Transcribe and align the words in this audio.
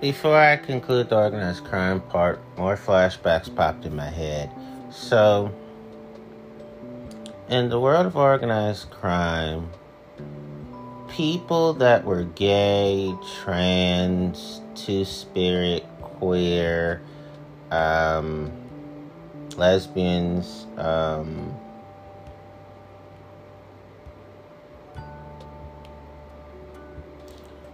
before 0.00 0.36
I 0.36 0.56
conclude 0.56 1.08
the 1.08 1.16
organized 1.16 1.64
crime 1.64 2.00
part, 2.00 2.40
more 2.56 2.76
flashbacks 2.76 3.54
popped 3.54 3.84
in 3.84 3.96
my 3.96 4.08
head. 4.08 4.50
So, 4.90 5.52
in 7.48 7.68
the 7.68 7.80
world 7.80 8.06
of 8.06 8.16
organized 8.16 8.90
crime, 8.90 9.70
people 11.08 11.72
that 11.74 12.04
were 12.04 12.24
gay, 12.24 13.12
trans, 13.40 14.60
two 14.74 15.04
spirit, 15.04 15.84
queer, 16.00 17.02
um, 17.70 18.52
lesbians, 19.56 20.66
um, 20.76 21.54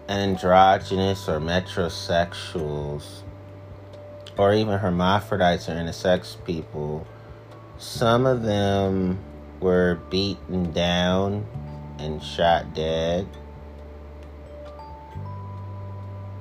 androgynous 0.09 1.29
or 1.29 1.41
metrosexuals, 1.41 3.23
or 4.37 4.53
even 4.53 4.79
hermaphrodites 4.79 5.69
or 5.69 5.73
intersex 5.73 6.37
people, 6.45 7.07
some 7.79 8.27
of 8.27 8.43
them 8.43 9.19
were 9.61 9.99
beaten 10.11 10.73
down 10.73 11.47
and 11.99 12.23
shot 12.23 12.75
dead 12.75 13.27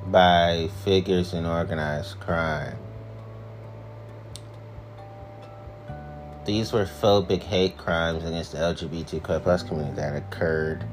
by 0.08 0.70
figures 0.84 1.34
in 1.34 1.46
organized 1.46 2.20
crime. 2.20 2.78
These 6.46 6.74
were 6.74 6.84
phobic 6.84 7.42
hate 7.42 7.78
crimes 7.78 8.26
against 8.26 8.52
the 8.52 8.58
LGBTQ 8.58 9.44
plus 9.44 9.64
community 9.64 9.96
that 9.96 10.16
occurred 10.16 10.84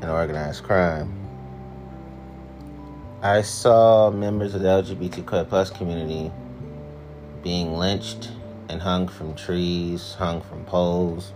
in 0.00 0.08
organized 0.08 0.62
crime. 0.62 1.21
I 3.24 3.42
saw 3.42 4.10
members 4.10 4.52
of 4.56 4.62
the 4.62 4.68
LGBTQ 4.68 5.48
plus 5.48 5.70
community 5.70 6.32
being 7.44 7.74
lynched 7.74 8.32
and 8.68 8.82
hung 8.82 9.06
from 9.06 9.36
trees, 9.36 10.14
hung 10.14 10.40
from 10.40 10.64
poles. 10.64 11.32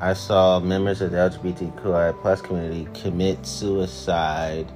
I 0.00 0.14
saw 0.14 0.58
members 0.58 1.00
of 1.00 1.12
the 1.12 1.18
LGBTQI 1.18 2.20
plus 2.20 2.40
community 2.40 2.88
commit 2.92 3.46
suicide 3.46 4.66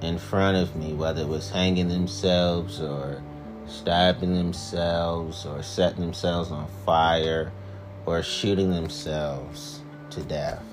in 0.00 0.16
front 0.16 0.56
of 0.56 0.74
me, 0.74 0.94
whether 0.94 1.20
it 1.20 1.28
was 1.28 1.50
hanging 1.50 1.88
themselves 1.88 2.80
or 2.80 3.22
stabbing 3.66 4.34
themselves 4.34 5.44
or 5.44 5.62
setting 5.62 6.00
themselves 6.00 6.50
on 6.50 6.66
fire 6.86 7.52
or 8.06 8.22
shooting 8.22 8.70
themselves 8.70 9.80
to 10.08 10.22
death. 10.22 10.64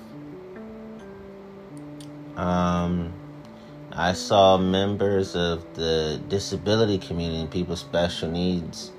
Um, 2.36 3.12
I 3.94 4.14
saw 4.14 4.56
members 4.56 5.36
of 5.36 5.74
the 5.74 6.18
disability 6.28 6.96
community 6.96 7.46
people 7.46 7.72
with 7.72 7.78
special 7.78 8.30
needs 8.30 8.90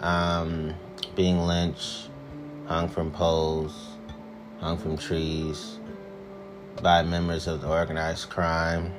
um, 0.00 0.74
being 1.14 1.40
lynched, 1.40 2.08
hung 2.66 2.88
from 2.88 3.10
poles, 3.10 3.74
hung 4.58 4.78
from 4.78 4.96
trees 4.96 5.78
by 6.80 7.02
members 7.02 7.46
of 7.46 7.60
the 7.60 7.68
organized 7.68 8.30
crime. 8.30 8.94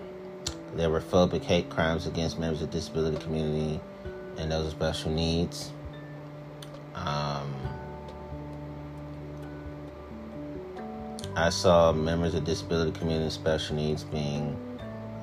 There 0.75 0.91
were 0.91 1.01
phobic 1.01 1.41
hate 1.41 1.67
crimes 1.71 2.05
against 2.05 2.37
members 2.37 2.61
of 2.61 2.69
the 2.69 2.77
disability 2.77 3.17
community 3.17 3.81
and 4.37 4.51
those 4.51 4.65
with 4.65 4.73
special 4.73 5.09
needs. 5.09 5.71
Um, 6.93 7.55
I 11.35 11.49
saw 11.49 11.91
members 11.91 12.35
of 12.35 12.45
the 12.45 12.51
disability 12.51 12.91
community 12.91 13.23
and 13.23 13.33
special 13.33 13.75
needs 13.75 14.03
being 14.03 14.55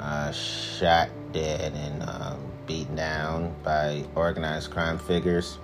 uh, 0.01 0.33
shot 0.33 1.09
dead 1.33 1.73
and 1.75 2.03
um, 2.09 2.41
beaten 2.67 2.97
down 2.97 3.55
by 3.63 4.05
organized 4.15 4.71
crime 4.71 4.99
figures. 4.99 5.59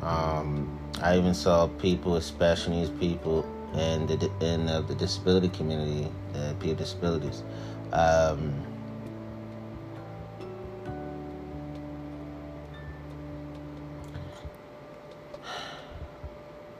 Um, 0.00 0.78
I 1.02 1.16
even 1.18 1.34
saw 1.34 1.66
people 1.66 2.16
especially 2.16 2.80
these 2.80 2.90
people 2.90 3.44
in 3.74 4.06
the 4.06 4.30
in 4.40 4.68
uh, 4.68 4.82
the 4.82 4.94
disability 4.94 5.48
community, 5.48 6.10
uh, 6.34 6.52
people 6.54 6.70
with 6.70 6.78
disabilities. 6.78 7.42
Um, 7.92 8.64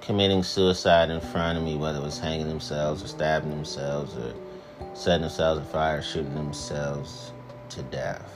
committing 0.00 0.43
suicide 0.43 1.09
in 1.09 1.21
front 1.21 1.56
of 1.56 1.65
me, 1.65 1.77
whether 1.77 1.99
it 1.99 2.05
was 2.05 2.19
hanging 2.19 2.47
themselves 2.47 3.03
or 3.03 3.06
stabbing 3.06 3.50
themselves 3.50 4.15
or 4.17 4.34
setting 4.94 5.22
themselves 5.22 5.60
on 5.60 5.66
fire, 5.66 6.00
shooting 6.00 6.34
themselves 6.34 7.32
to 7.69 7.82
death. 7.82 8.31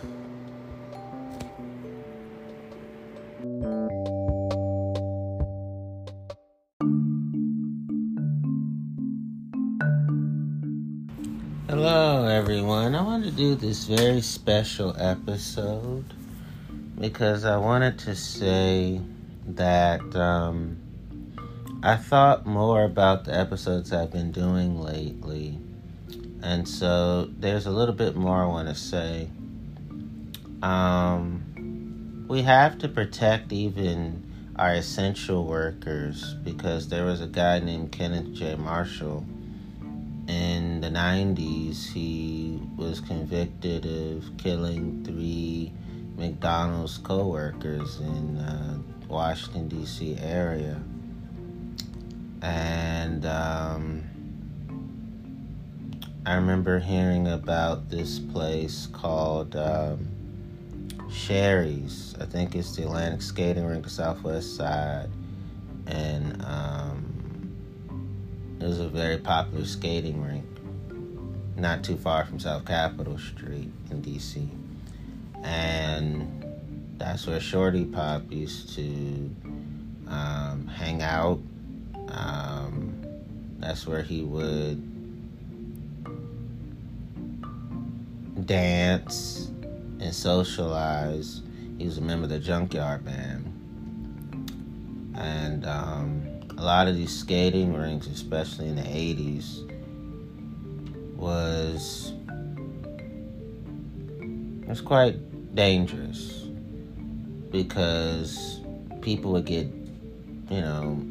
Hello, 11.69 12.27
everyone. 12.27 12.97
I 12.97 13.03
wanted 13.03 13.31
to 13.31 13.37
do 13.37 13.55
this 13.55 13.85
very 13.85 14.21
special 14.21 14.97
episode 14.99 16.13
because 16.99 17.45
I 17.45 17.57
wanted 17.57 18.01
to 18.01 18.17
say 18.17 19.01
that 19.47 20.01
um, 20.17 20.77
I 21.85 21.95
thought 21.95 22.47
more 22.47 22.83
about 22.83 23.25
the 23.27 23.39
episodes 23.39 23.93
I've 23.93 24.11
been 24.11 24.33
doing 24.33 24.81
lately 24.81 25.61
and 26.43 26.69
so 26.69 27.29
there's 27.39 27.67
a 27.67 27.71
little 27.71 27.95
bit 27.95 28.17
more 28.17 28.43
I 28.43 28.47
want 28.47 28.69
to 28.69 28.75
say. 28.75 29.29
Um, 30.63 32.27
we 32.29 32.43
have 32.43 32.79
to 32.79 32.89
protect 32.89 33.53
even 33.53 34.25
our 34.57 34.75
essential 34.75 35.45
workers 35.45 36.35
because 36.43 36.89
there 36.89 37.05
was 37.05 37.21
a 37.21 37.27
guy 37.27 37.61
named 37.61 37.93
Kenneth 37.93 38.33
J. 38.33 38.57
Marshall 38.57 39.25
in 40.27 40.81
the 40.81 40.89
90s. 40.89 41.93
He 41.93 42.61
was 42.77 43.01
convicted 43.01 43.87
of 43.87 44.37
killing 44.37 45.05
three 45.05 45.73
McDonald's 46.17 46.99
co 46.99 47.29
workers 47.29 48.01
in 48.01 48.37
uh, 48.37 48.79
Washington, 49.09 49.69
D.C. 49.69 50.19
area. 50.21 50.83
And, 52.43 53.25
um, 53.27 54.05
I 56.29 56.35
remember 56.35 56.79
hearing 56.79 57.27
about 57.27 57.89
this 57.89 58.19
place 58.19 58.87
called 58.93 59.57
um, 59.57 60.07
Sherry's. 61.11 62.15
I 62.21 62.27
think 62.27 62.55
it's 62.55 62.77
the 62.77 62.83
Atlantic 62.83 63.23
Skating 63.23 63.65
Rink, 63.65 63.85
the 63.85 63.89
Southwest 63.89 64.55
Side, 64.55 65.09
and 65.87 66.45
um, 66.45 67.57
it 68.61 68.65
was 68.67 68.79
a 68.79 68.89
very 68.89 69.17
popular 69.17 69.65
skating 69.65 70.23
rink, 70.23 70.45
not 71.57 71.83
too 71.83 71.97
far 71.97 72.27
from 72.27 72.39
South 72.39 72.67
Capitol 72.67 73.17
Street 73.17 73.73
in 73.91 74.03
DC, 74.03 74.47
and 75.43 76.45
that's 76.99 77.27
where 77.27 77.41
Shorty 77.41 77.87
Pop 77.87 78.31
used 78.31 78.75
to 78.75 79.31
um, 80.09 80.71
hang 80.77 81.01
out. 81.01 81.41
Um, 82.09 83.03
that's 83.61 83.87
where 83.87 84.03
he 84.03 84.23
would 84.23 84.98
dance 88.49 89.51
and 90.01 90.13
socialize. 90.13 91.43
He 91.79 91.85
was 91.85 91.99
a 91.99 92.01
member 92.01 92.25
of 92.25 92.31
the 92.31 92.41
Junkyard 92.41 93.05
Band. 93.05 93.45
And 95.17 95.65
um, 95.67 96.27
a 96.57 96.63
lot 96.63 96.89
of 96.89 96.97
these 96.97 97.17
skating 97.17 97.75
rinks, 97.75 98.09
especially 98.09 98.69
in 98.69 98.77
the 98.77 98.83
80s, 98.83 99.65
was 101.17 102.13
was 104.67 104.81
quite 104.83 105.55
dangerous 105.55 106.47
because 107.51 108.61
people 109.01 109.33
would 109.33 109.47
get, 109.47 109.67
you 110.51 110.61
know, 110.61 111.03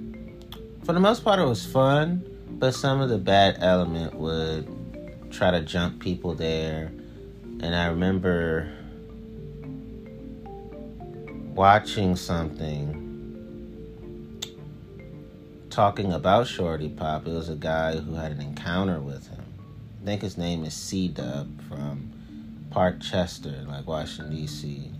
for 0.85 0.93
the 0.93 0.99
most 0.99 1.23
part 1.23 1.39
it 1.39 1.45
was 1.45 1.65
fun, 1.65 2.23
but 2.59 2.73
some 2.75 3.01
of 3.01 3.09
the 3.09 3.17
bad 3.17 3.57
element 3.59 4.13
would 4.13 5.31
try 5.31 5.49
to 5.49 5.61
jump 5.61 5.99
people 5.99 6.35
there 6.35 6.91
and 7.61 7.75
I 7.75 7.87
remember 7.87 8.69
watching 11.55 12.15
something 12.15 13.03
talking 15.69 16.13
about 16.13 16.47
Shorty 16.47 16.89
Pop. 16.89 17.27
It 17.27 17.31
was 17.31 17.49
a 17.49 17.55
guy 17.55 17.97
who 17.97 18.13
had 18.13 18.31
an 18.31 18.41
encounter 18.41 18.99
with 18.99 19.27
him. 19.27 19.43
I 20.01 20.05
think 20.05 20.21
his 20.21 20.37
name 20.37 20.63
is 20.65 20.73
C 20.73 21.07
Dub 21.07 21.61
from 21.67 22.11
Park 22.69 23.01
Chester, 23.01 23.65
like 23.67 23.87
Washington, 23.87 24.35
D.C. 24.35 24.91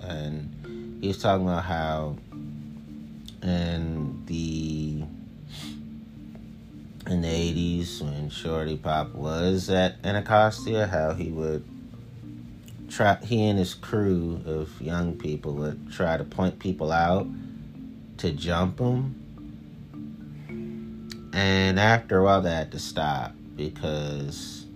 And 0.00 0.98
he 1.00 1.08
was 1.08 1.22
talking 1.22 1.46
about 1.46 1.64
how 1.64 2.16
in 3.42 4.24
the 4.26 5.04
in 7.10 7.22
the 7.22 7.28
80s 7.28 8.02
when 8.02 8.30
Shorty 8.30 8.76
Pop 8.76 9.14
was 9.14 9.70
at 9.70 9.96
Anacostia, 10.04 10.86
how 10.86 11.14
he 11.14 11.30
would 11.30 11.64
try 12.90 13.16
he 13.22 13.46
and 13.46 13.58
his 13.58 13.74
crew 13.74 14.42
of 14.44 14.80
young 14.80 15.16
people 15.16 15.54
would 15.54 15.92
try 15.92 16.16
to 16.16 16.24
point 16.24 16.58
people 16.58 16.92
out 16.92 17.26
to 18.18 18.32
jump 18.32 18.76
them 18.78 19.16
and 21.32 21.78
after 21.78 22.18
a 22.18 22.24
while 22.24 22.42
they 22.42 22.50
had 22.50 22.72
to 22.72 22.78
stop 22.78 23.32
because 23.56 24.66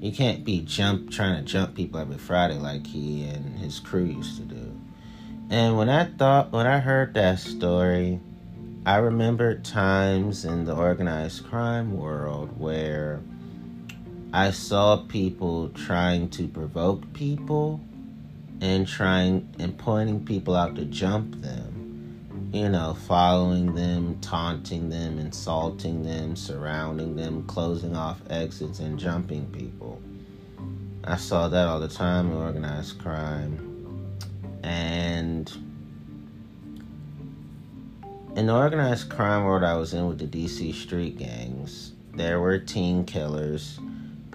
you 0.00 0.12
can't 0.12 0.44
be 0.44 0.60
jump 0.60 1.10
trying 1.10 1.36
to 1.36 1.42
jump 1.42 1.74
people 1.74 2.00
every 2.00 2.18
friday 2.18 2.58
like 2.58 2.86
he 2.86 3.24
and 3.24 3.58
his 3.58 3.80
crew 3.80 4.04
used 4.04 4.36
to 4.36 4.42
do. 4.42 4.78
And 5.48 5.78
when 5.78 5.88
i 5.88 6.04
thought 6.04 6.52
when 6.52 6.66
i 6.66 6.78
heard 6.80 7.14
that 7.14 7.38
story 7.38 8.20
i 8.84 8.96
remembered 8.96 9.64
times 9.64 10.44
in 10.44 10.64
the 10.64 10.74
organized 10.74 11.46
crime 11.46 11.96
world 11.96 12.58
where 12.58 13.20
I 14.36 14.50
saw 14.50 14.98
people 14.98 15.70
trying 15.70 16.28
to 16.32 16.46
provoke 16.46 17.10
people 17.14 17.80
and 18.60 18.86
trying 18.86 19.48
and 19.58 19.78
pointing 19.78 20.26
people 20.26 20.54
out 20.54 20.76
to 20.76 20.84
jump 20.84 21.40
them. 21.40 22.50
You 22.52 22.68
know, 22.68 22.98
following 23.06 23.74
them, 23.74 24.20
taunting 24.20 24.90
them, 24.90 25.18
insulting 25.18 26.02
them, 26.02 26.36
surrounding 26.36 27.16
them, 27.16 27.46
closing 27.46 27.96
off 27.96 28.20
exits, 28.28 28.78
and 28.78 28.98
jumping 28.98 29.46
people. 29.52 30.02
I 31.04 31.16
saw 31.16 31.48
that 31.48 31.66
all 31.66 31.80
the 31.80 31.88
time 31.88 32.30
in 32.30 32.36
organized 32.36 32.98
crime. 32.98 34.12
And 34.62 35.50
in 38.36 38.48
the 38.48 38.54
organized 38.54 39.08
crime 39.08 39.44
world 39.44 39.64
I 39.64 39.78
was 39.78 39.94
in 39.94 40.06
with 40.06 40.18
the 40.18 40.26
DC 40.26 40.74
street 40.74 41.16
gangs, 41.16 41.92
there 42.12 42.38
were 42.38 42.58
teen 42.58 43.06
killers 43.06 43.80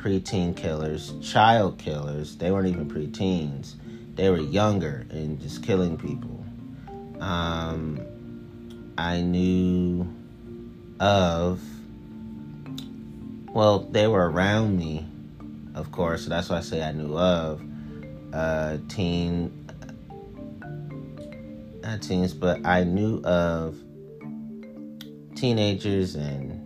preteen 0.01 0.55
killers, 0.55 1.13
child 1.21 1.77
killers. 1.77 2.35
They 2.37 2.51
weren't 2.51 2.67
even 2.67 2.89
preteens. 2.89 3.75
They 4.15 4.29
were 4.29 4.39
younger 4.39 5.05
and 5.09 5.39
just 5.39 5.63
killing 5.63 5.97
people. 5.97 6.43
Um, 7.19 8.01
I 8.97 9.21
knew 9.21 10.07
of, 10.99 11.61
well, 13.53 13.79
they 13.79 14.07
were 14.07 14.29
around 14.29 14.77
me, 14.77 15.05
of 15.75 15.91
course. 15.91 16.23
So 16.23 16.29
that's 16.29 16.49
why 16.49 16.57
I 16.57 16.61
say 16.61 16.81
I 16.81 16.91
knew 16.91 17.17
of 17.17 17.61
uh, 18.33 18.77
teen, 18.89 19.67
not 21.81 22.01
teens, 22.01 22.33
but 22.33 22.65
I 22.65 22.83
knew 22.83 23.21
of 23.23 23.77
teenagers 25.35 26.15
and 26.15 26.60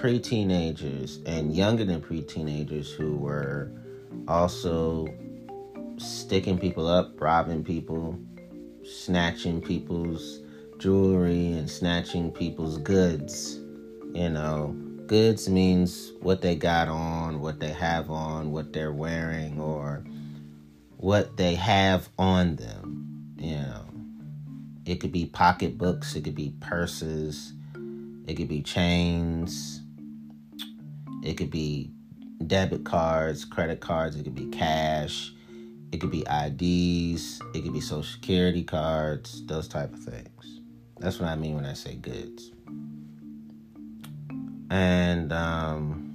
pre-teenagers 0.00 1.18
and 1.26 1.54
younger 1.54 1.84
than 1.84 2.00
pre-teenagers 2.00 2.90
who 2.90 3.16
were 3.16 3.70
also 4.26 5.06
sticking 5.98 6.58
people 6.58 6.88
up, 6.88 7.20
robbing 7.20 7.62
people, 7.62 8.18
snatching 8.82 9.60
people's 9.60 10.40
jewelry 10.78 11.52
and 11.52 11.68
snatching 11.68 12.30
people's 12.32 12.78
goods. 12.78 13.60
You 14.14 14.30
know, 14.30 14.74
goods 15.06 15.50
means 15.50 16.12
what 16.20 16.40
they 16.40 16.56
got 16.56 16.88
on, 16.88 17.40
what 17.42 17.60
they 17.60 17.72
have 17.72 18.10
on, 18.10 18.52
what 18.52 18.72
they're 18.72 18.94
wearing, 18.94 19.60
or 19.60 20.02
what 20.96 21.36
they 21.36 21.56
have 21.56 22.08
on 22.18 22.56
them. 22.56 23.34
You 23.36 23.56
know, 23.56 23.84
it 24.86 24.98
could 25.00 25.12
be 25.12 25.26
pocketbooks, 25.26 26.16
it 26.16 26.24
could 26.24 26.34
be 26.34 26.54
purses, 26.60 27.52
it 28.26 28.34
could 28.36 28.48
be 28.48 28.62
chains, 28.62 29.79
it 31.22 31.36
could 31.36 31.50
be 31.50 31.90
debit 32.46 32.84
cards, 32.84 33.44
credit 33.44 33.80
cards, 33.80 34.16
it 34.16 34.24
could 34.24 34.34
be 34.34 34.46
cash, 34.46 35.32
it 35.92 36.00
could 36.00 36.10
be 36.10 36.20
IDs, 36.20 37.40
it 37.54 37.62
could 37.62 37.72
be 37.72 37.80
social 37.80 38.02
security 38.02 38.64
cards, 38.64 39.44
those 39.46 39.68
type 39.68 39.92
of 39.92 40.00
things. 40.00 40.60
That's 40.98 41.18
what 41.18 41.28
I 41.28 41.34
mean 41.34 41.56
when 41.56 41.66
I 41.66 41.74
say 41.74 41.96
goods. 41.96 42.52
And 44.70 45.32
um, 45.32 46.10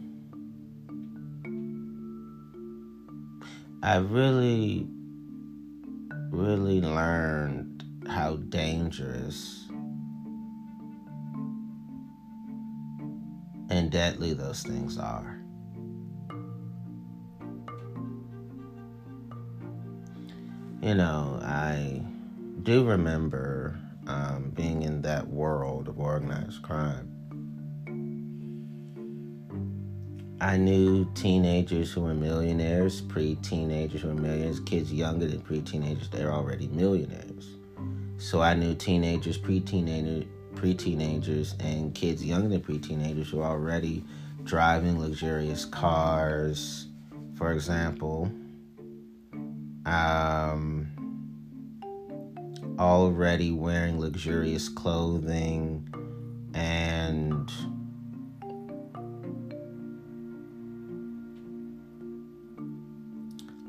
I 3.84 3.98
really, 3.98 4.88
really 6.32 6.82
learned 6.82 7.84
how 8.08 8.38
dangerous 8.38 9.65
and 13.70 13.92
deadly 13.92 14.34
those 14.34 14.64
things 14.64 14.98
are. 14.98 15.40
You 20.82 20.94
know, 20.94 21.40
I 21.42 22.04
do 22.62 22.86
remember 22.86 23.80
um, 24.08 24.52
being 24.54 24.84
in 24.84 25.02
that 25.02 25.28
world 25.28 25.88
of 25.88 26.00
organized 26.00 26.62
crime. 26.62 27.12
I 30.42 30.58
knew 30.58 31.10
teenagers 31.16 31.92
who 31.92 32.02
were 32.02 32.14
millionaires, 32.14 33.02
pre 33.02 33.36
teenagers 33.36 34.02
who 34.02 34.10
were 34.10 34.14
millionaires, 34.14 34.60
kids 34.60 34.92
younger 34.94 35.26
than 35.28 35.42
pre 35.42 35.62
teenagers, 35.62 36.10
they're 36.10 36.32
already 36.32 36.68
millionaires. 36.68 37.56
So 38.18 38.42
I 38.42 38.54
knew 38.54 38.76
teenagers, 38.76 39.38
pre 39.38 39.60
teenagers, 39.60 40.26
pre-teenagers 40.66 41.54
and 41.60 41.94
kids 41.94 42.26
younger 42.26 42.48
than 42.48 42.60
pre-teenagers 42.60 43.30
who 43.30 43.40
are 43.40 43.52
already 43.52 44.04
driving 44.46 45.00
luxurious 45.00 45.64
cars. 45.64 46.88
For 47.36 47.52
example 47.52 48.32
um, 49.86 50.88
already 52.80 53.52
wearing 53.52 54.00
luxurious 54.00 54.68
clothing 54.68 55.88
and 56.56 57.48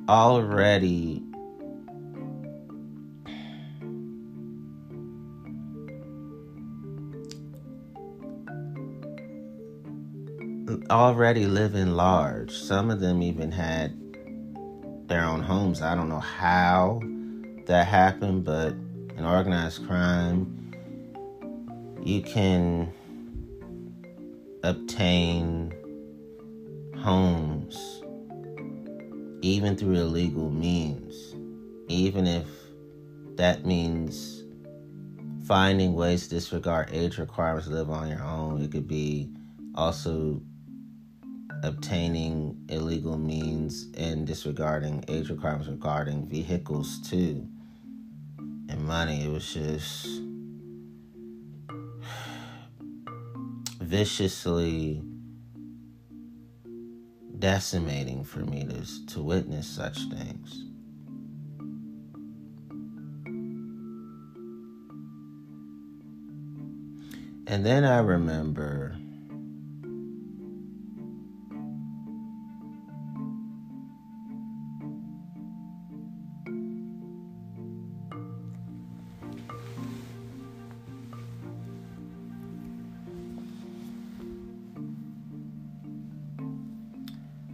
already 0.09 1.26
already 10.91 11.47
living 11.47 11.93
large. 11.93 12.53
Some 12.53 12.91
of 12.91 13.01
them 13.01 13.23
even 13.23 13.53
had 13.53 13.97
their 15.09 15.25
own 15.25 15.43
homes. 15.43 15.83
I 15.83 15.95
don't 15.95 16.09
know 16.09 16.21
how 16.21 17.01
that 17.67 17.87
happened, 17.87 18.45
but 18.45 18.73
in 19.17 19.25
organized 19.25 19.87
crime, 19.87 20.73
you 22.03 22.23
can 22.23 22.93
obtain 24.63 25.73
homes 26.99 28.03
even 29.43 29.77
through 29.77 29.95
illegal 29.95 30.51
means, 30.51 31.37
even 31.89 32.27
if 32.27 32.47
that 33.37 33.65
means 33.65 34.45
finding 35.45 35.95
ways 35.95 36.25
to 36.25 36.35
disregard 36.35 36.89
age 36.91 37.19
requirements 37.19 37.69
to 37.69 37.75
live 37.75 37.91
on 37.91 38.09
your 38.09 38.23
own. 38.25 38.61
It 38.63 38.73
could 38.73 38.89
be 38.89 39.31
also 39.77 40.41
obtaining 41.63 42.65
illegal 42.69 43.17
means 43.17 43.87
and 43.97 44.27
disregarding 44.27 45.05
age 45.09 45.31
requirements 45.31 45.69
regarding 45.69 46.27
vehicles 46.27 47.01
too. 47.09 47.49
And 48.69 48.85
money 48.85 49.25
it 49.25 49.31
was 49.31 49.53
just 49.53 50.09
viciously 53.81 55.03
decimating 57.39 58.25
for 58.25 58.41
me 58.41 58.65
to, 58.65 59.07
to 59.07 59.23
witness 59.23 59.67
such 59.67 59.99
things. 60.11 60.65
And 67.49 67.65
then 67.65 67.85
i 67.85 67.99
remember 67.99 68.97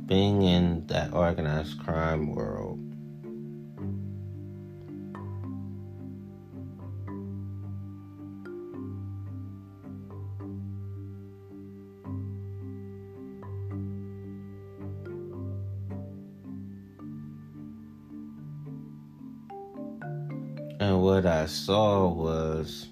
being 0.06 0.42
in 0.42 0.87
that 0.88 1.12
organized 1.12 1.78
crime 1.78 2.35
world. 2.35 2.78
And 20.80 21.00
what 21.00 21.26
I 21.26 21.47
saw 21.47 22.09
was 22.09 22.88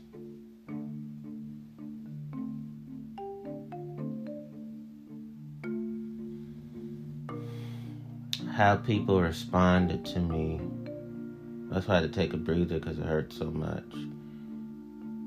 how 8.60 8.76
people 8.76 9.22
responded 9.22 10.04
to 10.04 10.18
me. 10.18 10.60
That's 11.70 11.88
why 11.88 11.94
I 11.96 12.00
had 12.02 12.12
to 12.12 12.20
take 12.20 12.34
a 12.34 12.36
breather 12.36 12.78
because 12.78 12.98
it 12.98 13.06
hurt 13.06 13.32
so 13.32 13.46
much. 13.46 13.90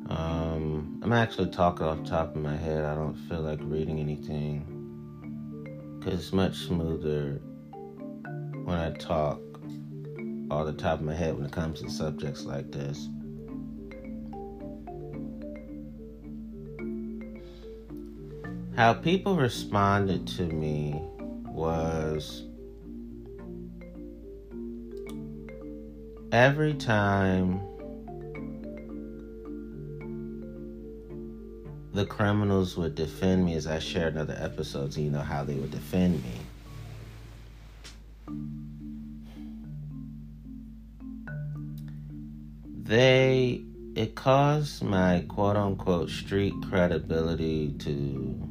Um, 0.08 1.00
I'm 1.02 1.12
actually 1.12 1.50
talking 1.50 1.88
off 1.88 2.04
top 2.04 2.36
of 2.36 2.42
my 2.44 2.56
head. 2.56 2.86
I 2.86 2.94
don't 2.94 3.16
feel 3.16 3.40
like 3.40 3.58
reading 3.64 4.00
anything 4.00 5.98
because 5.98 6.20
it's 6.20 6.32
much 6.32 6.56
smoother 6.58 7.42
when 8.66 8.78
I 8.78 8.92
talk 8.92 9.42
off 10.52 10.68
the 10.68 10.74
top 10.78 11.00
of 11.00 11.02
my 11.06 11.16
head 11.16 11.36
when 11.36 11.48
it 11.48 11.52
comes 11.52 11.82
to 11.82 11.90
subjects 11.90 12.44
like 12.44 12.72
this. 12.72 13.10
How 18.76 18.94
people 18.94 19.38
responded 19.38 20.28
to 20.38 20.44
me 20.44 21.02
was 21.46 22.44
every 26.34 26.74
time 26.74 27.62
the 31.94 32.04
criminals 32.08 32.76
would 32.76 32.96
defend 32.96 33.46
me 33.46 33.54
as 33.54 33.68
I 33.68 33.78
shared 33.78 34.14
in 34.14 34.20
other 34.20 34.36
episodes, 34.40 34.98
you 34.98 35.12
know 35.12 35.20
how 35.20 35.44
they 35.44 35.54
would 35.54 35.70
defend 35.70 36.24
me. 36.24 36.32
They 42.82 43.64
it 43.96 44.16
caused 44.16 44.82
my 44.82 45.24
quote 45.30 45.56
unquote 45.56 46.10
street 46.10 46.54
credibility 46.68 47.76
to 47.78 48.50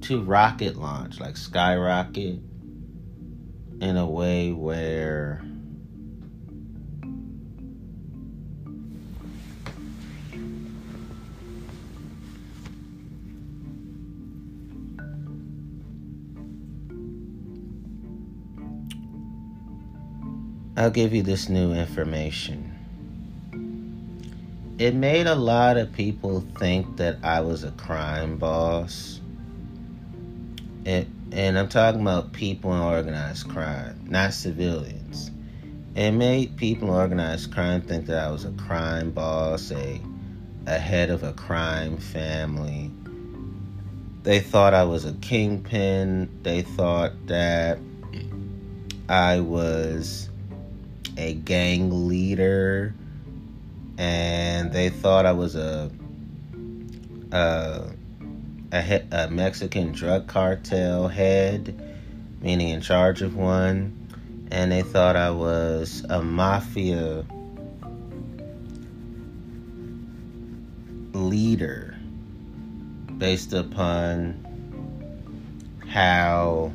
to 0.00 0.20
rocket 0.24 0.74
launch, 0.76 1.20
like 1.20 1.36
skyrocket 1.36 2.40
way 4.22 4.52
where 4.52 5.42
I'll 20.76 20.90
give 20.90 21.12
you 21.12 21.24
this 21.24 21.48
new 21.48 21.72
information. 21.72 22.70
It 24.78 24.94
made 24.94 25.26
a 25.26 25.34
lot 25.34 25.76
of 25.76 25.92
people 25.92 26.44
think 26.60 26.96
that 26.98 27.18
I 27.24 27.40
was 27.40 27.64
a 27.64 27.72
crime 27.72 28.36
boss. 28.38 29.20
It 30.84 31.08
and 31.32 31.58
I'm 31.58 31.68
talking 31.68 32.02
about 32.02 32.32
people 32.32 32.74
in 32.74 32.80
organized 32.82 33.48
crime, 33.48 34.06
not 34.08 34.34
civilians. 34.34 35.30
It 35.94 36.12
made 36.12 36.56
people 36.56 36.88
in 36.88 36.94
organized 36.94 37.52
crime 37.52 37.80
think 37.80 38.06
that 38.06 38.22
I 38.22 38.30
was 38.30 38.44
a 38.44 38.50
crime 38.52 39.10
boss, 39.10 39.70
a, 39.70 40.00
a 40.66 40.78
head 40.78 41.08
of 41.08 41.22
a 41.22 41.32
crime 41.32 41.96
family. 41.96 42.90
They 44.22 44.40
thought 44.40 44.74
I 44.74 44.84
was 44.84 45.06
a 45.06 45.14
kingpin. 45.14 46.28
They 46.42 46.62
thought 46.62 47.12
that 47.26 47.78
I 49.08 49.40
was 49.40 50.28
a 51.16 51.34
gang 51.34 52.08
leader. 52.08 52.94
And 53.96 54.72
they 54.72 54.90
thought 54.90 55.26
I 55.26 55.32
was 55.32 55.56
a, 55.56 55.90
a 57.32 57.91
a, 58.72 59.04
a 59.12 59.28
Mexican 59.28 59.92
drug 59.92 60.26
cartel 60.26 61.08
head, 61.08 61.78
meaning 62.40 62.70
in 62.70 62.80
charge 62.80 63.22
of 63.22 63.36
one, 63.36 63.96
and 64.50 64.72
they 64.72 64.82
thought 64.82 65.16
I 65.16 65.30
was 65.30 66.04
a 66.08 66.22
mafia 66.22 67.24
leader 71.12 71.96
based 73.18 73.52
upon 73.52 74.38
how 75.86 76.72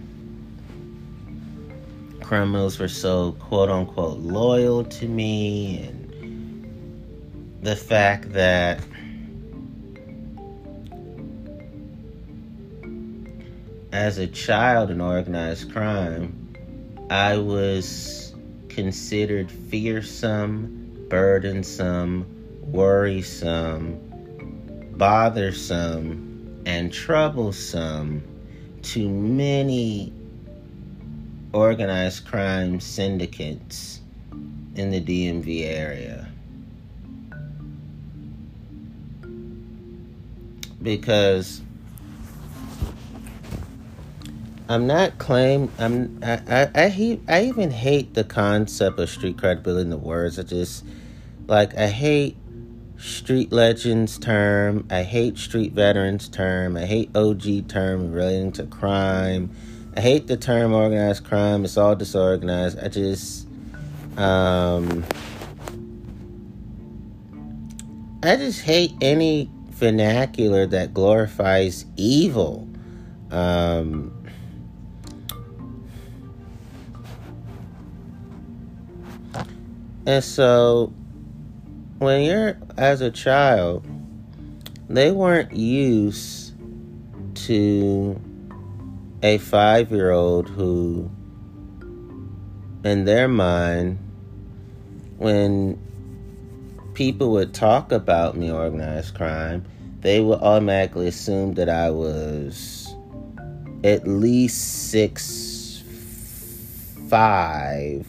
criminals 2.22 2.77
were 2.77 2.88
so 2.88 3.32
quote 3.34 3.70
unquote 3.70 4.20
loyal 4.20 4.84
to 4.84 5.08
me 5.08 5.80
and 5.80 6.04
the 7.63 7.75
fact 7.75 8.32
that 8.34 8.80
as 13.98 14.20
a 14.20 14.27
child 14.27 14.92
in 14.92 15.01
organized 15.01 15.74
crime, 15.74 16.54
I 17.10 17.38
was 17.38 18.36
considered 18.70 19.51
fearsome, 19.51 21.08
burdensome, 21.10 22.27
worrisome, 22.62 23.98
bothersome, 24.96 26.62
and 26.68 26.94
troublesome 26.94 28.24
to 28.84 29.10
many 29.10 30.13
organized 31.51 32.27
crime 32.27 32.80
syndicates 32.80 34.01
in 34.75 34.92
the 34.92 35.01
DMV 35.01 35.63
area. 35.63 36.30
Because 40.84 41.63
I'm 44.69 44.86
not 44.86 45.17
claim. 45.17 45.71
I'm. 45.79 46.19
I. 46.21 46.41
I. 46.47 46.69
I, 46.75 46.89
hate, 46.89 47.21
I 47.27 47.45
even 47.45 47.71
hate 47.71 48.13
the 48.13 48.24
concept 48.24 49.00
of 49.00 49.09
street 49.09 49.38
credibility 49.38 49.83
in 49.83 49.89
the 49.89 49.97
words. 49.97 50.38
I 50.38 50.43
just 50.43 50.83
like. 51.47 51.75
I 51.77 51.88
hate 51.88 52.36
street 52.97 53.51
legends 53.51 54.17
term. 54.17 54.86
I 54.89 55.03
hate 55.03 55.38
street 55.38 55.71
veterans 55.71 56.27
term. 56.27 56.75
I 56.75 56.86
hate 56.86 57.15
OG 57.15 57.69
term 57.69 58.12
relating 58.12 58.51
to 58.53 58.63
crime. 58.65 59.51
I 59.95 60.01
hate 60.01 60.27
the 60.27 60.38
term 60.38 60.74
organized 60.74 61.24
crime. 61.24 61.63
It's 61.63 61.77
all 61.77 61.95
disorganized. 61.95 62.77
I 62.79 62.89
just. 62.89 63.47
Um. 64.17 65.05
I 68.24 68.36
just 68.36 68.62
hate 68.62 68.91
any 69.00 69.50
vernacular 69.69 70.65
that 70.65 70.93
glorifies 70.93 71.86
evil. 71.95 72.67
Um, 73.31 74.16
And 80.08 80.24
so 80.24 80.94
when 81.98 82.22
you're 82.22 82.58
as 82.78 83.02
a 83.02 83.12
child, 83.12 83.86
they 84.88 85.12
weren't 85.12 85.52
used 85.52 86.54
to 87.36 88.18
a 89.22 89.38
five 89.40 89.92
year 89.92 90.12
old 90.12 90.48
who, 90.48 91.12
in 92.86 93.04
their 93.04 93.28
mind, 93.28 94.00
when 95.18 95.78
people 96.94 97.32
would 97.32 97.54
talk 97.54 97.92
about 97.92 98.38
me, 98.38 98.50
organized 98.50 99.14
crime, 99.14 99.66
they 100.00 100.22
would 100.22 100.40
automatically 100.40 101.08
assume 101.08 101.56
that 101.56 101.68
I 101.68 101.90
was 101.90 102.96
at 103.84 104.08
least 104.08 104.90
six 104.90 105.84
five 107.10 108.08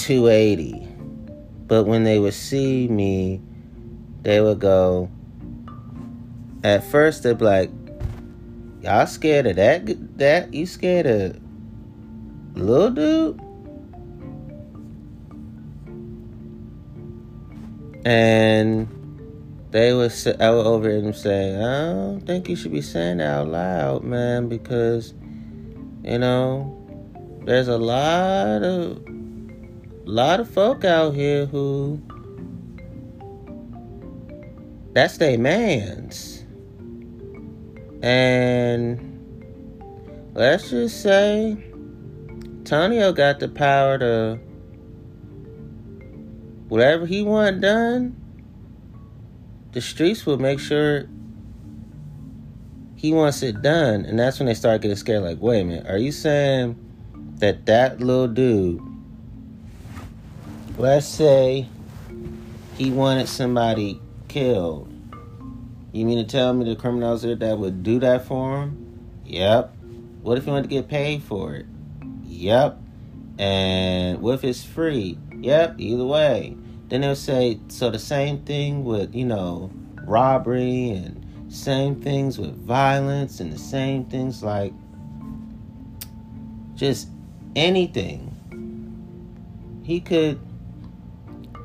280. 0.00 0.86
But 1.66 1.84
when 1.84 2.04
they 2.04 2.18
would 2.18 2.34
see 2.34 2.88
me, 2.88 3.40
they 4.22 4.40
would 4.40 4.58
go, 4.58 5.10
at 6.64 6.84
first 6.84 7.22
they'd 7.22 7.38
be 7.38 7.44
like, 7.44 7.70
Y'all 8.82 9.06
scared 9.06 9.46
of 9.46 9.56
that? 9.56 9.82
That? 10.16 10.54
You 10.54 10.64
scared 10.64 11.04
of 11.04 11.38
little 12.54 12.90
dude? 12.90 13.38
And 18.06 18.88
they 19.70 19.92
would 19.92 20.12
I 20.40 20.50
would 20.50 20.66
over 20.66 21.00
them 21.00 21.12
say, 21.12 21.56
I 21.56 21.92
don't 21.92 22.22
think 22.26 22.48
you 22.48 22.56
should 22.56 22.72
be 22.72 22.80
saying 22.80 23.18
that 23.18 23.40
out 23.40 23.48
loud, 23.48 24.04
man, 24.04 24.48
because, 24.48 25.12
you 26.02 26.18
know, 26.18 26.74
there's 27.44 27.68
a 27.68 27.76
lot 27.76 28.62
of 28.62 29.09
a 30.10 30.12
lot 30.12 30.40
of 30.40 30.50
folk 30.50 30.84
out 30.84 31.14
here 31.14 31.46
who 31.46 32.02
that's 34.92 35.18
their 35.18 35.38
man's. 35.38 36.44
And 38.02 38.98
let's 40.34 40.70
just 40.70 41.00
say 41.00 41.56
Tonio 42.64 43.12
got 43.12 43.38
the 43.38 43.46
power 43.46 43.98
to 43.98 44.40
whatever 46.66 47.06
he 47.06 47.22
want 47.22 47.60
done, 47.60 48.16
the 49.70 49.80
streets 49.80 50.26
will 50.26 50.38
make 50.38 50.58
sure 50.58 51.08
he 52.96 53.12
wants 53.12 53.44
it 53.44 53.62
done. 53.62 54.04
And 54.04 54.18
that's 54.18 54.40
when 54.40 54.46
they 54.46 54.54
start 54.54 54.80
getting 54.80 54.96
scared 54.96 55.22
like, 55.22 55.40
wait 55.40 55.60
a 55.60 55.64
minute, 55.64 55.86
are 55.86 55.98
you 55.98 56.10
saying 56.10 56.74
that 57.36 57.66
that 57.66 58.00
little 58.00 58.26
dude, 58.26 58.89
let's 60.78 61.06
say 61.06 61.68
he 62.76 62.90
wanted 62.90 63.28
somebody 63.28 64.00
killed, 64.28 64.88
you 65.92 66.04
mean 66.04 66.18
to 66.18 66.24
tell 66.24 66.52
me 66.54 66.64
the 66.64 66.76
criminals 66.76 67.22
there 67.22 67.34
that 67.34 67.58
would 67.58 67.82
do 67.82 67.98
that 68.00 68.24
for 68.24 68.62
him? 68.62 69.00
Yep. 69.24 69.76
What 70.22 70.38
if 70.38 70.44
he 70.44 70.50
wanted 70.50 70.64
to 70.64 70.68
get 70.68 70.88
paid 70.88 71.22
for 71.22 71.54
it? 71.54 71.66
Yep. 72.24 72.78
And 73.38 74.20
what 74.20 74.34
if 74.34 74.44
it's 74.44 74.62
free? 74.64 75.18
Yep, 75.40 75.76
either 75.78 76.04
way. 76.04 76.56
Then 76.88 77.00
they'll 77.02 77.16
say, 77.16 77.58
so 77.68 77.90
the 77.90 77.98
same 77.98 78.42
thing 78.42 78.84
with, 78.84 79.14
you 79.14 79.24
know, 79.24 79.70
robbery 80.04 80.90
and 80.90 81.52
same 81.52 82.00
things 82.00 82.38
with 82.38 82.54
violence 82.64 83.40
and 83.40 83.52
the 83.52 83.58
same 83.58 84.04
things 84.04 84.42
like 84.42 84.72
just 86.74 87.08
anything. 87.56 88.26
He 89.84 90.00
could, 90.00 90.40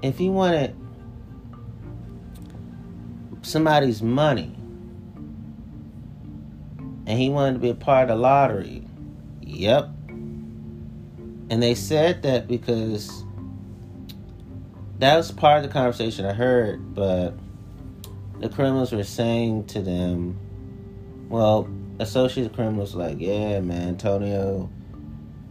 if 0.05 0.17
he 0.17 0.29
wanted 0.29 0.75
somebody's 3.41 4.01
money 4.01 4.55
and 7.07 7.19
he 7.19 7.29
wanted 7.29 7.53
to 7.53 7.59
be 7.59 7.69
a 7.69 7.75
part 7.75 8.09
of 8.09 8.17
the 8.17 8.21
lottery. 8.21 8.87
Yep. 9.41 9.89
And 11.49 11.61
they 11.61 11.75
said 11.75 12.23
that 12.23 12.47
because 12.47 13.23
that 14.99 15.15
was 15.15 15.31
part 15.31 15.57
of 15.57 15.63
the 15.63 15.69
conversation 15.69 16.25
I 16.25 16.33
heard, 16.33 16.95
but 16.95 17.33
the 18.39 18.49
criminals 18.49 18.91
were 18.91 19.03
saying 19.03 19.65
to 19.67 19.81
them, 19.81 20.37
well, 21.29 21.69
associate 21.99 22.53
criminals 22.53 22.95
like, 22.95 23.17
yeah, 23.19 23.59
man, 23.59 23.97
Tonio, 23.97 24.69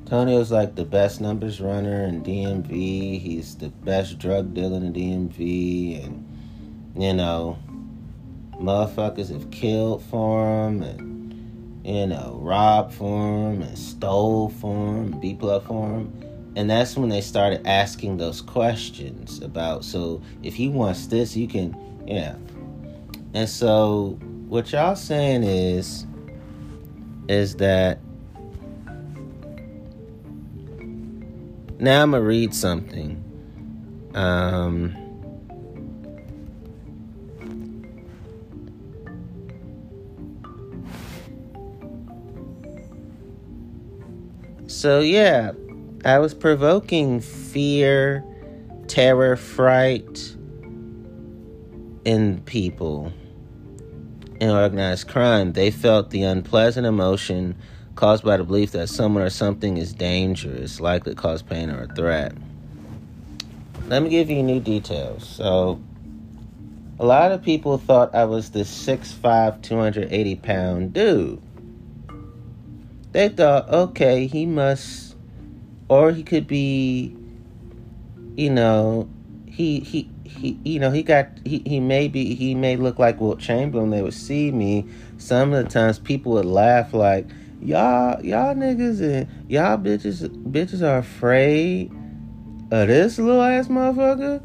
Tonio's 0.06 0.52
like 0.52 0.74
the 0.74 0.84
best 0.84 1.20
numbers 1.20 1.60
runner 1.60 2.04
in 2.04 2.22
DMV. 2.22 3.20
He's 3.20 3.56
the 3.56 3.70
best 3.70 4.18
drug 4.18 4.52
dealer 4.52 4.76
in 4.76 4.92
DMV, 4.92 6.04
and 6.04 6.92
you 6.96 7.14
know, 7.14 7.58
motherfuckers 8.52 9.32
have 9.32 9.50
killed 9.50 10.02
for 10.04 10.68
him 10.68 10.82
and 10.82 11.86
you 11.86 12.06
know 12.06 12.38
robbed 12.42 12.92
for 12.92 13.50
him 13.50 13.62
and 13.62 13.78
stole 13.78 14.50
for 14.50 14.96
him, 14.96 15.18
beat 15.20 15.38
blood 15.38 15.64
for 15.64 15.88
him. 15.88 16.52
And 16.56 16.70
that's 16.70 16.96
when 16.96 17.08
they 17.08 17.20
started 17.20 17.66
asking 17.66 18.18
those 18.18 18.40
questions 18.40 19.40
about 19.40 19.84
so 19.84 20.22
if 20.42 20.54
he 20.54 20.68
wants 20.68 21.06
this, 21.06 21.34
you 21.34 21.48
can 21.48 21.74
yeah. 22.06 22.36
And 23.32 23.48
so 23.48 24.18
what 24.48 24.70
y'all 24.70 24.96
saying 24.96 25.44
is 25.44 26.06
is 27.26 27.56
that 27.56 27.98
now 31.78 32.02
I'm 32.02 32.12
gonna 32.12 32.22
read 32.22 32.54
something. 32.54 33.22
Um 34.14 34.96
So, 44.66 45.00
yeah, 45.00 45.52
I 46.04 46.18
was 46.18 46.34
provoking 46.34 47.20
fear, 47.20 48.24
terror, 48.86 49.36
fright 49.36 50.36
in 52.04 52.42
people 52.44 53.12
in 54.40 54.50
organized 54.50 55.08
crime. 55.08 55.52
They 55.52 55.70
felt 55.70 56.10
the 56.10 56.24
unpleasant 56.24 56.86
emotion 56.86 57.56
caused 57.94 58.24
by 58.24 58.36
the 58.36 58.44
belief 58.44 58.72
that 58.72 58.88
someone 58.88 59.22
or 59.22 59.30
something 59.30 59.76
is 59.76 59.92
dangerous, 59.92 60.80
likely 60.80 61.14
to 61.14 61.20
cause 61.20 61.42
pain 61.42 61.70
or 61.70 61.82
a 61.82 61.94
threat. 61.94 62.32
Let 63.86 64.02
me 64.02 64.08
give 64.08 64.30
you 64.30 64.42
new 64.42 64.60
details. 64.60 65.28
So, 65.28 65.80
a 66.98 67.04
lot 67.04 67.32
of 67.32 67.42
people 67.42 67.78
thought 67.78 68.14
I 68.14 68.24
was 68.24 68.50
this 68.50 68.70
6'5, 68.86 69.62
280 69.62 70.36
pound 70.36 70.92
dude 70.92 71.42
they 73.14 73.28
thought, 73.28 73.68
okay, 73.68 74.26
he 74.26 74.44
must, 74.44 75.14
or 75.88 76.10
he 76.10 76.24
could 76.24 76.48
be, 76.48 77.16
you 78.34 78.50
know, 78.50 79.08
he 79.46 79.78
he 79.78 80.10
he, 80.24 80.58
you 80.64 80.80
know, 80.80 80.90
he 80.90 81.04
got 81.04 81.28
he 81.44 81.62
he 81.64 81.78
may 81.78 82.08
be 82.08 82.34
he 82.34 82.56
may 82.56 82.74
look 82.74 82.98
like 82.98 83.20
Wilt 83.20 83.38
Chamberlain. 83.38 83.90
They 83.90 84.02
would 84.02 84.14
see 84.14 84.50
me. 84.50 84.84
Some 85.16 85.52
of 85.52 85.64
the 85.64 85.70
times, 85.70 86.00
people 86.00 86.32
would 86.32 86.44
laugh 86.44 86.92
like, 86.92 87.28
y'all 87.64 88.22
y'all 88.24 88.54
niggas 88.54 89.00
and 89.00 89.50
y'all 89.50 89.78
bitches 89.78 90.28
bitches 90.50 90.82
are 90.82 90.98
afraid 90.98 91.90
of 92.70 92.88
this 92.88 93.18
little 93.18 93.42
ass 93.42 93.68
motherfucker. 93.68 94.42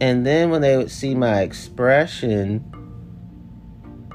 And 0.00 0.26
then 0.26 0.50
when 0.50 0.60
they 0.60 0.76
would 0.76 0.90
see 0.90 1.14
my 1.14 1.40
expression, 1.40 2.64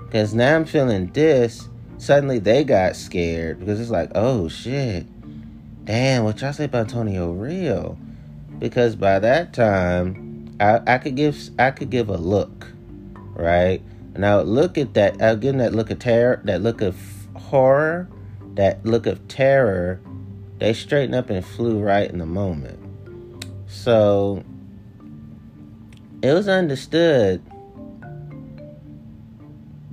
because 0.06 0.34
now 0.34 0.56
I'm 0.56 0.66
feeling 0.66 1.08
this, 1.08 1.70
suddenly 1.98 2.38
they 2.40 2.64
got 2.64 2.96
scared 2.96 3.60
because 3.60 3.80
it's 3.80 3.90
like, 3.90 4.12
oh 4.14 4.48
shit, 4.48 5.08
damn, 5.86 6.24
what 6.24 6.42
y'all 6.42 6.54
say 6.54 6.66
about 6.66 6.90
Tonio 6.90 7.32
real? 7.32 7.98
Because 8.60 8.96
by 8.96 9.18
that 9.20 9.54
time, 9.54 10.56
I, 10.60 10.82
I 10.86 10.98
could 11.00 11.16
give 11.16 11.38
I 11.58 11.72
could 11.72 11.90
give 11.90 12.10
a 12.10 12.18
look, 12.18 12.68
right? 13.34 13.82
And 14.14 14.26
I 14.26 14.38
would 14.38 14.48
look 14.48 14.78
at 14.78 14.94
that. 14.96 15.22
I 15.22 15.32
would 15.32 15.42
give 15.42 15.54
them 15.54 15.60
that 15.60 15.74
look 15.74 15.90
of 15.90 16.00
terror, 16.00 16.42
that 16.44 16.62
look 16.62 16.82
of 16.82 16.96
horror, 17.52 18.10
that 18.56 18.84
look 18.86 19.06
of 19.06 19.28
terror. 19.28 20.00
They 20.58 20.74
straightened 20.74 21.16
up 21.16 21.30
and 21.30 21.46
flew 21.46 21.80
right 21.80 22.10
in 22.10 22.18
the 22.18 22.26
moment. 22.26 22.80
So 23.68 24.44
it 26.22 26.32
was 26.32 26.48
understood. 26.48 27.44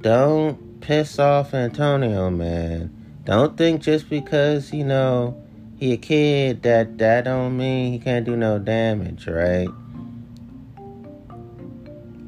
Don't 0.01 0.81
piss 0.81 1.19
off 1.19 1.53
Antonio, 1.53 2.31
man. 2.31 2.95
Don't 3.25 3.57
think 3.57 3.83
just 3.83 4.09
because, 4.09 4.73
you 4.73 4.85
know, 4.85 5.37
he 5.77 5.93
a 5.93 5.97
kid 5.97 6.63
that 6.63 6.99
that 6.99 7.25
don't 7.25 7.57
mean 7.57 7.93
he 7.93 7.99
can't 7.99 8.25
do 8.25 8.37
no 8.37 8.61
damage, 8.61 9.27
right? 9.27 9.69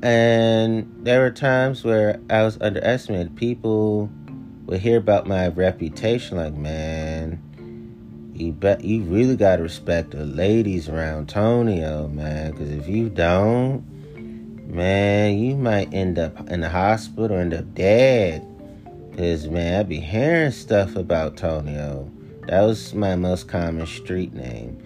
And 0.03 0.91
there 1.05 1.21
were 1.21 1.31
times 1.31 1.85
where 1.85 2.19
I 2.31 2.43
was 2.43 2.59
underestimated. 2.61 3.37
People 3.37 4.11
would 4.67 4.81
hear 4.81 4.99
about 4.99 5.27
my 5.27 5.49
reputation 5.49 6.37
like, 6.37 6.55
man, 6.55 7.41
you 8.35 8.53
bet 8.53 8.83
you 8.83 9.03
really 9.03 9.37
gotta 9.37 9.63
respect 9.63 10.13
the 10.13 10.25
ladies 10.25 10.89
around 10.89 11.29
Tonio, 11.29 12.09
man. 12.09 12.53
Cause 12.55 12.71
if 12.71 12.89
you 12.89 13.09
don't, 13.11 13.85
man, 14.67 15.39
you 15.39 15.57
might 15.57 15.93
end 15.93 16.19
up 16.19 16.49
in 16.49 16.61
the 16.61 16.69
hospital, 16.69 17.37
end 17.37 17.53
up 17.53 17.75
dead. 17.75 18.47
Cause 19.17 19.47
man, 19.49 19.79
I 19.79 19.83
be 19.83 20.01
hearing 20.01 20.53
stuff 20.53 20.97
about 20.97 21.37
Tonio. 21.37 22.11
That 22.47 22.63
was 22.63 22.95
my 22.95 23.15
most 23.15 23.49
common 23.49 23.87
street 23.87 24.33
name. 24.33 24.83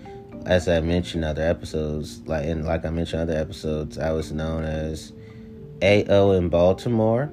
As 0.46 0.68
I 0.68 0.80
mentioned 0.80 1.24
other 1.24 1.42
episodes, 1.42 2.20
like 2.26 2.44
and 2.46 2.64
like 2.64 2.84
I 2.84 2.90
mentioned 2.90 3.22
other 3.22 3.38
episodes, 3.38 3.98
I 3.98 4.10
was 4.10 4.32
known 4.32 4.64
as 4.64 5.12
AO 5.82 6.32
in 6.32 6.48
Baltimore. 6.48 7.30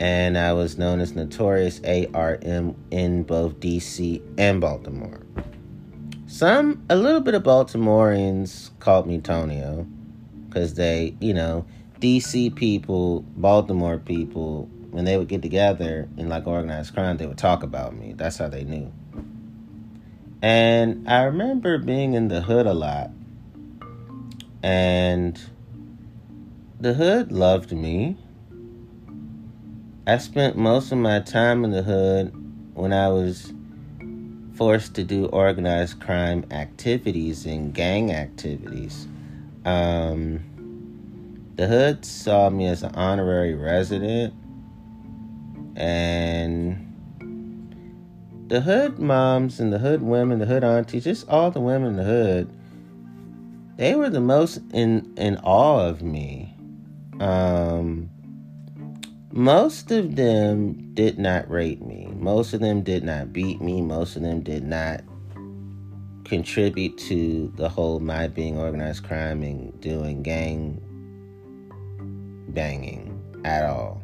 And 0.00 0.38
I 0.38 0.52
was 0.52 0.78
known 0.78 1.00
as 1.00 1.14
Notorious 1.14 1.80
ARM 1.84 2.76
in 2.90 3.22
both 3.24 3.58
DC 3.60 4.22
and 4.38 4.60
Baltimore. 4.60 5.22
Some, 6.26 6.84
a 6.88 6.96
little 6.96 7.20
bit 7.20 7.34
of 7.34 7.42
Baltimoreans 7.42 8.70
called 8.78 9.06
me 9.06 9.18
Tonio 9.18 9.86
because 10.48 10.74
they, 10.74 11.16
you 11.20 11.34
know, 11.34 11.66
DC 12.00 12.54
people, 12.54 13.22
Baltimore 13.36 13.98
people 13.98 14.68
when 14.90 15.04
they 15.04 15.16
would 15.16 15.28
get 15.28 15.42
together 15.42 16.08
in 16.16 16.28
like 16.28 16.46
organized 16.46 16.94
crime, 16.94 17.16
they 17.16 17.26
would 17.26 17.38
talk 17.38 17.62
about 17.62 17.94
me. 17.94 18.14
That's 18.16 18.38
how 18.38 18.48
they 18.48 18.64
knew. 18.64 18.92
And 20.40 21.08
I 21.08 21.24
remember 21.24 21.78
being 21.78 22.14
in 22.14 22.28
the 22.28 22.40
hood 22.40 22.66
a 22.66 22.72
lot. 22.72 23.10
And 24.62 25.40
the 26.80 26.94
hood 26.94 27.32
loved 27.32 27.72
me. 27.72 28.16
I 30.08 30.16
spent 30.16 30.56
most 30.56 30.90
of 30.90 30.96
my 30.96 31.20
time 31.20 31.66
in 31.66 31.70
the 31.70 31.82
hood 31.82 32.32
when 32.72 32.94
I 32.94 33.08
was 33.08 33.52
forced 34.54 34.94
to 34.94 35.04
do 35.04 35.26
organized 35.26 36.00
crime 36.00 36.46
activities 36.50 37.44
and 37.44 37.74
gang 37.74 38.10
activities. 38.10 39.06
Um, 39.66 41.52
the 41.56 41.66
hood 41.66 42.06
saw 42.06 42.48
me 42.48 42.68
as 42.68 42.82
an 42.82 42.94
honorary 42.94 43.52
resident 43.52 44.32
and 45.76 46.86
the 48.48 48.62
hood 48.62 48.98
moms 48.98 49.60
and 49.60 49.70
the 49.70 49.78
hood 49.78 50.00
women, 50.00 50.38
the 50.38 50.46
hood 50.46 50.64
aunties, 50.64 51.04
just 51.04 51.28
all 51.28 51.50
the 51.50 51.60
women 51.60 51.90
in 51.90 51.96
the 51.96 52.04
hood, 52.04 52.50
they 53.76 53.94
were 53.94 54.08
the 54.08 54.22
most 54.22 54.62
in 54.72 55.12
in 55.18 55.36
awe 55.44 55.86
of 55.86 56.00
me. 56.00 56.56
Um, 57.20 58.07
most 59.30 59.90
of 59.90 60.16
them 60.16 60.94
did 60.94 61.18
not 61.18 61.50
rape 61.50 61.82
me. 61.82 62.08
Most 62.16 62.54
of 62.54 62.60
them 62.60 62.82
did 62.82 63.04
not 63.04 63.32
beat 63.32 63.60
me. 63.60 63.82
Most 63.82 64.16
of 64.16 64.22
them 64.22 64.40
did 64.40 64.64
not 64.64 65.02
contribute 66.24 66.96
to 66.98 67.52
the 67.56 67.68
whole 67.68 68.00
my 68.00 68.28
being 68.28 68.58
organized 68.58 69.04
crime 69.04 69.42
and 69.42 69.78
doing 69.80 70.22
gang 70.22 70.80
banging 72.48 73.18
at 73.44 73.64
all. 73.64 74.02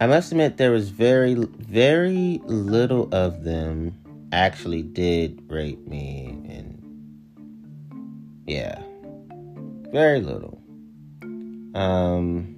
I 0.00 0.06
must 0.06 0.32
admit 0.32 0.56
there 0.56 0.72
was 0.72 0.90
very 0.90 1.34
very 1.34 2.40
little 2.44 3.08
of 3.14 3.44
them 3.44 3.96
actually 4.32 4.82
did 4.82 5.40
rape 5.50 5.86
me 5.86 6.26
and 6.48 6.82
yeah. 8.46 8.80
Very 9.92 10.20
little. 10.20 10.60
Um 11.74 12.55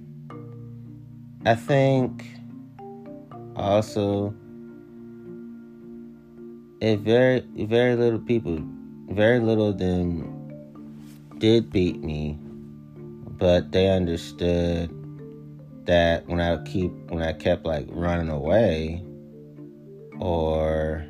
I 1.45 1.55
think 1.55 2.25
also 3.55 4.33
if 6.81 6.99
very 6.99 7.41
very 7.55 7.95
little 7.95 8.19
people 8.19 8.59
very 9.09 9.39
little 9.39 9.69
of 9.69 9.77
them 9.77 10.35
did 11.39 11.71
beat 11.71 12.01
me 12.01 12.37
but 13.37 13.71
they 13.71 13.89
understood 13.89 14.89
that 15.85 16.27
when 16.27 16.39
I 16.41 16.61
keep 16.63 16.91
when 17.09 17.23
I 17.23 17.33
kept 17.33 17.65
like 17.65 17.87
running 17.89 18.29
away 18.29 19.03
or 20.19 21.05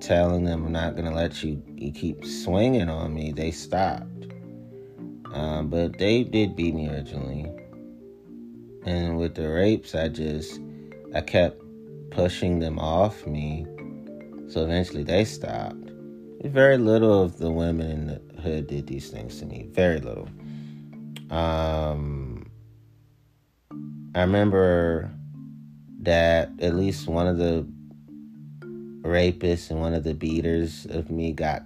telling 0.00 0.44
them 0.44 0.66
I'm 0.66 0.72
not 0.72 0.96
gonna 0.96 1.14
let 1.14 1.42
you 1.42 1.62
you 1.76 1.92
keep 1.92 2.24
swinging 2.24 2.88
on 2.88 3.14
me, 3.14 3.32
they 3.32 3.50
stopped. 3.50 4.26
Um, 5.32 5.68
but 5.68 5.98
they 5.98 6.22
did 6.22 6.54
beat 6.54 6.74
me 6.74 6.88
originally, 6.88 7.50
and 8.84 9.18
with 9.18 9.34
the 9.34 9.48
rapes, 9.48 9.94
I 9.94 10.08
just 10.08 10.60
I 11.14 11.20
kept 11.20 11.60
pushing 12.10 12.58
them 12.58 12.78
off 12.78 13.26
me, 13.26 13.66
so 14.48 14.64
eventually 14.64 15.02
they 15.02 15.24
stopped. 15.24 15.90
Very 16.44 16.76
little 16.76 17.22
of 17.22 17.38
the 17.38 17.50
women 17.50 17.90
in 17.90 18.06
the 18.06 18.42
hood 18.42 18.66
did 18.66 18.86
these 18.86 19.10
things 19.10 19.38
to 19.40 19.46
me. 19.46 19.68
Very 19.72 19.98
little. 20.00 20.28
Um, 21.30 22.50
I 24.14 24.20
remember 24.20 25.10
that 26.00 26.50
at 26.60 26.74
least 26.74 27.08
one 27.08 27.26
of 27.26 27.38
the 27.38 27.66
rapists 29.00 29.70
and 29.70 29.80
one 29.80 29.94
of 29.94 30.04
the 30.04 30.14
beaters 30.14 30.86
of 30.90 31.10
me 31.10 31.32
got 31.32 31.62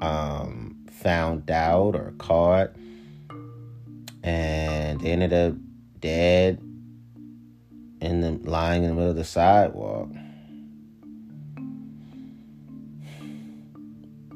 um, 0.00 0.76
found 0.90 1.50
out 1.50 1.94
or 1.94 2.12
caught 2.18 2.70
and 4.24 5.00
they 5.00 5.10
ended 5.12 5.32
up 5.32 5.54
dead 6.00 6.58
in 8.00 8.20
the 8.20 8.32
lying 8.48 8.82
in 8.82 8.88
the 8.88 8.94
middle 8.94 9.10
of 9.10 9.16
the 9.16 9.24
sidewalk. 9.24 10.08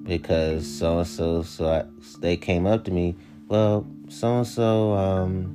Because 0.05 0.66
so 0.66 0.98
and 0.98 1.07
so 1.07 1.42
so 1.42 1.90
they 2.20 2.37
came 2.37 2.66
up 2.66 2.85
to 2.85 2.90
me 2.90 3.16
well 3.48 3.87
so 4.09 4.38
and 4.38 4.46
so 4.46 4.92
um 4.92 5.55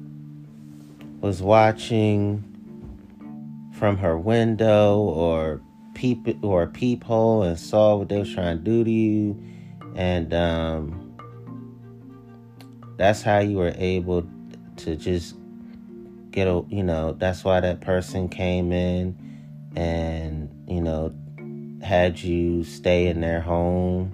was 1.21 1.41
watching 1.41 2.43
from 3.71 3.97
her 3.97 4.17
window 4.17 4.97
or 4.97 5.61
peep 5.93 6.27
or 6.43 6.63
a 6.63 6.67
peephole 6.67 7.43
and 7.43 7.59
saw 7.59 7.95
what 7.95 8.09
they 8.09 8.19
was 8.19 8.33
trying 8.33 8.57
to 8.57 8.63
do 8.63 8.83
to 8.83 8.91
you. 8.91 9.41
And 9.95 10.33
um, 10.33 11.02
that's 12.97 13.21
how 13.21 13.39
you 13.39 13.58
were 13.58 13.73
able 13.77 14.27
to 14.77 14.95
just 14.95 15.36
get 16.32 16.47
a 16.47 16.63
you 16.69 16.84
know 16.84 17.13
that's 17.13 17.43
why 17.43 17.60
that 17.60 17.82
person 17.82 18.27
came 18.27 18.71
in 18.71 19.15
and 19.75 20.49
you 20.67 20.82
know 20.82 21.13
had 21.82 22.19
you 22.19 22.63
stay 22.63 23.08
in 23.08 23.21
their 23.21 23.41
home 23.41 24.10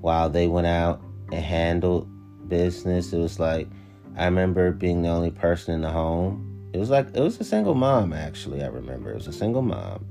while 0.00 0.28
they 0.28 0.46
went 0.46 0.66
out 0.66 1.00
and 1.30 1.44
handled 1.44 2.08
business 2.48 3.12
it 3.12 3.18
was 3.18 3.38
like 3.38 3.68
I 4.16 4.24
remember 4.24 4.72
being 4.72 5.02
the 5.02 5.08
only 5.08 5.30
person 5.30 5.74
in 5.74 5.80
the 5.82 5.90
home. 5.90 6.46
It 6.72 6.78
was 6.78 6.90
like 6.90 7.08
it 7.14 7.20
was 7.20 7.40
a 7.40 7.44
single 7.44 7.74
mom 7.74 8.12
actually. 8.12 8.62
I 8.62 8.66
remember 8.66 9.10
it 9.10 9.14
was 9.14 9.26
a 9.26 9.32
single 9.32 9.62
mom, 9.62 10.04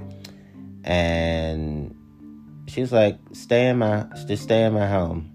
and 0.83 1.95
she 2.67 2.81
was 2.81 2.91
like, 2.91 3.17
"Stay 3.33 3.67
in 3.67 3.77
my 3.77 4.07
just 4.27 4.43
stay 4.43 4.65
in 4.65 4.73
my 4.73 4.87
home. 4.87 5.31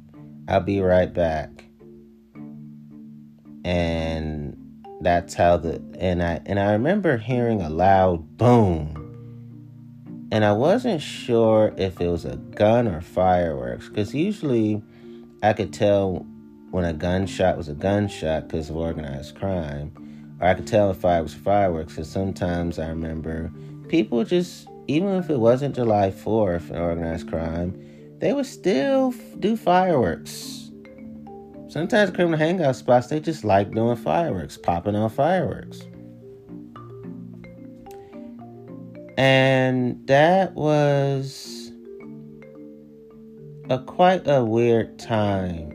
I'll 0.48 0.60
be 0.60 0.80
right 0.80 1.12
back." 1.12 1.64
And 3.64 4.56
that's 5.00 5.34
how 5.34 5.56
the 5.56 5.82
and 5.98 6.22
I 6.22 6.40
and 6.46 6.58
I 6.58 6.72
remember 6.72 7.16
hearing 7.16 7.60
a 7.60 7.70
loud 7.70 8.36
boom. 8.36 9.00
And 10.30 10.44
I 10.44 10.52
wasn't 10.52 11.00
sure 11.00 11.72
if 11.76 12.00
it 12.00 12.08
was 12.08 12.24
a 12.24 12.36
gun 12.36 12.88
or 12.88 13.00
fireworks 13.00 13.88
because 13.88 14.14
usually 14.14 14.82
I 15.42 15.52
could 15.52 15.72
tell 15.72 16.26
when 16.70 16.84
a 16.84 16.92
gunshot 16.92 17.56
was 17.56 17.68
a 17.68 17.74
gunshot 17.74 18.48
because 18.48 18.68
of 18.68 18.76
organized 18.76 19.36
crime. 19.36 19.92
Or 20.40 20.48
I 20.48 20.54
could 20.54 20.66
tell 20.66 20.90
if 20.90 21.04
I 21.04 21.20
was 21.20 21.32
fireworks 21.32 21.92
because 21.92 22.10
sometimes 22.10 22.80
I 22.80 22.88
remember 22.88 23.52
people 23.88 24.24
just, 24.24 24.66
even 24.88 25.10
if 25.10 25.30
it 25.30 25.38
wasn't 25.38 25.76
July 25.76 26.10
4th 26.10 26.70
and 26.70 26.78
organized 26.78 27.28
crime, 27.28 28.18
they 28.18 28.32
would 28.32 28.46
still 28.46 29.14
do 29.38 29.56
fireworks. 29.56 30.63
Sometimes 31.74 32.12
criminal 32.12 32.38
hangout 32.38 32.76
spots, 32.76 33.08
they 33.08 33.18
just 33.18 33.42
like 33.42 33.72
doing 33.72 33.96
fireworks, 33.96 34.56
popping 34.56 34.94
off 34.94 35.16
fireworks. 35.16 35.80
And 39.18 40.06
that 40.06 40.54
was 40.54 41.72
a 43.68 43.80
quite 43.80 44.22
a 44.28 44.44
weird 44.44 45.00
time 45.00 45.72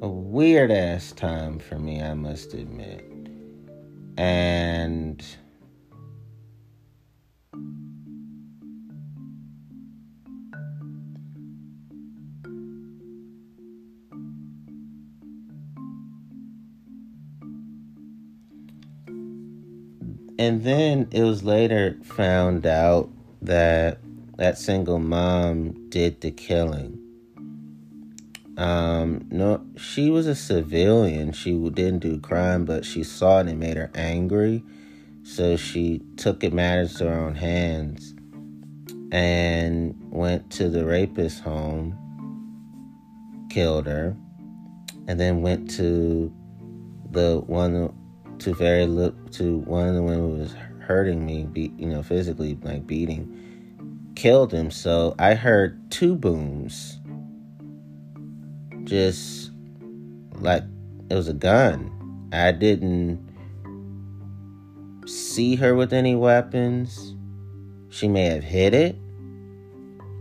a 0.00 0.08
weird 0.08 0.70
ass 0.70 1.10
time 1.10 1.58
for 1.58 1.80
me, 1.80 2.00
I 2.00 2.14
must 2.14 2.54
admit. 2.54 3.04
And 4.16 5.20
and 20.38 20.64
then 20.64 21.08
it 21.10 21.22
was 21.22 21.42
later 21.42 21.96
found 22.02 22.66
out 22.66 23.10
that 23.42 23.98
that 24.36 24.58
single 24.58 24.98
mom 24.98 25.88
did 25.88 26.20
the 26.20 26.30
killing 26.30 27.02
um, 28.56 29.26
no, 29.30 29.66
she 29.76 30.08
was 30.08 30.26
a 30.26 30.34
civilian. 30.34 31.32
She 31.32 31.52
didn't 31.70 31.98
do 31.98 32.18
crime, 32.18 32.64
but 32.64 32.84
she 32.84 33.04
saw 33.04 33.40
it 33.40 33.48
and 33.48 33.60
made 33.60 33.76
her 33.76 33.90
angry. 33.94 34.64
So 35.24 35.56
she 35.56 36.00
took 36.16 36.42
it 36.42 36.52
matters 36.52 36.94
to 36.96 37.10
her 37.10 37.18
own 37.18 37.34
hands 37.34 38.14
and 39.12 39.94
went 40.10 40.50
to 40.52 40.68
the 40.68 40.86
rapist's 40.86 41.40
home, 41.40 41.98
killed 43.50 43.86
her, 43.86 44.16
and 45.06 45.20
then 45.20 45.42
went 45.42 45.70
to 45.72 46.32
the 47.10 47.42
one 47.46 47.94
to 48.40 48.54
very 48.54 48.86
little 48.86 49.18
to 49.32 49.58
one 49.58 49.88
of 49.88 49.94
the 49.94 50.02
women 50.02 50.36
who 50.36 50.42
was 50.42 50.54
hurting 50.80 51.24
me, 51.24 51.44
be, 51.44 51.72
you 51.76 51.86
know, 51.86 52.02
physically 52.02 52.56
like 52.62 52.86
beating, 52.86 54.12
killed 54.14 54.52
him. 54.52 54.70
So 54.70 55.14
I 55.18 55.34
heard 55.34 55.90
two 55.90 56.14
booms 56.14 56.98
just 58.84 59.50
like 60.34 60.62
it 61.10 61.14
was 61.14 61.28
a 61.28 61.34
gun. 61.34 61.92
I 62.32 62.52
didn't 62.52 63.20
see 65.06 65.56
her 65.56 65.74
with 65.74 65.92
any 65.92 66.14
weapons. 66.14 67.14
She 67.90 68.08
may 68.08 68.26
have 68.26 68.44
hit 68.44 68.74
it. 68.74 68.96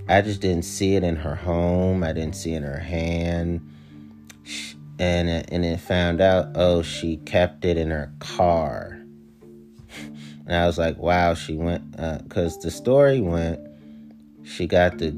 I 0.07 0.21
just 0.21 0.41
didn't 0.41 0.65
see 0.65 0.95
it 0.95 1.03
in 1.03 1.15
her 1.15 1.35
home. 1.35 2.03
I 2.03 2.13
didn't 2.13 2.35
see 2.35 2.53
it 2.53 2.57
in 2.57 2.63
her 2.63 2.79
hand. 2.79 3.61
And 4.97 5.29
and 5.29 5.65
it 5.65 5.79
found 5.79 6.21
out, 6.21 6.49
oh, 6.55 6.81
she 6.81 7.17
kept 7.17 7.65
it 7.65 7.77
in 7.77 7.91
her 7.91 8.11
car. 8.19 8.99
And 10.47 10.55
I 10.55 10.67
was 10.67 10.77
like, 10.77 10.99
wow, 10.99 11.33
she 11.33 11.55
went, 11.55 11.89
because 11.93 12.55
uh, 12.57 12.59
the 12.61 12.69
story 12.69 13.19
went, 13.19 13.59
she 14.43 14.67
got 14.67 14.99
the 14.99 15.09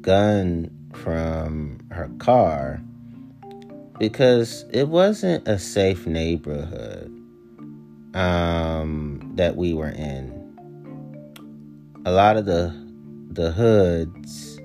gun 0.00 0.76
from 0.92 1.78
her 1.92 2.10
car 2.18 2.82
because 4.02 4.64
it 4.72 4.88
wasn't 4.88 5.46
a 5.46 5.56
safe 5.60 6.08
neighborhood. 6.08 7.08
Um, 8.14 9.32
that 9.36 9.56
we 9.56 9.72
were 9.72 9.88
in. 9.88 10.38
A 12.04 12.10
lot 12.10 12.36
of 12.36 12.44
the 12.44 12.74
the 13.30 13.52
hoods. 13.52 14.60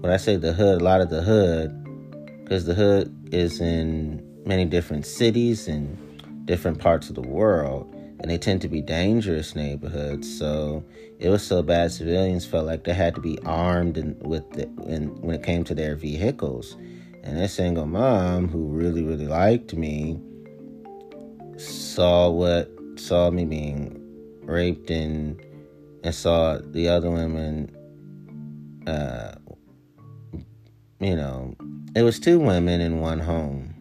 When 0.00 0.12
I 0.12 0.16
say 0.16 0.36
the 0.36 0.52
hood, 0.52 0.80
a 0.80 0.84
lot 0.84 1.00
of 1.00 1.08
the 1.08 1.22
hood, 1.22 1.70
because 2.42 2.64
the 2.66 2.74
hood 2.74 3.14
is 3.32 3.60
in 3.60 4.22
many 4.44 4.64
different 4.64 5.06
cities 5.06 5.68
and 5.68 6.46
different 6.46 6.78
parts 6.78 7.08
of 7.08 7.14
the 7.14 7.22
world, 7.22 7.92
and 8.20 8.30
they 8.30 8.38
tend 8.38 8.60
to 8.60 8.68
be 8.68 8.80
dangerous 8.80 9.56
neighborhoods. 9.56 10.38
So 10.38 10.84
it 11.18 11.28
was 11.28 11.44
so 11.44 11.62
bad, 11.62 11.92
civilians 11.92 12.44
felt 12.44 12.66
like 12.66 12.84
they 12.84 12.92
had 12.92 13.14
to 13.14 13.20
be 13.20 13.38
armed 13.44 13.96
and 13.96 14.20
with 14.26 14.48
the, 14.52 14.64
and 14.86 15.18
when 15.20 15.34
it 15.34 15.42
came 15.42 15.64
to 15.64 15.74
their 15.74 15.96
vehicles. 15.96 16.76
And 17.24 17.38
this 17.38 17.54
single 17.54 17.86
mom, 17.86 18.48
who 18.48 18.66
really 18.66 19.02
really 19.02 19.28
liked 19.28 19.74
me, 19.74 20.20
saw 21.56 22.28
what 22.28 22.70
saw 22.96 23.30
me 23.30 23.44
being 23.44 23.98
raped 24.42 24.90
and 24.90 25.40
and 26.02 26.14
saw 26.14 26.58
the 26.58 26.88
other 26.88 27.10
women 27.10 27.70
uh 28.86 29.34
you 31.00 31.14
know 31.14 31.54
it 31.94 32.02
was 32.02 32.18
two 32.18 32.38
women 32.38 32.80
in 32.80 33.00
one 33.00 33.20
home 33.20 33.72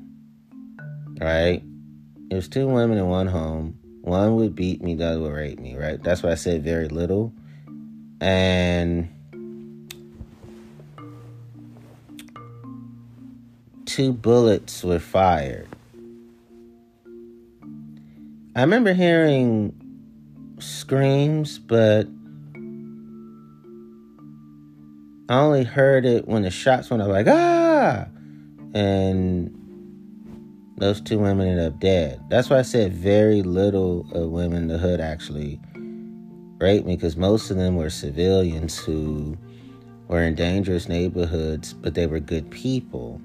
right? 1.22 1.62
It 2.30 2.36
was 2.36 2.50
two 2.50 2.68
women 2.68 2.98
in 2.98 3.08
one 3.08 3.28
home. 3.28 3.78
One 4.02 4.36
would 4.38 4.56
beat 4.56 4.82
me 4.82 4.96
the 4.96 5.06
other 5.06 5.20
would 5.22 5.34
rape 5.34 5.60
me 5.60 5.78
right? 5.78 6.02
That's 6.02 6.24
why 6.24 6.32
i 6.32 6.36
said 6.36 6.64
very 6.64 6.88
little. 6.90 7.32
And 8.20 9.10
two 13.86 14.12
bullets 14.12 14.84
were 14.84 15.00
fired. 15.00 15.68
I 18.56 18.62
remember 18.62 18.94
hearing 18.94 19.74
screams, 20.60 21.58
but 21.60 22.08
I 25.30 25.40
only 25.40 25.64
heard 25.64 26.06
it 26.06 26.28
when 26.28 26.42
the 26.42 26.52
shots 26.52 26.90
went 26.90 27.02
off, 27.02 27.08
like, 27.10 27.28
ah! 27.28 27.61
And 28.74 29.58
those 30.78 31.02
two 31.02 31.20
women 31.20 31.48
ended 31.48 31.66
up 31.66 31.80
dead. 31.80 32.22
That's 32.30 32.50
why 32.50 32.60
I 32.60 32.64
said 32.64 32.94
very 32.94 33.42
little 33.44 34.06
of 34.14 34.32
women 34.32 34.64
in 34.64 34.68
the 34.68 34.78
hood 34.78 35.00
actually 35.00 35.60
raped 36.58 36.86
me, 36.86 36.96
because 36.96 37.18
most 37.18 37.52
of 37.52 37.58
them 37.58 37.76
were 37.76 37.90
civilians 37.90 38.78
who 38.78 39.38
were 40.08 40.24
in 40.24 40.36
dangerous 40.36 40.88
neighborhoods, 40.88 41.74
but 41.74 41.96
they 41.96 42.08
were 42.08 42.20
good 42.20 42.50
people. 42.52 43.20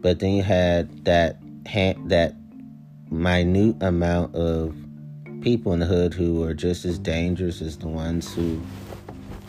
But 0.00 0.18
then 0.18 0.32
you 0.32 0.42
had 0.42 1.04
that 1.04 1.36
that 2.06 2.34
minute 3.10 3.82
amount 3.82 4.34
of 4.34 4.74
people 5.40 5.72
in 5.72 5.80
the 5.80 5.86
hood 5.86 6.14
who 6.14 6.42
are 6.42 6.54
just 6.54 6.84
as 6.84 6.98
dangerous 6.98 7.60
as 7.62 7.78
the 7.78 7.88
ones 7.88 8.32
who 8.34 8.60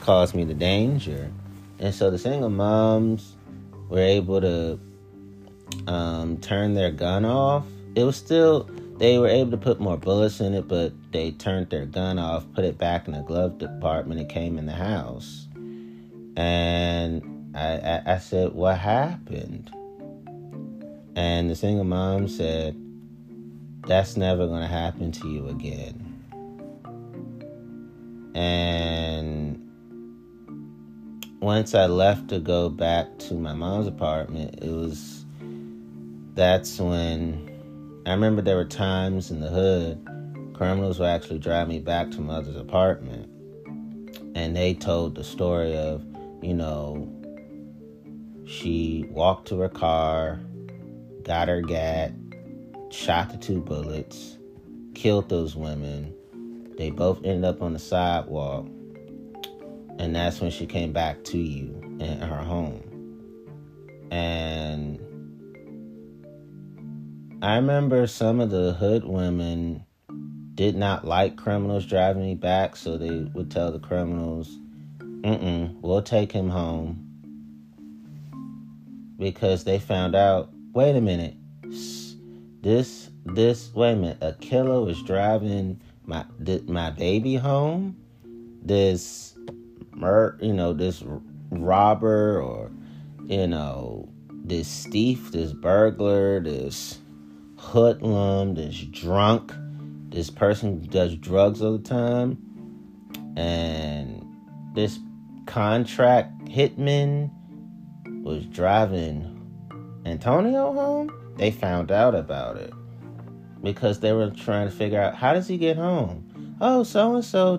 caused 0.02 0.34
me 0.36 0.44
the 0.44 0.54
danger. 0.54 1.32
And 1.80 1.94
so 1.94 2.10
the 2.10 2.18
single 2.18 2.50
moms 2.50 3.36
were 3.92 4.00
able 4.00 4.42
to 4.42 4.80
um, 5.86 6.38
turn 6.38 6.74
their 6.74 6.90
gun 6.90 7.26
off. 7.26 7.66
It 7.94 8.04
was 8.04 8.16
still, 8.16 8.68
they 8.98 9.20
were 9.20 9.28
able 9.28 9.52
to 9.52 9.58
put 9.58 9.80
more 9.80 9.98
bullets 9.98 10.40
in 10.40 10.56
it, 10.56 10.68
but 10.68 10.94
they 11.12 11.32
turned 11.32 11.70
their 11.70 11.86
gun 11.86 12.18
off, 12.18 12.46
put 12.54 12.66
it 12.66 12.80
back 12.80 13.08
in 13.08 13.14
the 13.14 13.22
glove 13.22 13.60
department, 13.60 14.20
it 14.20 14.30
came 14.30 14.58
in 14.58 14.66
the 14.66 14.72
house. 14.72 15.48
And 16.36 17.52
I, 17.54 17.78
I, 17.78 18.14
I 18.14 18.18
said, 18.18 18.54
What 18.54 18.80
happened? 18.80 19.70
And 21.16 21.50
the 21.50 21.56
single 21.56 21.84
mom 21.84 22.28
said, 22.30 22.76
that's 23.88 24.16
never 24.16 24.48
going 24.48 24.62
to 24.62 24.68
happen 24.68 25.12
to 25.12 25.28
you 25.28 25.48
again. 25.48 26.08
And 28.36 29.51
once 31.42 31.76
I 31.76 31.88
left 31.88 32.30
to 32.30 32.40
go 32.40 32.70
back 32.70 33.18
to 33.20 33.34
my 33.34 33.54
mom's 33.54 33.88
apartment, 33.88 34.60
it 34.62 34.70
was 34.70 35.26
that's 36.34 36.80
when 36.80 38.02
I 38.06 38.12
remember 38.12 38.42
there 38.42 38.56
were 38.56 38.66
times 38.66 39.32
in 39.32 39.42
the 39.42 39.50
hood 39.50 40.08
criminals 40.54 41.00
would 41.00 41.10
actually 41.10 41.40
drive 41.40 41.68
me 41.68 41.80
back 41.80 42.12
to 42.12 42.22
mother's 42.22 42.56
apartment 42.56 43.28
and 44.36 44.56
they 44.56 44.74
told 44.74 45.16
the 45.16 45.24
story 45.24 45.76
of, 45.76 46.06
you 46.42 46.54
know, 46.54 47.12
she 48.46 49.06
walked 49.10 49.48
to 49.48 49.60
her 49.60 49.70
car, 49.70 50.40
got 51.24 51.48
her 51.48 51.62
gat, 51.62 52.14
shot 52.92 53.32
the 53.32 53.38
two 53.38 53.62
bullets, 53.62 54.38
killed 54.94 55.30
those 55.30 55.56
women. 55.56 56.14
They 56.78 56.92
both 56.92 57.18
ended 57.24 57.46
up 57.46 57.62
on 57.62 57.74
the 57.74 57.80
sidewalk. 57.80 58.68
And 60.02 60.16
that's 60.16 60.42
when 60.42 60.50
she 60.50 60.66
came 60.66 60.92
back 60.92 61.24
to 61.26 61.38
you 61.38 61.80
in 62.00 62.18
her 62.22 62.44
home. 62.44 62.82
And 64.10 65.00
I 67.44 67.58
remember 67.58 68.08
some 68.08 68.40
of 68.40 68.50
the 68.50 68.74
hood 68.74 69.04
women 69.06 69.86
did 70.56 70.76
not 70.76 71.06
like 71.06 71.38
criminals 71.38 71.86
driving 71.86 72.24
me 72.24 72.34
back, 72.34 72.76
so 72.78 72.98
they 72.98 73.30
would 73.36 73.52
tell 73.52 73.72
the 73.72 73.78
criminals, 73.78 74.50
mm 74.98 75.80
we'll 75.82 76.02
take 76.02 76.32
him 76.32 76.50
home. 76.50 77.08
Because 79.20 79.66
they 79.66 79.78
found 79.78 80.16
out, 80.16 80.50
wait 80.74 80.96
a 80.96 81.02
minute, 81.02 81.36
this 82.64 83.12
this 83.24 83.72
wait 83.76 83.92
a 83.92 83.96
minute, 83.98 84.18
a 84.22 84.34
killer 84.34 84.82
was 84.82 85.00
driving 85.04 85.80
my 86.08 86.26
my 86.66 86.90
baby 86.90 87.36
home. 87.36 87.96
This 88.64 89.31
mur 89.94 90.38
you 90.42 90.54
know 90.54 90.74
this 90.74 91.04
robber 91.50 92.42
or 92.42 92.72
you 93.26 93.48
know 93.48 94.12
this 94.44 94.86
thief, 94.88 95.32
this 95.32 95.54
burglar, 95.54 96.40
this 96.40 97.00
hoodlum, 97.58 98.56
this 98.56 98.76
drunk, 98.82 99.54
this 100.10 100.30
person 100.30 100.84
does 100.88 101.16
drugs 101.16 101.62
all 101.62 101.78
the 101.78 101.88
time, 101.88 102.38
and 103.38 104.26
this 104.74 105.00
contract 105.46 106.38
hitman 106.46 107.30
was 108.24 108.46
driving 108.46 109.38
Antonio 110.06 110.74
home 110.74 111.12
they 111.38 111.52
found 111.52 111.92
out 111.92 112.14
about 112.14 112.58
it 112.58 112.74
because 113.64 114.00
they 114.00 114.12
were 114.12 114.30
trying 114.32 114.70
to 114.70 114.76
figure 114.76 115.00
out 115.00 115.16
how 115.16 115.34
does 115.34 115.48
he 115.48 115.58
get 115.58 115.78
home. 115.78 116.58
Oh, 116.60 116.84
so 116.84 117.16
and 117.16 117.26
so. 117.26 117.58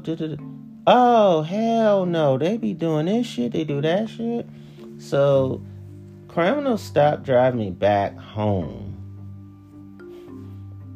Oh, 0.87 1.43
hell 1.43 2.07
no! 2.07 2.39
They 2.39 2.57
be 2.57 2.75
doing 2.75 3.07
this 3.07 3.27
shit. 3.27 3.53
They 3.53 3.65
do 3.65 3.81
that 3.83 4.09
shit. 4.09 4.49
So 4.99 5.63
criminals 6.29 6.83
stopped 6.83 7.23
driving 7.23 7.61
me 7.61 7.71
back 7.71 8.17
home, 8.17 8.97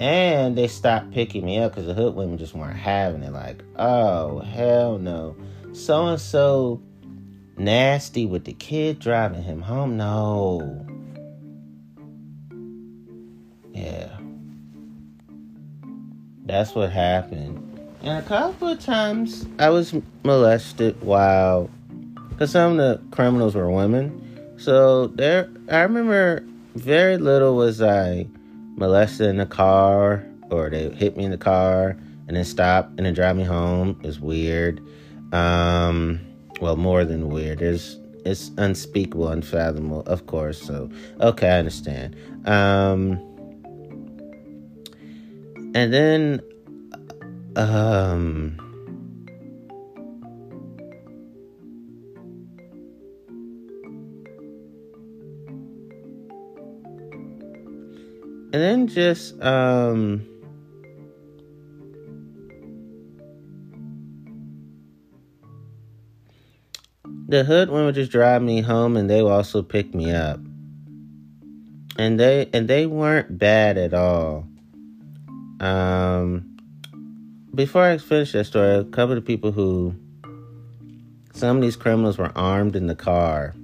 and 0.00 0.58
they 0.58 0.66
stopped 0.66 1.12
picking 1.12 1.44
me 1.44 1.58
up 1.58 1.72
because 1.72 1.86
the 1.86 1.94
hood 1.94 2.14
women 2.16 2.36
just 2.36 2.54
weren't 2.54 2.76
having 2.76 3.22
it. 3.22 3.32
Like, 3.32 3.62
oh 3.76 4.40
hell 4.40 4.98
no! 4.98 5.36
So 5.72 6.06
and 6.06 6.20
so 6.20 6.82
nasty 7.56 8.26
with 8.26 8.44
the 8.44 8.52
kid 8.54 8.98
driving 8.98 9.42
him 9.42 9.62
home. 9.62 9.96
No. 9.96 10.84
Yeah. 13.72 14.18
That's 16.44 16.74
what 16.74 16.90
happened. 16.90 17.65
And 18.02 18.18
a 18.18 18.22
couple 18.22 18.68
of 18.68 18.80
times 18.80 19.46
I 19.58 19.70
was 19.70 19.94
molested 20.22 21.00
while, 21.02 21.70
because 22.30 22.52
some 22.52 22.72
of 22.72 22.76
the 22.78 23.16
criminals 23.16 23.54
were 23.54 23.70
women. 23.70 24.54
So 24.58 25.08
there, 25.08 25.50
I 25.70 25.80
remember 25.80 26.44
very 26.74 27.16
little 27.16 27.56
was 27.56 27.82
I 27.82 28.26
molested 28.76 29.26
in 29.28 29.38
the 29.38 29.46
car, 29.46 30.24
or 30.50 30.70
they 30.70 30.90
hit 30.90 31.16
me 31.16 31.24
in 31.24 31.30
the 31.30 31.38
car 31.38 31.96
and 32.28 32.36
then 32.36 32.44
stop 32.44 32.88
and 32.96 33.06
then 33.06 33.14
drive 33.14 33.36
me 33.36 33.44
home. 33.44 34.00
Is 34.04 34.20
weird. 34.20 34.80
Um, 35.32 36.20
well, 36.60 36.76
more 36.76 37.04
than 37.04 37.28
weird. 37.28 37.62
It's 37.62 37.98
it's 38.24 38.50
unspeakable, 38.56 39.28
unfathomable, 39.28 40.02
of 40.02 40.26
course. 40.26 40.60
So 40.60 40.90
okay, 41.20 41.48
I 41.48 41.58
understand. 41.58 42.16
Um, 42.46 43.20
and 45.74 45.92
then, 45.92 46.40
um, 47.56 48.56
and 58.52 58.62
then 58.62 58.86
just, 58.86 59.40
um, 59.42 60.24
the 67.28 67.42
hood 67.44 67.70
women 67.70 67.92
just 67.92 68.12
drive 68.12 68.42
me 68.42 68.60
home 68.60 68.96
and 68.96 69.10
they 69.10 69.22
would 69.22 69.32
also 69.32 69.62
pick 69.62 69.94
me 69.94 70.12
up. 70.12 70.38
And 71.98 72.20
they 72.20 72.48
and 72.52 72.68
they 72.68 72.86
weren't 72.86 73.38
bad 73.38 73.78
at 73.78 73.94
all. 73.94 74.46
Um, 75.60 76.55
before 77.56 77.84
I 77.84 77.96
finish 77.96 78.32
that 78.32 78.44
story, 78.44 78.76
a 78.76 78.84
couple 78.84 79.16
of 79.16 79.24
people 79.24 79.50
who 79.50 79.94
some 81.32 81.56
of 81.56 81.62
these 81.62 81.74
criminals 81.74 82.18
were 82.18 82.30
armed 82.36 82.76
in 82.76 82.86
the 82.86 82.94
car. 82.94 83.54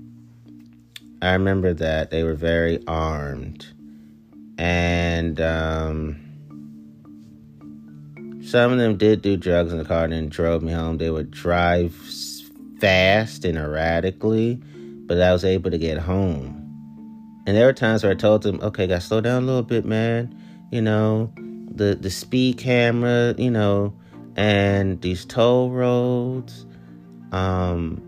I 1.21 1.35
remember 1.35 1.75
that 1.75 2.11
they 2.11 2.25
were 2.25 2.35
very 2.35 2.83
armed, 2.89 3.67
and 4.57 5.39
um, 5.41 6.17
some 8.43 8.73
of 8.73 8.79
them 8.79 8.97
did 8.97 9.21
do 9.21 9.37
drugs 9.37 9.73
in 9.73 9.79
the 9.79 9.85
car 9.85 10.05
and 10.05 10.13
then 10.13 10.31
drove 10.31 10.63
me 10.63 10.73
home. 10.73 10.97
They 10.97 11.11
would 11.11 11.31
drive 11.31 11.95
fast 12.81 13.45
and 13.45 13.59
erratically, 13.59 14.55
but 15.07 15.21
I 15.21 15.33
was 15.33 15.45
able 15.45 15.71
to 15.71 15.79
get 15.79 15.99
home. 15.99 16.59
And 17.47 17.57
there 17.57 17.67
were 17.67 17.73
times 17.75 18.03
where 18.03 18.13
I 18.13 18.17
told 18.17 18.43
them, 18.43 18.59
"Okay, 18.63 18.87
to 18.87 19.01
slow 19.01 19.21
down 19.21 19.43
a 19.43 19.47
little 19.47 19.63
bit, 19.63 19.85
man. 19.85 20.35
You 20.71 20.81
know, 20.81 21.31
the 21.75 21.95
the 21.95 22.11
speed 22.11 22.59
camera, 22.59 23.35
you 23.39 23.51
know, 23.51 23.95
and 24.37 25.01
these 25.01 25.25
toll 25.25 25.71
roads. 25.71 26.67
Um, 27.33 28.03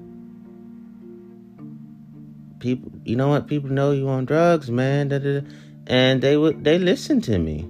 people, 2.58 2.92
you 3.04 3.16
know 3.16 3.28
what? 3.28 3.46
People 3.46 3.70
know 3.70 3.92
you 3.92 4.08
on 4.08 4.24
drugs, 4.24 4.70
man. 4.70 5.08
Da, 5.08 5.18
da, 5.18 5.40
da. 5.40 5.46
And 5.86 6.22
they 6.22 6.36
would 6.36 6.64
they 6.64 6.78
listen 6.78 7.20
to 7.22 7.38
me, 7.38 7.68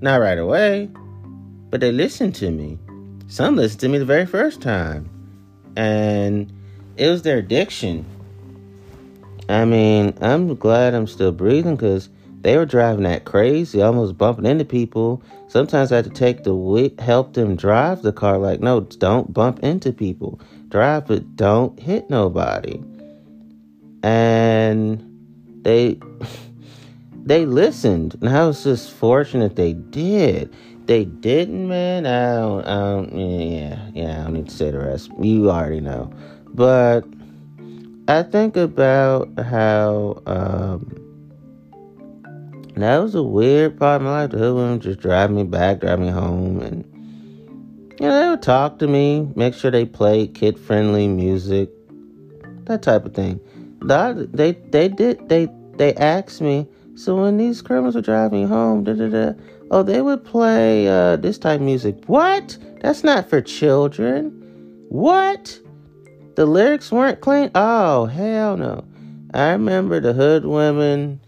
not 0.00 0.20
right 0.20 0.38
away, 0.38 0.90
but 1.70 1.80
they 1.80 1.92
listened 1.92 2.34
to 2.36 2.50
me. 2.50 2.78
Some 3.26 3.56
listened 3.56 3.80
to 3.80 3.88
me 3.88 3.98
the 3.98 4.06
very 4.06 4.26
first 4.26 4.62
time, 4.62 5.10
and 5.76 6.50
it 6.96 7.08
was 7.08 7.22
their 7.22 7.38
addiction. 7.38 8.06
I 9.50 9.64
mean, 9.64 10.14
I'm 10.20 10.54
glad 10.56 10.94
I'm 10.94 11.06
still 11.06 11.32
breathing 11.32 11.76
because 11.76 12.08
they 12.40 12.56
were 12.56 12.66
driving 12.66 13.02
that 13.02 13.24
crazy, 13.24 13.82
almost 13.82 14.16
bumping 14.16 14.46
into 14.46 14.64
people. 14.64 15.22
Sometimes 15.48 15.90
I 15.90 15.96
had 15.96 16.04
to 16.04 16.10
take 16.10 16.44
the 16.44 16.54
whip, 16.54 17.00
help 17.00 17.34
them 17.34 17.56
drive 17.56 18.02
the 18.02 18.12
car. 18.12 18.38
Like, 18.38 18.60
no, 18.60 18.80
don't 18.80 19.32
bump 19.32 19.60
into 19.60 19.92
people. 19.92 20.40
Drive, 20.68 21.06
but 21.06 21.36
don't 21.36 21.78
hit 21.80 22.08
nobody. 22.10 22.80
And 24.02 25.04
they 25.62 25.98
they 27.24 27.44
listened, 27.44 28.16
and 28.20 28.28
I 28.28 28.46
was 28.46 28.62
just 28.62 28.92
fortunate 28.92 29.56
they 29.56 29.72
did. 29.72 30.54
They 30.86 31.04
didn't, 31.04 31.68
man. 31.68 32.06
I 32.06 32.36
don't, 32.36 32.64
I 32.66 32.74
don't 32.74 33.18
yeah, 33.18 33.90
yeah. 33.94 34.20
I 34.20 34.24
don't 34.24 34.34
need 34.34 34.48
to 34.48 34.54
say 34.54 34.70
the 34.70 34.78
rest. 34.78 35.10
You 35.20 35.50
already 35.50 35.80
know, 35.80 36.12
but 36.54 37.02
I 38.06 38.22
think 38.22 38.56
about 38.56 39.36
how. 39.40 40.22
Um, 40.26 41.07
that 42.82 42.98
was 42.98 43.14
a 43.14 43.22
weird 43.22 43.78
part 43.78 44.00
of 44.00 44.04
my 44.04 44.22
life. 44.22 44.30
The 44.30 44.38
hoodlums 44.38 44.84
just 44.84 45.00
drive 45.00 45.30
me 45.30 45.44
back, 45.44 45.80
drive 45.80 46.00
me 46.00 46.08
home, 46.08 46.60
and 46.60 46.84
you 48.00 48.06
know 48.06 48.20
they 48.20 48.28
would 48.28 48.42
talk 48.42 48.78
to 48.80 48.86
me, 48.86 49.30
make 49.34 49.54
sure 49.54 49.70
they 49.70 49.86
played 49.86 50.34
kid 50.34 50.58
friendly 50.58 51.08
music, 51.08 51.70
that 52.64 52.82
type 52.82 53.04
of 53.04 53.14
thing. 53.14 53.40
The, 53.80 54.28
they 54.32 54.52
they 54.52 54.88
did 54.88 55.28
they 55.28 55.48
they 55.76 55.94
asked 55.94 56.40
me. 56.40 56.66
So 56.94 57.16
when 57.22 57.36
these 57.36 57.62
criminals 57.62 57.94
were 57.94 58.02
driving 58.02 58.42
me 58.42 58.48
home, 58.48 58.84
da 58.84 58.92
da 58.92 59.08
da, 59.08 59.32
oh 59.70 59.82
they 59.82 60.02
would 60.02 60.24
play 60.24 60.88
uh, 60.88 61.16
this 61.16 61.38
type 61.38 61.60
of 61.60 61.64
music. 61.64 61.96
What? 62.06 62.58
That's 62.80 63.04
not 63.04 63.30
for 63.30 63.40
children. 63.40 64.30
What? 64.88 65.58
The 66.34 66.44
lyrics 66.44 66.92
weren't 66.92 67.20
clean. 67.20 67.50
Oh 67.54 68.06
hell 68.06 68.56
no! 68.56 68.84
I 69.32 69.50
remember 69.50 70.00
the 70.00 70.12
hood 70.12 70.44
women 70.44 71.20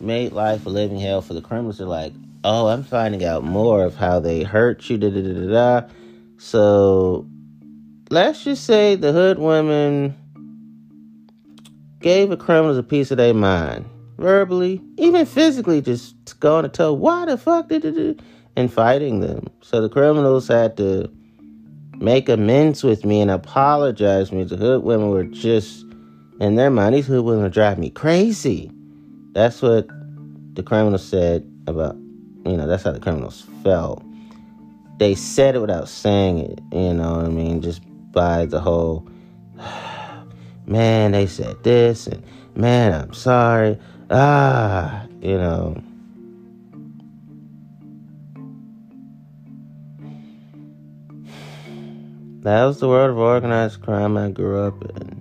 made 0.00 0.32
life 0.32 0.66
a 0.66 0.68
living 0.68 0.98
hell 0.98 1.20
for 1.20 1.34
the 1.34 1.40
criminals. 1.40 1.78
They're 1.78 1.86
like, 1.86 2.12
oh, 2.44 2.68
I'm 2.68 2.84
finding 2.84 3.24
out 3.24 3.44
more 3.44 3.84
of 3.84 3.96
how 3.96 4.20
they 4.20 4.42
hurt 4.42 4.88
you, 4.88 4.98
da 4.98 5.10
da 5.10 5.22
da 5.22 5.32
da 5.32 5.80
da. 5.80 5.88
So 6.38 7.26
let's 8.10 8.44
just 8.44 8.64
say 8.64 8.94
the 8.94 9.12
hood 9.12 9.38
women 9.38 10.16
gave 12.00 12.30
the 12.30 12.36
criminals 12.36 12.78
a 12.78 12.82
piece 12.82 13.10
of 13.10 13.16
their 13.16 13.34
mind, 13.34 13.84
verbally, 14.18 14.80
even 14.96 15.26
physically, 15.26 15.80
just 15.80 16.38
going 16.40 16.62
to 16.62 16.68
tell 16.68 16.96
why 16.96 17.26
the 17.26 17.36
fuck 17.36 17.68
did 17.68 17.84
it, 17.84 18.20
and 18.56 18.72
fighting 18.72 19.20
them. 19.20 19.48
So 19.62 19.80
the 19.80 19.88
criminals 19.88 20.48
had 20.48 20.76
to 20.76 21.10
make 21.96 22.28
amends 22.28 22.84
with 22.84 23.04
me 23.04 23.20
and 23.20 23.30
apologize 23.30 24.30
me. 24.30 24.44
The 24.44 24.56
hood 24.56 24.84
women 24.84 25.10
were 25.10 25.24
just 25.24 25.84
in 26.40 26.54
their 26.54 26.70
mind. 26.70 26.94
These 26.94 27.08
hood 27.08 27.24
women 27.24 27.50
drive 27.50 27.78
me 27.78 27.90
crazy. 27.90 28.70
That's 29.38 29.62
what 29.62 29.86
the 30.54 30.64
criminals 30.64 31.06
said 31.06 31.48
about, 31.68 31.94
you 32.44 32.56
know, 32.56 32.66
that's 32.66 32.82
how 32.82 32.90
the 32.90 32.98
criminals 32.98 33.46
felt. 33.62 34.02
They 34.98 35.14
said 35.14 35.54
it 35.54 35.60
without 35.60 35.88
saying 35.88 36.40
it, 36.40 36.60
you 36.72 36.92
know 36.92 37.18
what 37.18 37.26
I 37.26 37.28
mean? 37.28 37.62
Just 37.62 37.82
by 38.10 38.46
the 38.46 38.58
whole, 38.58 39.08
man, 40.66 41.12
they 41.12 41.28
said 41.28 41.62
this, 41.62 42.08
and 42.08 42.20
man, 42.56 42.92
I'm 42.92 43.14
sorry. 43.14 43.78
Ah, 44.10 45.06
you 45.22 45.38
know. 45.38 45.80
That 52.42 52.64
was 52.64 52.80
the 52.80 52.88
world 52.88 53.10
of 53.10 53.18
organized 53.18 53.82
crime 53.82 54.16
I 54.16 54.30
grew 54.30 54.66
up 54.66 54.82
in. 54.82 55.17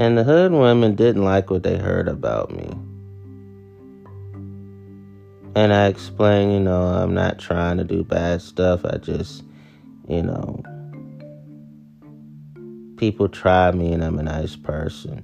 And 0.00 0.16
the 0.16 0.24
hood 0.24 0.50
women 0.50 0.94
didn't 0.94 1.24
like 1.24 1.50
what 1.50 1.62
they 1.62 1.76
heard 1.76 2.08
about 2.08 2.50
me. 2.50 2.70
And 5.54 5.74
I 5.74 5.88
explained, 5.88 6.54
you 6.54 6.60
know, 6.60 6.84
I'm 6.84 7.12
not 7.12 7.38
trying 7.38 7.76
to 7.76 7.84
do 7.84 8.02
bad 8.02 8.40
stuff. 8.40 8.82
I 8.86 8.96
just, 8.96 9.44
you 10.08 10.22
know, 10.22 10.62
people 12.96 13.28
try 13.28 13.72
me 13.72 13.92
and 13.92 14.02
I'm 14.02 14.18
a 14.18 14.22
nice 14.22 14.56
person. 14.56 15.22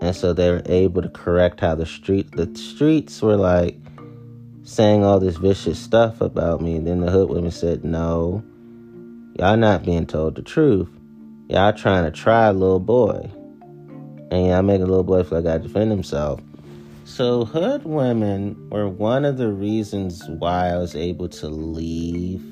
And 0.00 0.16
so 0.16 0.32
they 0.32 0.50
were 0.50 0.62
able 0.66 1.00
to 1.00 1.08
correct 1.08 1.60
how 1.60 1.76
the 1.76 1.86
street 1.86 2.32
the 2.32 2.52
streets 2.56 3.22
were 3.22 3.36
like 3.36 3.76
saying 4.64 5.04
all 5.04 5.20
this 5.20 5.36
vicious 5.36 5.78
stuff 5.78 6.20
about 6.20 6.60
me. 6.60 6.74
And 6.74 6.84
then 6.84 6.98
the 6.98 7.12
hood 7.12 7.30
women 7.30 7.52
said, 7.52 7.84
No, 7.84 8.42
y'all 9.38 9.56
not 9.56 9.84
being 9.84 10.08
told 10.08 10.34
the 10.34 10.42
truth. 10.42 10.88
Y'all 11.48 11.72
trying 11.74 12.04
to 12.04 12.10
try 12.10 12.46
a 12.46 12.52
little 12.52 12.80
boy. 12.80 13.30
And 14.30 14.46
y'all 14.46 14.62
make 14.62 14.80
a 14.80 14.86
little 14.86 15.04
boy 15.04 15.22
feel 15.24 15.42
like 15.42 15.54
I 15.54 15.58
defend 15.58 15.90
himself. 15.90 16.40
So 17.04 17.44
hood 17.44 17.84
women 17.84 18.70
were 18.70 18.88
one 18.88 19.26
of 19.26 19.36
the 19.36 19.48
reasons 19.48 20.26
why 20.26 20.70
I 20.70 20.78
was 20.78 20.96
able 20.96 21.28
to 21.28 21.48
leave 21.48 22.42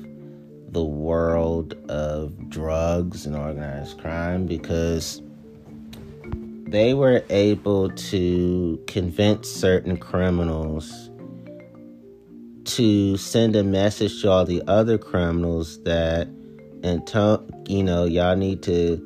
the 0.69 0.83
world 0.83 1.73
of 1.89 2.49
drugs 2.49 3.25
and 3.25 3.35
organized 3.35 3.99
crime 3.99 4.45
because 4.45 5.23
they 6.67 6.93
were 6.93 7.23
able 7.31 7.89
to 7.89 8.83
convince 8.85 9.49
certain 9.49 9.97
criminals 9.97 11.09
to 12.65 13.17
send 13.17 13.55
a 13.55 13.63
message 13.63 14.21
to 14.21 14.29
all 14.29 14.45
the 14.45 14.61
other 14.67 14.99
criminals 14.99 15.81
that 15.83 16.27
and 16.83 17.09
you 17.67 17.83
know, 17.83 18.05
y'all 18.05 18.35
need 18.35 18.61
to 18.63 18.97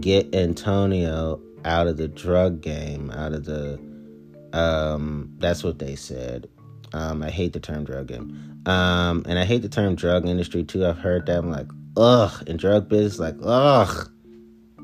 get 0.00 0.34
Antonio 0.34 1.40
out 1.64 1.86
of 1.86 1.96
the 1.96 2.08
drug 2.08 2.60
game, 2.60 3.10
out 3.12 3.32
of 3.32 3.44
the 3.44 3.78
um 4.52 5.32
that's 5.38 5.62
what 5.62 5.78
they 5.78 5.94
said. 5.94 6.48
Um 6.92 7.22
I 7.22 7.30
hate 7.30 7.52
the 7.52 7.60
term 7.60 7.84
drug 7.84 8.08
game. 8.08 8.62
Um 8.66 9.24
and 9.28 9.38
I 9.38 9.44
hate 9.44 9.62
the 9.62 9.68
term 9.68 9.94
drug 9.94 10.26
industry 10.26 10.64
too. 10.64 10.84
I've 10.84 10.98
heard 10.98 11.26
that 11.26 11.38
I'm 11.38 11.50
like, 11.50 11.68
ugh, 11.96 12.42
in 12.48 12.56
drug 12.56 12.88
business, 12.88 13.18
like, 13.20 13.36
ugh. 13.42 14.10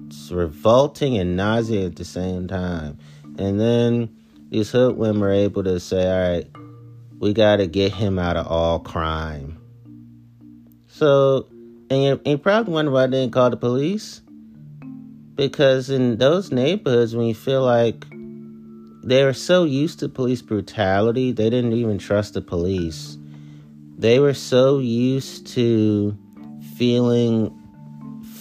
It's 0.07 0.31
revolting 0.31 1.19
and 1.19 1.37
nauseating 1.37 1.87
at 1.87 1.97
the 1.97 2.05
same 2.05 2.47
time. 2.47 2.97
And 3.39 3.59
then 3.59 4.17
these 4.51 4.71
hood 4.71 4.97
were 4.97 5.31
able 5.31 5.65
to 5.65 5.81
say, 5.81 6.09
all 6.09 6.31
right, 6.33 6.49
we 7.19 7.33
got 7.33 7.57
to 7.57 7.67
get 7.67 7.93
him 7.93 8.19
out 8.19 8.37
of 8.37 8.47
all 8.47 8.79
crime. 8.79 9.59
So 10.87 11.49
and 11.91 12.03
you, 12.03 12.21
you 12.25 12.39
probably 12.39 12.73
wonder 12.73 12.91
why 12.91 13.07
they 13.07 13.21
didn't 13.21 13.33
call 13.33 13.51
the 13.51 13.57
police. 13.57 14.23
Because 15.35 15.91
in 15.91 16.17
those 16.17 16.51
neighborhoods, 16.51 17.15
when 17.15 17.27
you 17.27 17.35
feel 17.35 17.63
like 17.63 18.07
they 19.05 19.23
were 19.23 19.35
so 19.35 19.65
used 19.65 20.01
to 20.01 20.09
police 20.09 20.43
brutality, 20.43 21.33
they 21.33 21.51
didn't 21.51 21.75
even 21.75 21.99
trust 21.99 22.35
the 22.35 22.41
police. 22.41 23.19
They 23.99 24.19
were 24.19 24.35
so 24.35 24.79
used 24.79 25.47
to 25.49 26.17
feeling 26.77 27.53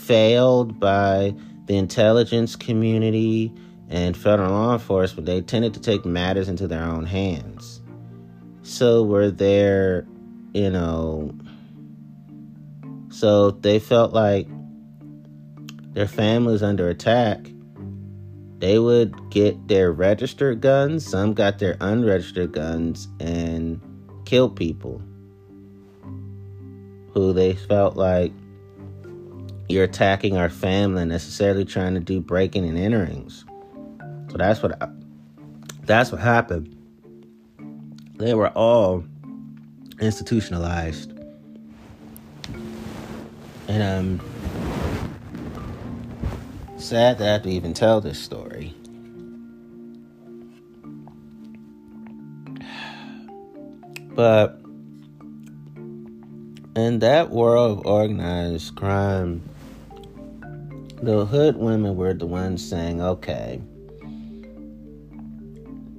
failed 0.06 0.80
by 0.80 1.36
the 1.66 1.78
intelligence 1.78 2.56
community 2.56 3.52
and 3.90 4.16
federal 4.18 4.52
law 4.52 4.74
enforcement, 4.74 5.26
they 5.26 5.42
tended 5.42 5.74
to 5.74 5.80
take 5.80 6.06
matters 6.06 6.50
into 6.50 6.68
their 6.68 6.84
own 6.84 7.06
hands. 7.06 7.82
So 8.64 9.04
were 9.04 9.30
there, 9.30 10.08
you 10.54 10.70
know, 10.70 11.34
so 13.16 13.52
they 13.52 13.80
felt 13.80 14.12
like 14.12 14.46
their 15.94 16.08
family 16.08 16.52
was 16.52 16.62
under 16.62 16.90
attack. 16.90 17.50
They 18.60 18.78
would 18.78 19.30
get 19.30 19.70
their 19.70 19.94
registered 19.94 20.60
guns, 20.60 21.06
some 21.06 21.34
got 21.34 21.60
their 21.60 21.78
unregistered 21.80 22.52
guns, 22.52 23.08
and 23.22 23.80
kill 24.26 24.50
people 24.50 25.02
who 27.14 27.32
they 27.32 27.54
felt 27.54 27.96
like 27.96 28.34
you're 29.70 29.86
attacking 29.86 30.36
our 30.36 30.50
family, 30.50 31.04
and 31.04 31.10
necessarily 31.10 31.64
trying 31.64 31.94
to 31.94 32.02
do 32.02 32.20
breaking 32.20 32.68
and 32.68 32.78
enterings. 32.78 33.46
So 34.30 34.38
that's 34.38 34.62
what 34.62 34.78
that's 35.86 36.12
what 36.12 36.20
happened. 36.20 36.76
They 38.18 38.34
were 38.34 38.50
all 38.50 39.06
institutionalized. 40.02 41.15
And 43.68 43.84
I'm 43.84 44.22
sad 46.78 47.18
that 47.18 47.28
I 47.28 47.32
have 47.34 47.44
to 47.44 47.50
even 47.50 47.74
tell 47.74 48.02
this 48.02 48.20
story. 48.20 48.74
But 54.16 54.62
in 56.78 57.00
that 57.00 57.32
world 57.32 57.80
of 57.80 57.86
organized 57.86 58.76
crime, 58.76 59.42
the 61.02 61.26
hood 61.26 61.58
women 61.58 61.98
were 61.98 62.14
the 62.14 62.26
ones 62.26 62.66
saying, 62.66 63.02
okay, 63.02 63.62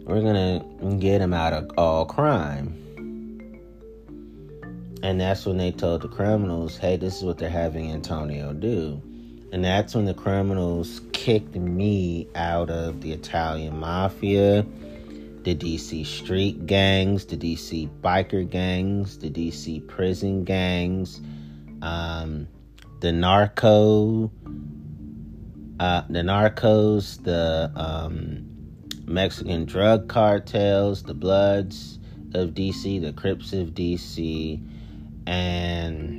we're 0.04 0.22
gonna 0.22 0.64
get 0.98 1.20
him 1.20 1.34
out 1.34 1.52
of 1.52 1.70
all 1.76 2.06
crime. 2.06 2.86
And 5.07 5.20
that's 5.20 5.46
when 5.46 5.57
they 5.57 5.70
told 5.70 6.02
the 6.02 6.09
criminals, 6.09 6.76
hey, 6.76 6.96
this 6.96 7.18
is 7.18 7.22
what 7.22 7.38
they're 7.38 7.48
having 7.48 7.92
Antonio 7.92 8.52
do. 8.52 9.00
And 9.52 9.64
that's 9.64 9.94
when 9.94 10.04
the 10.04 10.14
criminals 10.14 11.00
kicked 11.12 11.54
me 11.54 12.26
out 12.34 12.70
of 12.70 13.02
the 13.02 13.12
Italian 13.12 13.78
mafia 13.78 14.66
the 15.44 15.54
DC 15.54 16.04
street 16.04 16.66
gangs, 16.66 17.24
the 17.26 17.36
DC 17.36 17.88
biker 18.00 18.50
gangs, 18.50 19.18
the 19.18 19.30
DC 19.30 19.86
prison 19.86 20.42
gangs, 20.42 21.20
um, 21.82 22.48
the 22.98 23.12
narco, 23.12 24.28
uh, 25.78 26.02
the 26.11 26.22
narcos, 26.22 27.22
the 27.22 27.70
um, 27.76 28.44
Mexican 29.04 29.66
drug 29.66 30.09
cartels, 30.09 31.04
the 31.04 31.14
Bloods 31.14 32.00
of 32.34 32.50
DC, 32.50 33.00
the 33.00 33.12
Crips 33.12 33.52
of 33.52 33.68
DC, 33.68 34.61
and 35.27 36.16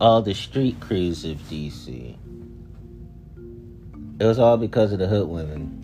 all 0.00 0.22
the 0.22 0.34
street 0.34 0.80
crews 0.80 1.24
of 1.24 1.36
DC. 1.48 2.16
It 4.18 4.24
was 4.24 4.38
all 4.38 4.56
because 4.56 4.92
of 4.92 4.98
the 4.98 5.06
hood 5.06 5.28
women. 5.28 5.76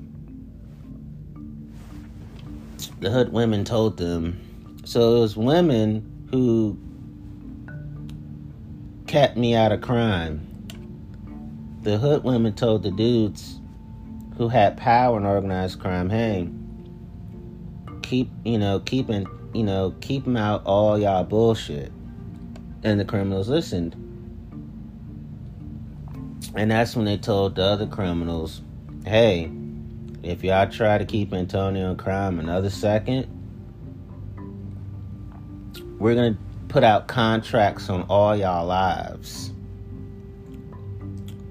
The 3.00 3.10
hood 3.10 3.32
women 3.32 3.64
told 3.64 3.98
them. 3.98 4.40
So 4.84 5.16
it 5.16 5.20
was 5.20 5.36
women 5.36 6.28
who 6.30 6.78
kept 9.06 9.36
me 9.36 9.54
out 9.54 9.72
of 9.72 9.80
crime. 9.80 10.46
The 11.82 11.98
hood 11.98 12.24
women 12.24 12.54
told 12.54 12.82
the 12.82 12.90
dudes 12.90 13.60
who 14.36 14.48
had 14.48 14.76
power 14.76 15.18
in 15.18 15.24
organized 15.24 15.80
crime, 15.80 16.10
hey, 16.10 16.48
keep, 18.06 18.30
you 18.44 18.58
know, 18.58 18.80
keeping, 18.80 19.26
you 19.52 19.64
know, 19.64 19.94
keep 20.00 20.24
them 20.24 20.36
out 20.36 20.64
all 20.64 20.98
y'all 20.98 21.24
bullshit. 21.24 21.92
And 22.84 23.00
the 23.00 23.04
criminals 23.04 23.48
listened. 23.48 23.94
And 26.54 26.70
that's 26.70 26.94
when 26.94 27.04
they 27.04 27.18
told 27.18 27.56
the 27.56 27.62
other 27.62 27.86
criminals, 27.86 28.62
hey, 29.04 29.50
if 30.22 30.44
y'all 30.44 30.70
try 30.70 30.98
to 30.98 31.04
keep 31.04 31.32
Antonio 31.32 31.90
in 31.90 31.96
crime 31.96 32.38
another 32.38 32.70
second, 32.70 33.26
we're 35.98 36.14
to 36.14 36.38
put 36.68 36.84
out 36.84 37.08
contracts 37.08 37.88
on 37.90 38.02
all 38.02 38.36
y'all 38.36 38.66
lives 38.66 39.50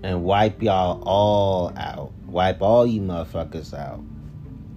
and 0.03 0.23
wipe 0.23 0.61
y'all 0.61 1.01
all 1.03 1.73
out. 1.77 2.13
Wipe 2.27 2.61
all 2.61 2.85
you 2.85 3.01
motherfuckers 3.01 3.73
out. 3.73 4.01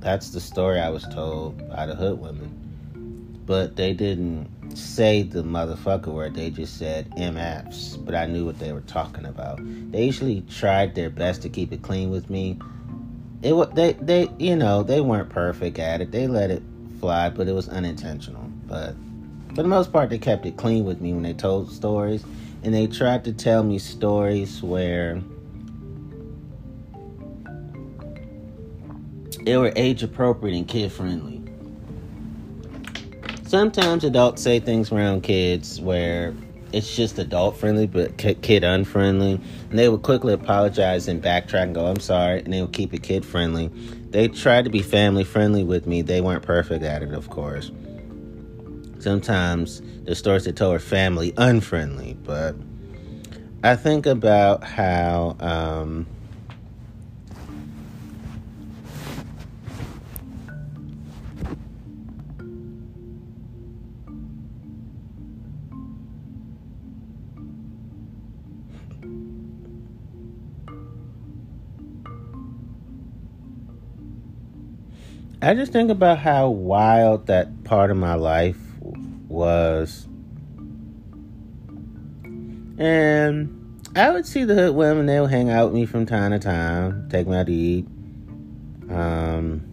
That's 0.01 0.31
the 0.31 0.41
story 0.41 0.81
I 0.81 0.91
was 0.91 1.05
told 1.09 1.69
by 1.71 1.87
the 1.87 1.95
hood 1.95 2.21
women. 2.21 2.55
But 3.47 3.77
they 3.77 3.95
didn't 3.95 4.49
say 4.77 5.23
the 5.23 5.43
motherfucker 5.43 6.09
word. 6.09 6.35
They 6.35 6.51
just 6.51 6.77
said 6.77 7.11
MFs, 7.17 8.05
but 8.05 8.15
I 8.15 8.27
knew 8.27 8.45
what 8.45 8.59
they 8.59 8.73
were 8.73 8.83
talking 8.83 9.25
about. 9.25 9.61
They 9.91 10.05
usually 10.05 10.43
tried 10.43 10.95
their 10.95 11.11
best 11.11 11.43
to 11.43 11.49
keep 11.49 11.73
it 11.73 11.83
clean 11.83 12.11
with 12.11 12.31
me. 12.31 12.59
It 13.43 13.53
was 13.53 13.69
they 13.75 13.93
they 13.95 14.29
you 14.39 14.57
know 14.57 14.83
they 14.83 15.01
weren't 15.01 15.31
perfect 15.31 15.79
at 15.79 16.01
it. 16.01 16.11
They 16.11 16.27
let 16.27 16.51
it 16.51 16.63
fly, 17.01 17.31
but 17.31 17.49
it 17.49 17.53
was 17.53 17.69
unintentional. 17.69 18.43
But 18.67 18.95
for 19.55 19.63
the 19.63 19.69
most 19.69 19.93
part, 19.93 20.11
they 20.11 20.19
kept 20.19 20.45
it 20.47 20.57
clean 20.57 20.85
with 20.85 21.01
me 21.01 21.13
when 21.13 21.23
they 21.23 21.33
told 21.33 21.73
stories, 21.73 22.25
and 22.63 22.75
they 22.75 22.87
tried 22.87 23.25
to 23.25 23.33
tell 23.33 23.63
me 23.63 23.79
stories 23.79 24.63
where. 24.63 25.23
They 29.49 29.57
were 29.57 29.73
age 29.77 30.03
appropriate 30.03 30.55
and 30.55 30.69
kid 30.69 30.93
friendly 30.93 31.41
sometimes 33.47 34.05
adults 34.05 34.43
say 34.43 34.61
things 34.61 34.93
around 34.93 35.23
kids 35.23 35.81
where 35.81 36.35
it's 36.75 36.95
just 36.95 37.19
adult 37.19 37.57
friendly 37.57 37.87
but 37.87 38.19
kid 38.19 38.63
unfriendly 38.63 39.41
and 39.71 39.79
they 39.79 39.89
would 39.89 40.03
quickly 40.03 40.35
apologize 40.35 41.09
and 41.09 41.23
backtrack 41.23 41.63
and 41.63 41.75
go 41.75 41.87
i'm 41.87 41.99
sorry 41.99 42.41
and 42.41 42.53
they 42.53 42.61
would 42.61 42.75
keep 42.75 42.93
it 42.93 43.03
kid 43.03 43.25
friendly 43.25 43.69
they 44.11 44.29
tried 44.29 44.67
to 44.67 44.71
be 44.71 44.83
family 44.83 45.25
friendly 45.25 45.65
with 45.65 45.87
me. 45.87 46.03
They 46.03 46.21
weren't 46.21 46.43
perfect 46.43 46.85
at 46.85 47.03
it 47.03 47.15
of 47.15 47.31
course. 47.31 47.71
Sometimes 48.99 49.81
the 50.05 50.15
stories 50.15 50.45
they 50.45 50.53
told 50.53 50.77
are 50.77 50.79
family 50.79 51.33
unfriendly 51.39 52.19
but 52.23 52.55
i 53.65 53.77
think 53.77 54.05
about 54.05 54.63
how 54.63 55.39
um, 55.41 56.07
I 75.41 75.55
just 75.55 75.71
think 75.73 75.91
about 75.91 76.19
how 76.19 76.49
wild 76.49 77.29
that 77.29 77.63
part 77.63 77.93
of 77.93 77.97
my 77.97 78.15
life 78.15 78.59
was. 79.29 80.09
And 82.77 83.81
I 83.95 84.11
would 84.11 84.27
see 84.27 84.43
the 84.43 84.55
hood 84.55 84.75
women, 84.75 85.07
they 85.07 85.21
would 85.21 85.31
hang 85.31 85.49
out 85.49 85.67
with 85.67 85.75
me 85.75 85.87
from 85.87 86.07
time 86.07 86.33
to 86.33 86.41
time, 86.41 87.09
take 87.09 87.29
me 87.29 87.37
out 87.37 87.47
to 87.47 87.53
eat, 87.53 87.87
um, 88.91 89.65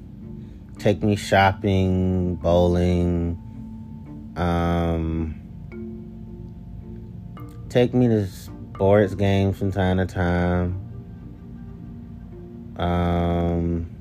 take 0.77 1.01
me 1.01 1.15
shopping, 1.15 2.35
bowling, 2.35 3.41
um, 4.35 5.33
take 7.69 7.95
me 7.95 8.07
to 8.07 8.27
sports 8.27 9.15
games 9.15 9.57
from 9.57 9.71
time 9.71 9.97
to 9.97 10.05
time. 10.05 10.81
Um, 12.77 13.94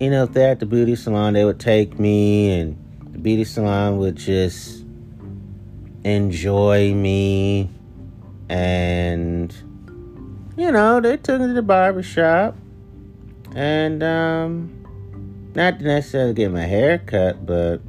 you 0.00 0.10
know, 0.10 0.24
if 0.24 0.36
at 0.36 0.60
the 0.60 0.66
beauty 0.66 0.94
salon, 0.94 1.32
they 1.34 1.44
would 1.44 1.58
take 1.58 1.98
me, 1.98 2.52
and 2.52 2.76
the 3.12 3.18
beauty 3.18 3.44
salon 3.44 3.98
would 3.98 4.16
just 4.16 4.84
enjoy 6.04 6.94
me. 6.94 7.68
And, 8.48 9.52
you 10.56 10.70
know, 10.70 11.00
they 11.00 11.16
took 11.16 11.40
me 11.40 11.48
to 11.48 11.52
the 11.52 11.62
barber 11.62 12.02
shop. 12.02 12.56
And, 13.54 14.02
um, 14.02 14.78
not 15.54 15.80
necessarily 15.80 16.34
get 16.34 16.52
my 16.52 16.64
hair 16.64 16.98
cut, 16.98 17.44
but. 17.44 17.80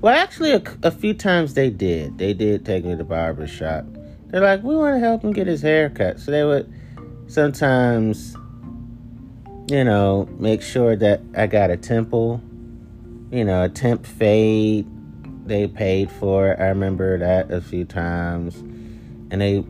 Well, 0.00 0.14
actually, 0.14 0.52
a, 0.52 0.62
a 0.82 0.90
few 0.90 1.14
times 1.14 1.54
they 1.54 1.70
did. 1.70 2.18
They 2.18 2.34
did 2.34 2.66
take 2.66 2.84
me 2.84 2.90
to 2.90 2.96
the 2.96 3.04
barber 3.04 3.46
shop. 3.46 3.86
They're 4.32 4.40
like, 4.40 4.62
we 4.62 4.74
want 4.74 4.96
to 4.96 4.98
help 4.98 5.22
him 5.22 5.32
get 5.32 5.46
his 5.46 5.60
hair 5.60 5.90
cut. 5.90 6.18
So 6.18 6.32
they 6.32 6.42
would 6.42 6.72
sometimes, 7.26 8.34
you 9.68 9.84
know, 9.84 10.26
make 10.38 10.62
sure 10.62 10.96
that 10.96 11.20
I 11.36 11.46
got 11.46 11.70
a 11.70 11.76
temple, 11.76 12.40
you 13.30 13.44
know, 13.44 13.62
a 13.64 13.68
temp 13.68 14.06
fade. 14.06 14.88
They 15.44 15.68
paid 15.68 16.10
for 16.10 16.52
it. 16.52 16.60
I 16.60 16.68
remember 16.68 17.18
that 17.18 17.50
a 17.50 17.60
few 17.60 17.84
times. 17.84 18.56
And 19.30 19.42
they 19.42 19.64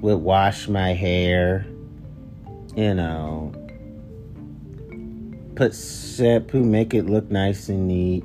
would 0.00 0.16
wash 0.16 0.66
my 0.66 0.92
hair, 0.92 1.64
you 2.74 2.94
know, 2.94 3.52
put 5.54 5.72
shampoo, 5.72 6.64
make 6.64 6.94
it 6.94 7.06
look 7.06 7.30
nice 7.30 7.68
and 7.68 7.86
neat. 7.86 8.24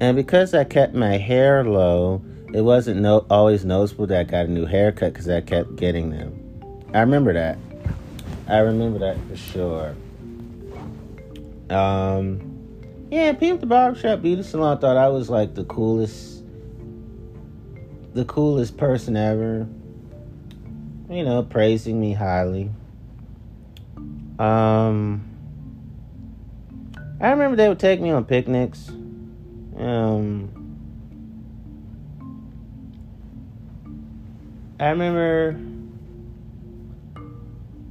And 0.00 0.16
because 0.16 0.52
I 0.52 0.64
kept 0.64 0.94
my 0.94 1.16
hair 1.16 1.62
low, 1.62 2.22
it 2.56 2.62
wasn't 2.62 2.98
no 3.02 3.26
always 3.28 3.66
noticeable 3.66 4.06
that 4.06 4.18
I 4.18 4.24
got 4.24 4.46
a 4.46 4.48
new 4.48 4.64
haircut 4.64 5.12
because 5.12 5.28
I 5.28 5.42
kept 5.42 5.76
getting 5.76 6.08
them. 6.08 6.88
I 6.94 7.00
remember 7.00 7.34
that. 7.34 7.58
I 8.48 8.60
remember 8.60 8.98
that 9.00 9.18
for 9.28 9.36
sure. 9.36 9.94
Um, 11.68 12.40
yeah, 13.10 13.34
people 13.34 13.56
at 13.56 13.60
the 13.60 13.66
barbershop 13.66 14.22
beauty 14.22 14.42
salon 14.42 14.78
thought 14.78 14.96
I 14.96 15.08
was 15.08 15.28
like 15.28 15.54
the 15.54 15.64
coolest, 15.64 16.44
the 18.14 18.24
coolest 18.24 18.78
person 18.78 19.18
ever. 19.18 19.68
You 21.10 21.24
know, 21.24 21.42
praising 21.42 22.00
me 22.00 22.14
highly. 22.14 22.70
Um, 24.38 25.28
I 27.20 27.28
remember 27.32 27.56
they 27.56 27.68
would 27.68 27.78
take 27.78 28.00
me 28.00 28.12
on 28.12 28.24
picnics. 28.24 28.88
Um, 29.76 30.55
I 34.78 34.90
remember 34.90 35.58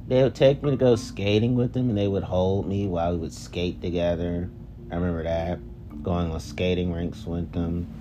they 0.06 0.22
would 0.22 0.36
take 0.36 0.62
me 0.62 0.70
to 0.70 0.76
go 0.76 0.94
skating 0.94 1.56
with 1.56 1.72
them 1.72 1.88
and 1.88 1.98
they 1.98 2.06
would 2.06 2.22
hold 2.22 2.68
me 2.68 2.86
while 2.86 3.12
we 3.12 3.18
would 3.18 3.32
skate 3.32 3.80
together. 3.80 4.48
I 4.90 4.94
remember 4.94 5.24
that. 5.24 5.58
Going 6.04 6.30
on 6.30 6.38
skating 6.38 6.92
rinks 6.92 7.26
with 7.26 7.50
them. 7.50 7.92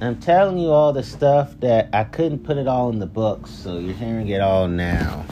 I'm 0.00 0.20
telling 0.20 0.58
you 0.58 0.70
all 0.70 0.92
the 0.92 1.02
stuff 1.02 1.58
that 1.60 1.88
I 1.92 2.04
couldn't 2.04 2.44
put 2.44 2.58
it 2.58 2.68
all 2.68 2.90
in 2.90 3.00
the 3.00 3.06
books, 3.06 3.50
so 3.50 3.78
you're 3.78 3.94
hearing 3.94 4.28
it 4.28 4.40
all 4.40 4.68
now. 4.68 5.24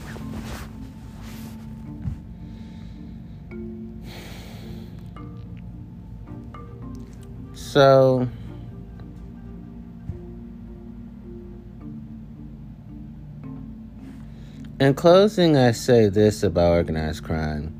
So, 7.74 8.28
in 14.78 14.94
closing, 14.94 15.56
I 15.56 15.72
say 15.72 16.08
this 16.08 16.44
about 16.44 16.70
organized 16.70 17.24
crime. 17.24 17.74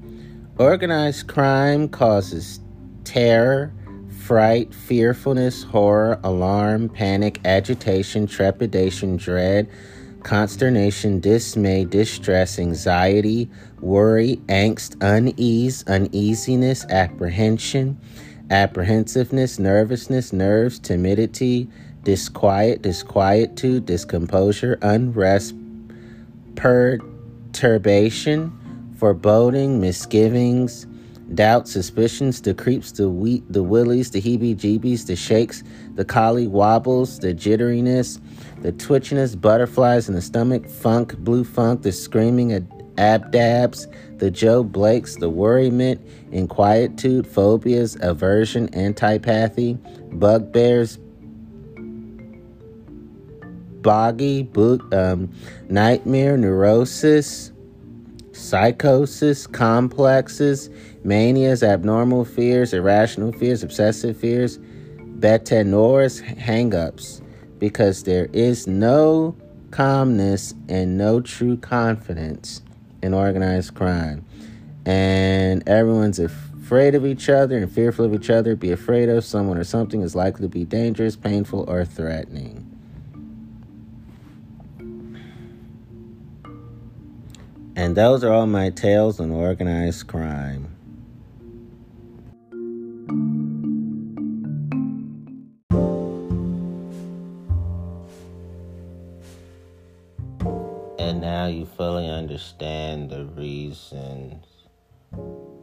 Organized 0.59 1.29
crime 1.29 1.89
causes 1.89 2.59
terror 3.05 3.73
fright, 4.19 4.75
fearfulness, 4.75 5.63
horror, 5.63 6.19
alarm, 6.25 6.89
panic, 6.89 7.41
agitation, 7.45 8.27
trepidation, 8.27 9.17
dread, 9.17 9.71
consternation, 10.25 11.21
dismay, 11.21 11.85
distress, 11.85 12.59
anxiety, 12.59 13.49
worry, 13.81 14.41
angst, 14.49 14.97
unease, 15.03 15.85
uneasiness, 15.87 16.85
apprehension, 16.87 17.97
apprehensiveness, 18.51 19.59
nervousness, 19.59 20.33
nerves, 20.33 20.79
timidity, 20.79 21.69
disquiet, 22.03 22.83
disquietude, 22.83 23.87
discomposure, 23.87 24.79
unrest, 24.83 25.55
perturbation, 26.57 28.53
foreboding, 28.99 29.81
misgivings, 29.81 30.87
doubt, 31.35 31.67
suspicions, 31.67 32.43
the 32.43 32.55
creeps, 32.55 32.93
the 32.93 33.09
wheat, 33.09 33.43
the 33.51 33.63
willies, 33.63 34.11
the 34.11 34.21
heebie 34.21 34.55
jeebies, 34.55 35.07
the 35.07 35.17
shakes, 35.17 35.63
the 35.95 36.05
collywobbles, 36.05 37.21
the 37.21 37.33
jitteriness, 37.35 38.21
the 38.61 38.73
twitchiness, 38.73 39.41
butterflies 39.41 40.09
in 40.09 40.15
the 40.15 40.23
stomach, 40.23 40.69
funk, 40.69 41.17
blue 41.19 41.45
funk, 41.45 41.83
the 41.83 41.93
screaming 41.93 42.53
abdabs, 42.97 43.87
the 44.19 44.31
Joe 44.31 44.63
Blakes, 44.63 45.17
the 45.17 45.29
worriment, 45.29 46.01
inquietude, 46.33 47.27
phobias, 47.27 47.97
aversion, 48.01 48.75
antipathy, 48.75 49.79
bugbears, 50.13 50.99
boggy, 53.83 54.43
book, 54.43 54.93
um, 54.95 55.31
nightmare, 55.69 56.37
neurosis, 56.37 57.53
psychosis, 58.33 59.47
complexes, 59.47 60.71
manias, 61.05 61.63
abnormal 61.63 62.25
fears, 62.25 62.73
irrational 62.73 63.33
fears, 63.33 63.63
obsessive 63.63 64.17
fears, 64.17 64.59
bêtes 65.19 65.67
noires, 65.67 66.21
hangups, 66.23 67.21
because 67.59 68.05
there 68.05 68.29
is 68.33 68.67
no 68.67 69.37
calmness 69.71 70.55
and 70.69 70.97
no 70.97 71.21
true 71.21 71.57
confidence 71.57 72.63
in 73.05 73.13
organized 73.13 73.75
crime. 73.75 74.25
And 74.87 75.67
everyone's 75.69 76.19
afraid 76.19 76.95
of 76.95 77.05
each 77.05 77.29
other 77.29 77.59
and 77.59 77.71
fearful 77.71 78.05
of 78.07 78.15
each 78.15 78.31
other. 78.31 78.57
Be 78.57 78.73
afraid 78.73 79.09
of 79.09 79.25
someone 79.25 79.59
or 79.59 79.65
something 79.65 80.01
is 80.01 80.15
likely 80.15 80.43
to 80.43 80.49
be 80.49 80.65
dangerous, 80.65 81.15
painful, 81.15 81.69
or 81.69 81.85
threatening. 81.85 82.71
And 87.77 87.97
those 87.97 88.25
are 88.25 88.33
all 88.33 88.47
my 88.47 88.71
tales 88.71 89.21
on 89.21 89.31
organized 89.31 90.07
crime. 90.07 90.74
You 101.65 101.71
fully 101.77 102.11
understand 102.11 103.09
the 103.09 103.25
reasons 103.25 104.45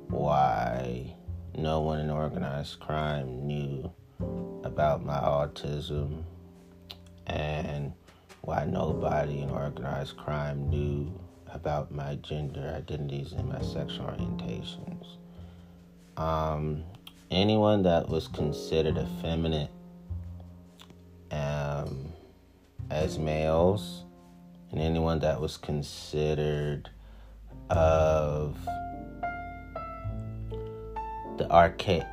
why 0.07 1.13
no 1.55 1.79
one 1.81 1.99
in 1.99 2.09
organized 2.09 2.79
crime 2.79 3.45
knew 3.45 3.91
about 4.63 5.05
my 5.05 5.17
autism 5.17 6.23
and 7.27 7.93
why 8.41 8.65
nobody 8.65 9.41
in 9.41 9.51
organized 9.51 10.17
crime 10.17 10.67
knew 10.71 11.13
about 11.53 11.91
my 11.91 12.15
gender 12.15 12.73
identities 12.75 13.33
and 13.33 13.47
my 13.47 13.61
sexual 13.61 14.07
orientations. 14.07 15.05
Um, 16.17 16.83
anyone 17.29 17.83
that 17.83 18.09
was 18.09 18.27
considered 18.27 18.97
effeminate 18.97 19.69
um, 21.29 22.11
as 22.89 23.19
males, 23.19 24.05
and 24.71 24.81
anyone 24.81 25.19
that 25.19 25.39
was 25.39 25.57
considered 25.57 26.89
of 27.69 28.57
the 31.37 31.49
archaic 31.49 32.05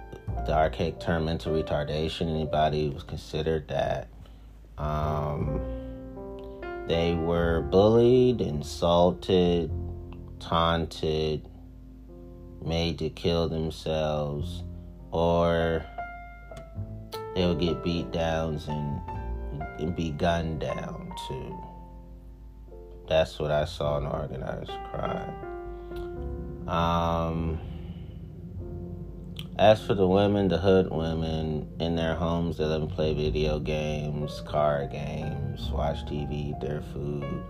the 0.47 0.55
archaic 0.55 0.99
term 0.99 1.27
mental 1.27 1.53
retardation, 1.53 2.31
anybody 2.31 2.89
was 2.89 3.03
considered 3.03 3.69
that. 3.69 4.09
Um, 4.79 5.61
they 6.87 7.15
were 7.15 7.61
bullied, 7.61 8.41
insulted, 8.41 9.71
taunted, 10.41 11.47
made 12.65 12.99
to 13.01 13.11
kill 13.11 13.49
themselves, 13.49 14.63
or 15.11 15.85
they 17.35 17.47
would 17.47 17.61
get 17.61 17.85
beat 17.85 18.11
downs 18.11 18.69
and, 18.69 19.01
and 19.79 19.95
be 19.95 20.11
gunned 20.11 20.61
down 20.61 21.13
too. 21.29 21.58
That's 23.09 23.39
what 23.39 23.51
I 23.51 23.65
saw 23.65 23.97
in 23.97 24.07
organized 24.07 24.71
crime. 24.91 26.69
Um, 26.69 27.59
as 29.59 29.85
for 29.85 29.95
the 29.95 30.07
women, 30.07 30.49
the 30.49 30.59
hood 30.59 30.91
women 30.91 31.67
in 31.81 31.97
their 31.97 32.15
homes, 32.15 32.59
they 32.59 32.65
live 32.65 32.83
and 32.83 32.91
play 32.91 33.15
video 33.15 33.59
games, 33.59 34.43
card 34.47 34.93
games, 34.93 35.71
watch 35.71 36.05
TV, 36.05 36.51
eat 36.51 36.61
their 36.61 36.83
food, 36.93 37.43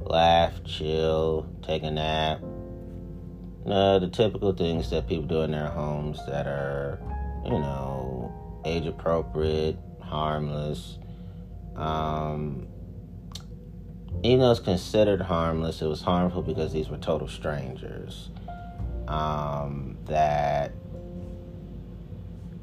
laugh, 0.00 0.54
chill, 0.64 1.46
take 1.62 1.82
a 1.82 1.90
nap. 1.90 2.40
No, 3.64 3.98
the 3.98 4.08
typical 4.08 4.52
things 4.54 4.88
that 4.90 5.06
people 5.06 5.26
do 5.26 5.42
in 5.42 5.52
their 5.52 5.68
homes 5.68 6.18
that 6.26 6.46
are, 6.46 6.98
you 7.44 7.52
know, 7.52 8.32
age 8.64 8.86
appropriate, 8.86 9.78
harmless. 10.00 10.98
Um, 11.76 12.66
even 14.22 14.40
though 14.40 14.50
it's 14.50 14.60
considered 14.60 15.22
harmless, 15.22 15.82
it 15.82 15.86
was 15.86 16.02
harmful 16.02 16.42
because 16.42 16.72
these 16.72 16.88
were 16.88 16.98
total 16.98 17.28
strangers. 17.28 18.30
Um, 19.08 19.96
that 20.06 20.72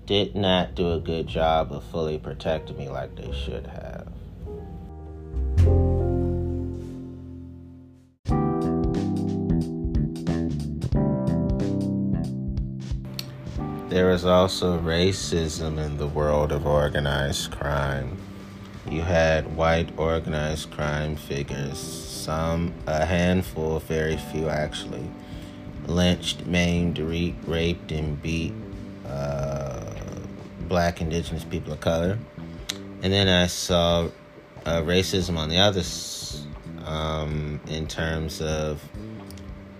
did 0.06 0.36
not 0.36 0.74
do 0.74 0.94
a 0.94 1.00
good 1.00 1.28
job 1.28 1.72
of 1.72 1.84
fully 1.86 2.18
protecting 2.18 2.78
me 2.78 2.90
like 2.90 3.16
they 3.16 3.32
should 3.32 3.68
have. 3.68 4.08
There 13.90 14.12
is 14.12 14.24
also 14.24 14.78
racism 14.78 15.84
in 15.84 15.98
the 15.98 16.06
world 16.06 16.52
of 16.52 16.68
organized 16.68 17.50
crime. 17.50 18.19
You 18.90 19.02
had 19.04 19.56
white 19.56 19.90
organized 19.98 20.72
crime 20.72 21.16
figures, 21.16 21.78
some, 21.78 22.74
a 22.88 23.06
handful, 23.06 23.78
very 23.82 24.18
few 24.18 24.50
actually, 24.50 25.08
lynched, 25.86 26.48
maimed, 26.48 26.98
raped, 26.98 27.92
and 27.92 28.20
beat 28.20 28.52
uh, 29.08 29.94
black 30.62 31.02
indigenous 31.02 31.44
people 31.44 31.74
of 31.74 31.82
color. 31.82 32.18
And 33.04 33.14
then 33.14 33.28
I 33.28 33.46
saw 33.46 34.10
uh, 34.66 34.82
racism 34.82 35.38
on 35.38 35.50
the 35.50 35.58
other 35.58 35.84
um, 36.84 37.60
in 37.68 37.86
terms 37.86 38.42
of 38.42 38.84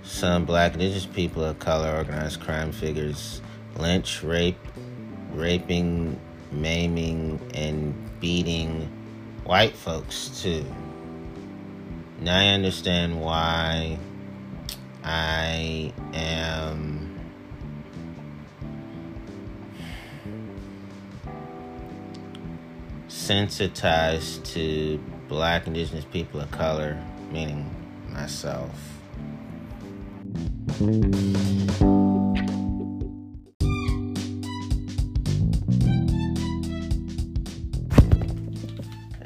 some 0.04 0.46
black 0.46 0.74
indigenous 0.74 1.08
people 1.08 1.44
of 1.44 1.58
color, 1.58 1.96
organized 1.96 2.42
crime 2.42 2.72
figures, 2.72 3.42
lynch, 3.76 4.22
rape, 4.22 4.60
raping, 5.34 6.20
maiming, 6.52 7.42
and 7.56 7.96
beating 8.20 8.88
white 9.50 9.76
folks 9.76 10.44
too. 10.44 10.64
Now 12.20 12.38
I 12.38 12.50
understand 12.50 13.20
why 13.20 13.98
I 15.04 15.92
am 16.14 17.20
sensitized 23.08 24.46
to 24.54 25.00
black 25.28 25.66
indigenous 25.66 26.06
people 26.06 26.42
of 26.42 26.52
color, 26.52 27.04
meaning 27.32 27.68
myself. 28.12 28.70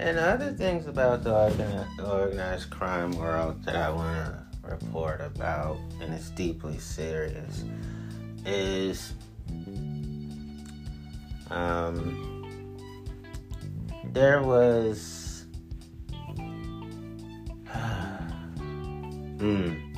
And 0.04 0.20
other 0.20 0.52
things 0.52 0.86
about 0.88 1.24
the 1.24 1.34
organized, 2.06 2.70
crime 2.70 3.12
world 3.12 3.64
that 3.64 3.78
I 3.78 3.90
want 3.90 4.36
to 4.36 4.44
report 4.70 5.22
about, 5.22 5.78
and 6.02 6.14
it's 6.14 6.30
deeply 6.32 6.78
serious, 6.78 7.64
is 8.46 9.14
um, 11.50 12.44
there 14.12 14.42
was. 14.42 15.46
mm, 19.38 19.96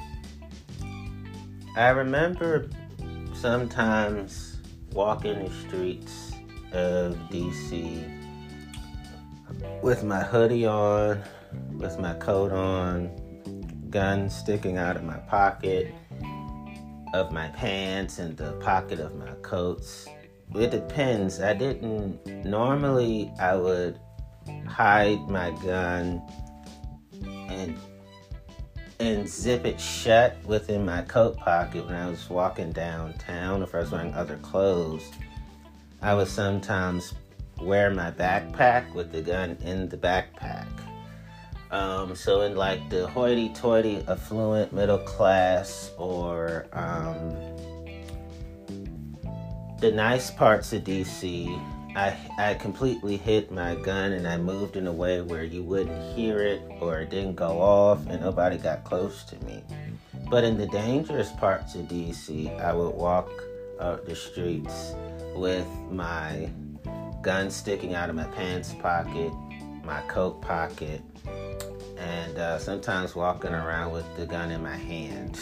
I 1.76 1.90
remember 1.90 2.70
sometimes 3.34 4.58
walking 4.92 5.46
the 5.46 5.52
streets 5.68 6.34
of 6.74 7.16
DC 7.32 8.15
with 9.82 10.04
my 10.04 10.24
hoodie 10.24 10.66
on, 10.66 11.22
with 11.78 12.00
my 12.00 12.14
coat 12.16 12.52
on, 12.52 13.10
gun 13.90 14.30
sticking 14.30 14.78
out 14.78 14.96
of 14.96 15.04
my 15.04 15.18
pocket 15.18 15.94
of 17.14 17.32
my 17.32 17.48
pants 17.50 18.20
and 18.20 18.36
the 18.36 18.52
pocket 18.54 19.00
of 19.00 19.16
my 19.16 19.32
coats. 19.42 20.08
It 20.54 20.72
depends. 20.72 21.40
I 21.40 21.54
didn't 21.54 22.46
normally 22.46 23.32
I 23.40 23.56
would 23.56 24.00
hide 24.68 25.28
my 25.30 25.52
gun 25.64 26.22
and 27.50 27.78
and 29.00 29.28
zip 29.28 29.66
it 29.66 29.80
shut 29.80 30.38
within 30.46 30.86
my 30.86 31.02
coat 31.04 31.38
pocket 31.38 31.86
when 31.86 31.96
I 31.96 32.10
was 32.10 32.30
walking 32.30 32.72
downtown 32.72 33.62
if 33.62 33.74
I 33.74 33.80
was 33.80 33.92
wearing 33.92 34.14
other 34.14 34.38
clothes. 34.38 35.10
I 36.02 36.14
would 36.14 36.28
sometimes 36.28 37.14
wear 37.62 37.90
my 37.90 38.12
backpack 38.12 38.94
with 38.94 39.12
the 39.12 39.22
gun 39.22 39.58
in 39.64 39.90
the 39.90 39.98
backpack. 39.98 40.68
Um, 41.72 42.16
so 42.16 42.42
in 42.42 42.56
like 42.56 42.90
the 42.90 43.08
hoity-toity, 43.08 44.06
affluent 44.08 44.72
middle 44.72 45.00
class, 45.00 45.92
or 45.98 46.68
um, 46.74 47.36
the 49.80 49.92
nice 49.92 50.32
parts 50.32 50.74
of 50.74 50.84
DC, 50.84 51.48
I 51.96 52.16
I 52.38 52.54
completely 52.56 53.18
hid 53.18 53.52
my 53.52 53.76
gun 53.76 54.12
and 54.12 54.28
I 54.28 54.38
moved 54.38 54.76
in 54.76 54.88
a 54.88 54.92
way 54.92 55.22
where 55.22 55.44
you 55.44 55.64
wouldn't 55.64 56.16
hear 56.16 56.40
it 56.40 56.62
or 56.82 57.00
it 57.00 57.10
didn't 57.10 57.36
go 57.36 57.62
off 57.62 58.06
and 58.08 58.22
nobody 58.22 58.58
got 58.58 58.84
close 58.84 59.24
to 59.26 59.36
me. 59.46 59.64
But 60.30 60.44
in 60.44 60.58
the 60.58 60.68
dangerous 60.68 61.32
parts 61.32 61.76
of 61.76 61.88
DC, 61.88 62.60
I 62.60 62.74
would 62.74 62.96
walk 62.96 63.30
up 63.80 64.06
the 64.06 64.16
streets 64.16 64.94
with 65.36 65.68
my 65.90 66.50
gun 67.26 67.50
sticking 67.50 67.96
out 67.96 68.08
of 68.08 68.16
my 68.16 68.24
pants 68.26 68.76
pocket, 68.76 69.34
my 69.84 70.00
coat 70.02 70.40
pocket, 70.44 71.02
and 71.98 72.38
uh, 72.38 72.60
sometimes 72.60 73.16
walking 73.16 73.52
around 73.52 73.92
with 73.92 74.06
the 74.16 74.28
gun 74.28 74.52
in 74.52 74.62
my 74.62 74.76
hand. 74.76 75.40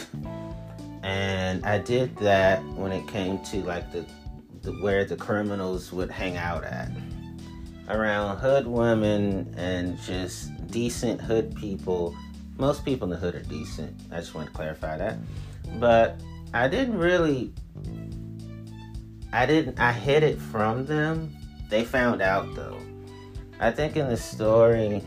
And 1.03 1.65
I 1.65 1.79
did 1.79 2.15
that 2.19 2.63
when 2.77 2.93
it 2.93 3.05
came 3.09 3.39
to 3.39 3.57
like 3.63 3.91
the, 3.91 4.05
the 4.61 4.71
where 4.81 5.03
the 5.03 5.17
criminals 5.17 5.91
would 5.91 6.09
hang 6.09 6.37
out 6.37 6.63
at, 6.63 6.89
around 7.89 8.37
hood 8.37 8.65
women 8.65 9.53
and 9.57 9.99
just 9.99 10.55
decent 10.67 11.19
hood 11.19 11.53
people. 11.53 12.15
Most 12.57 12.85
people 12.85 13.03
in 13.07 13.09
the 13.09 13.17
hood 13.17 13.35
are 13.35 13.43
decent. 13.43 13.99
I 14.09 14.19
just 14.19 14.33
want 14.33 14.47
to 14.47 14.53
clarify 14.53 14.95
that. 14.95 15.17
But 15.81 16.21
I 16.53 16.69
didn't 16.69 16.97
really 16.97 17.51
I 19.33 19.45
didn't 19.45 19.77
I 19.81 19.91
hid 19.91 20.23
it 20.23 20.39
from 20.39 20.85
them 20.85 21.35
they 21.73 21.83
found 21.83 22.21
out 22.21 22.53
though. 22.53 22.77
I 23.59 23.71
think 23.71 23.97
in 23.97 24.07
the 24.07 24.17
story, 24.17 25.01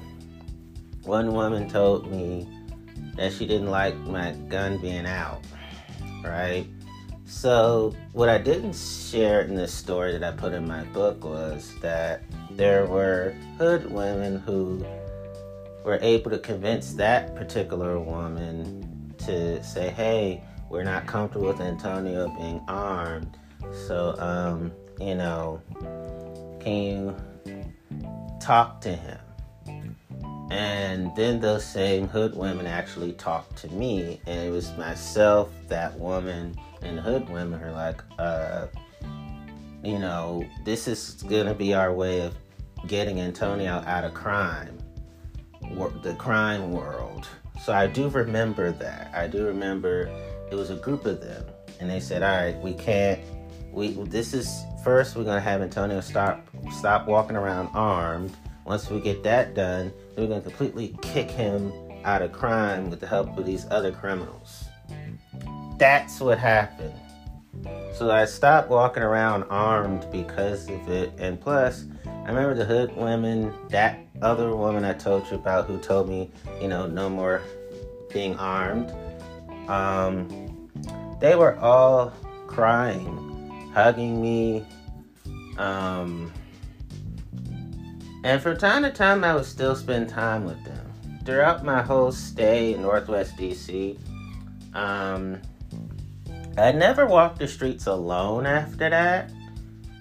one 1.05 1.33
woman 1.33 1.69
told 1.69 2.11
me 2.11 2.49
that 3.14 3.33
she 3.33 3.47
didn't 3.47 3.71
like 3.71 3.97
my 3.99 4.33
gun 4.49 4.79
being 4.79 5.07
out, 5.07 5.43
right? 6.25 6.67
So, 7.25 7.95
what 8.12 8.29
I 8.29 8.39
didn't 8.39 8.75
share 8.75 9.43
in 9.43 9.55
this 9.55 9.73
story 9.73 10.11
that 10.12 10.25
I 10.25 10.37
put 10.37 10.53
in 10.53 10.67
my 10.67 10.83
book 10.85 11.25
was 11.25 11.73
that 11.83 12.23
there 12.51 12.87
were 12.87 13.37
hood 13.59 13.89
women 13.91 14.41
who 14.41 14.85
were 15.85 15.99
able 16.03 16.33
to 16.33 16.39
convince 16.39 16.95
that 16.95 17.37
particular 17.37 18.01
woman 18.01 19.14
to 19.19 19.62
say, 19.62 19.91
hey, 19.91 20.43
we're 20.69 20.85
not 20.85 21.07
comfortable 21.07 21.47
with 21.47 21.61
Antonio 21.61 22.29
being 22.37 22.61
armed. 22.67 23.39
So, 23.87 24.17
um, 24.19 24.73
you 25.01 25.14
know, 25.14 25.61
can 26.67 27.14
talk 28.41 28.81
to 28.81 28.93
him? 28.93 29.97
And 30.51 31.14
then 31.17 31.41
those 31.41 31.64
same 31.64 32.09
hood 32.09 32.37
women 32.37 32.67
actually 32.67 33.12
talked 33.12 33.57
to 33.59 33.69
me, 33.69 34.21
and 34.27 34.49
it 34.49 34.51
was 34.51 34.77
myself, 34.77 35.51
that 35.69 35.97
woman, 35.99 36.57
and 36.83 36.99
the 36.99 37.03
hood 37.03 37.29
women 37.29 37.62
are 37.62 37.73
like, 37.73 38.03
uh, 38.19 38.67
you 39.85 39.99
know, 39.99 40.45
this 40.64 40.89
is 40.89 41.23
gonna 41.29 41.55
be 41.55 41.73
our 41.75 41.93
way 41.93 42.21
of 42.21 42.35
getting 42.89 43.21
Antonio 43.21 43.83
out 43.87 44.05
of 44.05 44.14
crime, 44.14 44.77
the 46.03 46.14
crime 46.19 46.73
world. 46.73 47.29
So 47.62 47.73
I 47.73 47.87
do 47.87 48.09
remember 48.09 48.73
that. 48.73 49.12
I 49.14 49.29
do 49.29 49.47
remember 49.47 50.09
it 50.51 50.55
was 50.55 50.71
a 50.71 50.77
group 50.77 51.07
of 51.07 51.21
them, 51.21 51.45
and 51.79 51.89
they 51.89 52.01
said, 52.01 52.23
all 52.23 52.37
right, 52.37 52.57
we 52.61 52.75
can't 52.75 53.21
we 53.77 53.93
this 54.05 54.33
is 54.33 54.64
first 54.87 55.16
we're 55.16 55.24
gonna 55.24 55.41
have 55.41 55.62
Antonio 55.62 56.01
stop 56.01 56.49
stop 56.70 57.09
walking 57.09 57.34
around 57.34 57.68
armed. 57.74 58.32
Once 58.64 58.89
we 58.89 59.01
get 59.01 59.20
that 59.24 59.53
done, 59.53 59.93
we're 60.16 60.28
gonna 60.28 60.41
completely 60.41 60.97
kick 61.03 61.28
him 61.28 61.72
out 62.05 62.22
of 62.22 62.30
crime 62.30 62.89
with 62.89 63.01
the 63.01 63.07
help 63.07 63.37
of 63.37 63.45
these 63.45 63.66
other 63.72 63.91
criminals. 63.91 64.66
That's 65.76 66.20
what 66.20 66.39
happened. 66.39 66.95
So 67.95 68.12
I 68.12 68.26
stopped 68.26 68.70
walking 68.70 69.03
around 69.03 69.43
armed 69.51 70.07
because 70.12 70.68
of 70.68 70.89
it, 70.89 71.12
and 71.18 71.41
plus, 71.41 71.87
I 72.07 72.28
remember 72.28 72.55
the 72.55 72.64
hood 72.64 72.97
women, 72.97 73.53
that 73.70 73.99
other 74.22 74.55
woman 74.55 74.84
I 74.84 74.93
told 74.93 75.28
you 75.32 75.34
about 75.37 75.66
who 75.66 75.78
told 75.78 76.09
me, 76.09 76.30
you 76.61 76.68
know, 76.68 76.87
no 76.87 77.11
more 77.11 77.43
being 78.12 78.37
armed. 78.37 78.95
Um, 79.68 80.70
they 81.20 81.34
were 81.34 81.59
all 81.59 82.12
crying 82.47 83.26
hugging 83.77 84.22
me. 84.22 84.64
Um, 85.59 86.33
and 88.24 88.41
from 88.41 88.57
time 88.57 88.85
to 88.85 88.91
time, 88.91 89.22
I 89.22 89.35
would 89.35 89.45
still 89.45 89.77
spend 89.77 90.09
time 90.09 90.47
with 90.47 90.64
them. 90.64 90.91
Throughout 91.27 91.62
my 91.62 91.83
whole 91.83 92.11
stay 92.11 92.72
in 92.72 92.81
Northwest 92.81 93.37
DC, 93.37 93.99
um, 94.74 95.43
I 96.57 96.72
never 96.72 97.05
walked 97.05 97.39
the 97.39 97.47
streets 97.47 97.87
alone 97.87 98.47
after 98.47 98.89
that. 98.89 99.31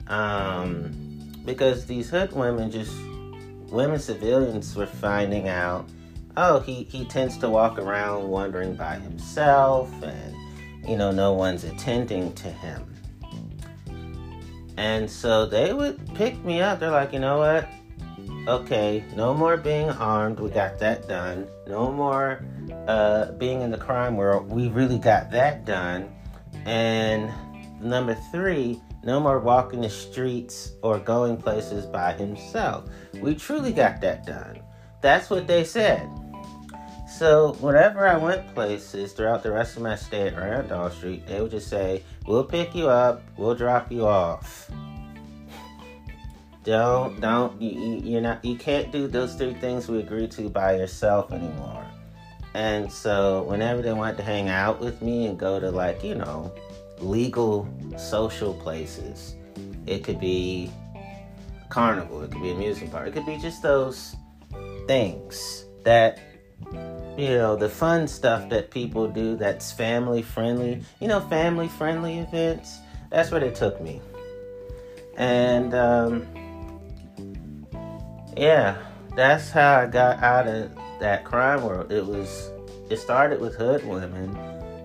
Um, 0.07 1.33
because 1.43 1.85
these 1.85 2.09
hood 2.09 2.31
women 2.31 2.71
just, 2.71 2.95
women 3.69 3.99
civilians 3.99 4.73
were 4.73 4.85
finding 4.85 5.49
out, 5.49 5.85
oh, 6.37 6.61
he, 6.61 6.83
he 6.83 7.03
tends 7.03 7.37
to 7.39 7.49
walk 7.49 7.77
around 7.77 8.29
wandering 8.29 8.77
by 8.77 8.99
himself 8.99 9.91
and, 10.01 10.33
you 10.87 10.95
know, 10.95 11.11
no 11.11 11.33
one's 11.33 11.65
attending 11.65 12.31
to 12.35 12.49
him. 12.49 12.94
And 14.77 15.09
so 15.09 15.45
they 15.45 15.73
would 15.73 16.13
pick 16.15 16.43
me 16.43 16.61
up. 16.61 16.79
They're 16.79 16.91
like, 16.91 17.13
you 17.13 17.19
know 17.19 17.37
what? 17.39 17.67
Okay, 18.47 19.03
no 19.15 19.33
more 19.33 19.57
being 19.57 19.89
armed. 19.89 20.39
We 20.39 20.49
got 20.49 20.77
that 20.79 21.07
done. 21.07 21.47
No 21.67 21.91
more 21.91 22.43
uh, 22.87 23.31
being 23.33 23.61
in 23.61 23.71
the 23.71 23.77
crime 23.77 24.17
world. 24.17 24.49
We 24.49 24.67
really 24.69 24.99
got 24.99 25.31
that 25.31 25.65
done. 25.65 26.13
And 26.65 27.31
number 27.81 28.15
three, 28.31 28.81
No 29.05 29.19
more 29.19 29.39
walking 29.39 29.81
the 29.81 29.89
streets 29.89 30.71
or 30.81 30.97
going 30.97 31.37
places 31.37 31.85
by 31.85 32.13
himself. 32.13 32.89
We 33.13 33.35
truly 33.35 33.71
got 33.71 34.01
that 34.01 34.25
done. 34.25 34.61
That's 35.01 35.29
what 35.29 35.45
they 35.45 35.63
said. 35.63 36.09
So 37.07 37.53
whenever 37.59 38.07
I 38.07 38.17
went 38.17 38.51
places 38.55 39.13
throughout 39.13 39.43
the 39.43 39.51
rest 39.51 39.77
of 39.77 39.83
my 39.83 39.95
stay 39.95 40.29
at 40.29 40.35
Randolph 40.35 40.97
Street, 40.97 41.27
they 41.27 41.39
would 41.39 41.51
just 41.51 41.69
say, 41.69 42.03
"We'll 42.27 42.43
pick 42.43 42.75
you 42.75 42.89
up, 42.89 43.21
we'll 43.37 43.55
drop 43.55 43.91
you 43.91 44.05
off." 44.05 44.69
Don't, 46.63 47.21
don't, 47.21 47.61
you, 47.61 48.01
you're 48.03 48.21
not, 48.21 48.43
you 48.43 48.55
can't 48.55 48.91
do 48.91 49.07
those 49.07 49.35
three 49.35 49.53
things 49.53 49.87
we 49.87 49.99
agreed 49.99 50.31
to 50.31 50.49
by 50.49 50.77
yourself 50.77 51.31
anymore. 51.31 51.85
And 52.55 52.91
so 52.91 53.43
whenever 53.43 53.83
they 53.83 53.93
wanted 53.93 54.17
to 54.17 54.23
hang 54.23 54.49
out 54.49 54.79
with 54.79 54.99
me 55.01 55.27
and 55.27 55.37
go 55.37 55.59
to 55.59 55.69
like, 55.69 56.03
you 56.03 56.15
know, 56.15 56.51
legal 56.99 57.69
social 57.97 58.53
places, 58.53 59.35
it 59.85 60.03
could 60.03 60.19
be 60.19 60.71
carnival, 61.69 62.23
it 62.23 62.31
could 62.31 62.41
be 62.41 62.51
amusement 62.51 62.91
park, 62.91 63.07
it 63.09 63.13
could 63.13 63.27
be 63.27 63.37
just 63.37 63.61
those 63.61 64.15
things 64.87 65.65
that 65.83 66.19
you 67.17 67.29
know 67.29 67.55
the 67.55 67.69
fun 67.69 68.07
stuff 68.07 68.49
that 68.49 68.71
people 68.71 69.07
do 69.07 69.37
that's 69.37 69.71
family 69.71 70.21
friendly 70.21 70.81
you 70.99 71.07
know 71.07 71.19
family 71.21 71.67
friendly 71.67 72.19
events 72.19 72.79
that's 73.09 73.31
where 73.31 73.39
they 73.39 73.51
took 73.51 73.79
me. 73.81 74.01
And 75.17 75.73
um, 75.73 76.27
yeah 78.35 78.77
that's 79.15 79.49
how 79.49 79.79
i 79.79 79.85
got 79.85 80.21
out 80.21 80.47
of 80.47 80.69
that 80.99 81.23
crime 81.23 81.63
world. 81.63 81.91
It 81.91 82.05
was 82.05 82.51
it 82.89 82.97
started 82.97 83.39
with 83.39 83.55
hood 83.55 83.87
women 83.87 84.35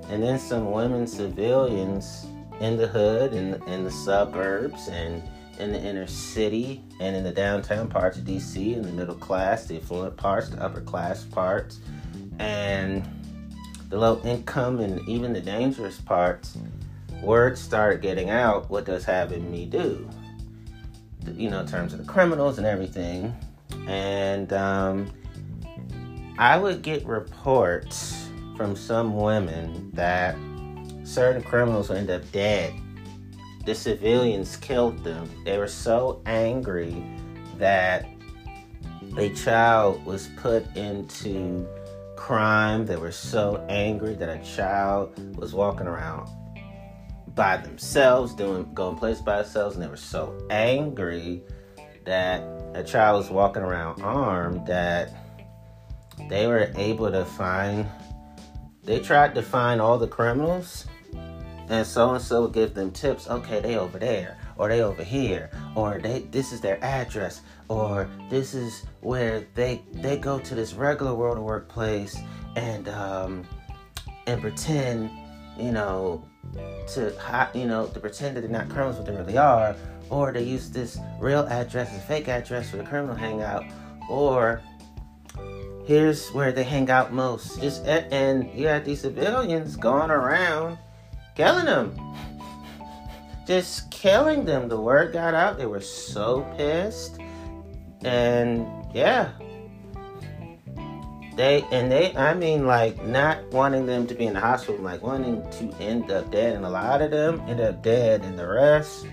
and 0.08 0.22
then 0.22 0.38
some 0.38 0.70
women 0.70 1.06
civilians 1.06 2.26
in 2.60 2.76
the 2.76 2.86
hood 2.86 3.32
and 3.32 3.54
in, 3.54 3.68
in 3.68 3.84
the 3.84 3.90
suburbs 3.90 4.88
and 4.88 5.22
in 5.58 5.72
the 5.72 5.80
inner 5.80 6.06
city 6.06 6.82
and 7.00 7.14
in 7.16 7.24
the 7.24 7.32
downtown 7.32 7.88
parts 7.88 8.16
of 8.16 8.24
DC, 8.24 8.74
in 8.74 8.82
the 8.82 8.92
middle 8.92 9.14
class, 9.14 9.66
the 9.66 9.76
affluent 9.76 10.16
parts, 10.16 10.48
the 10.48 10.62
upper 10.62 10.80
class 10.80 11.24
parts, 11.24 11.80
and 12.38 13.06
the 13.88 13.98
low 13.98 14.20
income 14.24 14.80
and 14.80 15.06
even 15.08 15.32
the 15.32 15.40
dangerous 15.40 16.00
parts, 16.00 16.56
word 17.22 17.58
started 17.58 18.00
getting 18.00 18.30
out 18.30 18.70
what 18.70 18.84
does 18.84 19.04
having 19.04 19.50
me 19.50 19.66
do? 19.66 20.08
You 21.34 21.50
know, 21.50 21.60
in 21.60 21.66
terms 21.66 21.92
of 21.92 21.98
the 21.98 22.04
criminals 22.04 22.58
and 22.58 22.66
everything. 22.66 23.34
And 23.86 24.52
um, 24.52 25.10
I 26.38 26.56
would 26.56 26.82
get 26.82 27.04
reports 27.04 28.28
from 28.56 28.76
some 28.76 29.16
women 29.16 29.90
that 29.94 30.36
certain 31.04 31.42
criminals 31.42 31.88
would 31.88 31.98
end 31.98 32.10
up 32.10 32.30
dead 32.32 32.72
the 33.64 33.74
civilians 33.74 34.56
killed 34.56 35.04
them. 35.04 35.28
They 35.44 35.58
were 35.58 35.68
so 35.68 36.22
angry 36.26 37.04
that 37.58 38.06
a 39.16 39.30
child 39.30 40.04
was 40.04 40.28
put 40.36 40.64
into 40.76 41.68
crime. 42.30 42.86
They 42.86 42.94
were 42.94 43.10
so 43.10 43.66
angry 43.68 44.14
that 44.14 44.28
a 44.28 44.40
child 44.44 45.36
was 45.36 45.52
walking 45.52 45.88
around 45.88 46.28
by 47.34 47.56
themselves, 47.56 48.36
doing 48.36 48.72
going 48.72 48.96
places 48.96 49.20
by 49.20 49.42
themselves, 49.42 49.74
and 49.74 49.82
they 49.82 49.88
were 49.88 49.96
so 49.96 50.38
angry 50.48 51.42
that 52.04 52.44
a 52.74 52.84
child 52.84 53.18
was 53.18 53.30
walking 53.30 53.62
around 53.62 54.00
armed 54.02 54.64
that 54.68 55.12
they 56.28 56.46
were 56.46 56.70
able 56.76 57.10
to 57.10 57.24
find 57.24 57.84
they 58.84 59.00
tried 59.00 59.34
to 59.34 59.42
find 59.42 59.80
all 59.80 59.98
the 59.98 60.06
criminals 60.06 60.86
and 61.68 61.86
so 61.86 62.14
and 62.14 62.22
so 62.22 62.42
would 62.42 62.52
give 62.52 62.74
them 62.74 62.90
tips 62.90 63.28
okay 63.28 63.60
they 63.60 63.76
over 63.76 63.98
there 63.98 64.38
or 64.56 64.68
they 64.68 64.82
over 64.82 65.02
here 65.02 65.50
or 65.74 65.98
they 65.98 66.20
this 66.30 66.52
is 66.52 66.60
their 66.60 66.82
address 66.84 67.42
or 67.70 68.08
this 68.28 68.54
is 68.54 68.84
where 69.00 69.46
they 69.54 69.80
they 69.92 70.16
go 70.16 70.38
to 70.38 70.54
this 70.54 70.74
regular 70.74 71.14
world 71.14 71.38
workplace 71.38 72.18
and 72.56 72.88
um 72.88 73.46
and 74.26 74.40
pretend 74.40 75.08
you 75.56 75.72
know 75.72 76.22
to 76.86 77.14
you 77.54 77.66
know 77.66 77.86
to 77.86 78.00
pretend 78.00 78.36
that 78.36 78.42
they're 78.42 78.50
not 78.50 78.68
criminals 78.68 78.96
but 78.96 79.06
they 79.06 79.12
really 79.12 79.38
are 79.38 79.74
or 80.10 80.32
they 80.32 80.42
use 80.42 80.70
this 80.70 80.98
real 81.20 81.46
address 81.46 81.90
as 81.90 81.98
a 81.98 82.00
fake 82.00 82.28
address 82.28 82.70
for 82.70 82.76
the 82.76 82.84
criminal 82.84 83.14
hangout 83.14 83.64
or 84.10 84.60
here's 85.86 86.28
where 86.30 86.52
they 86.52 86.64
hang 86.64 86.90
out 86.90 87.12
most 87.12 87.60
just 87.60 87.86
and 87.86 88.50
you 88.52 88.66
had 88.66 88.84
these 88.84 89.00
civilians 89.00 89.76
going 89.76 90.10
around 90.10 90.76
killing 91.40 91.64
them. 91.64 91.96
Just 93.46 93.90
killing 93.90 94.44
them. 94.44 94.68
The 94.68 94.78
word 94.80 95.12
got 95.12 95.34
out. 95.34 95.58
They 95.58 95.66
were 95.66 95.80
so 95.80 96.42
pissed. 96.56 97.18
And 98.04 98.66
yeah. 98.94 99.30
They 101.36 101.64
and 101.70 101.90
they 101.90 102.14
I 102.16 102.34
mean 102.34 102.66
like 102.66 103.02
not 103.04 103.44
wanting 103.52 103.86
them 103.86 104.06
to 104.08 104.14
be 104.14 104.26
in 104.26 104.34
the 104.34 104.40
hospital, 104.40 104.80
like 104.80 105.02
wanting 105.02 105.42
to 105.52 105.82
end 105.82 106.10
up 106.10 106.30
dead. 106.30 106.56
And 106.56 106.64
a 106.64 106.70
lot 106.70 107.02
of 107.02 107.10
them 107.10 107.40
end 107.48 107.60
up 107.60 107.82
dead 107.82 108.22
and 108.22 108.38
the 108.38 108.46
rest 108.46 109.06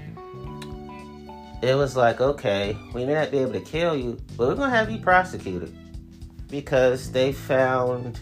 it 1.62 1.76
was 1.76 1.96
like, 1.96 2.22
okay, 2.22 2.78
we 2.94 3.06
may 3.06 3.16
not 3.16 3.32
be 3.32 3.40
able 3.40 3.54
to 3.54 3.60
kill 3.60 3.96
you, 3.96 4.18
but 4.36 4.48
we're 4.48 4.56
gonna 4.56 4.70
have 4.70 4.92
you 4.92 5.00
prosecuted. 5.00 5.76
Because 6.50 7.12
they 7.12 7.34
found 7.34 8.20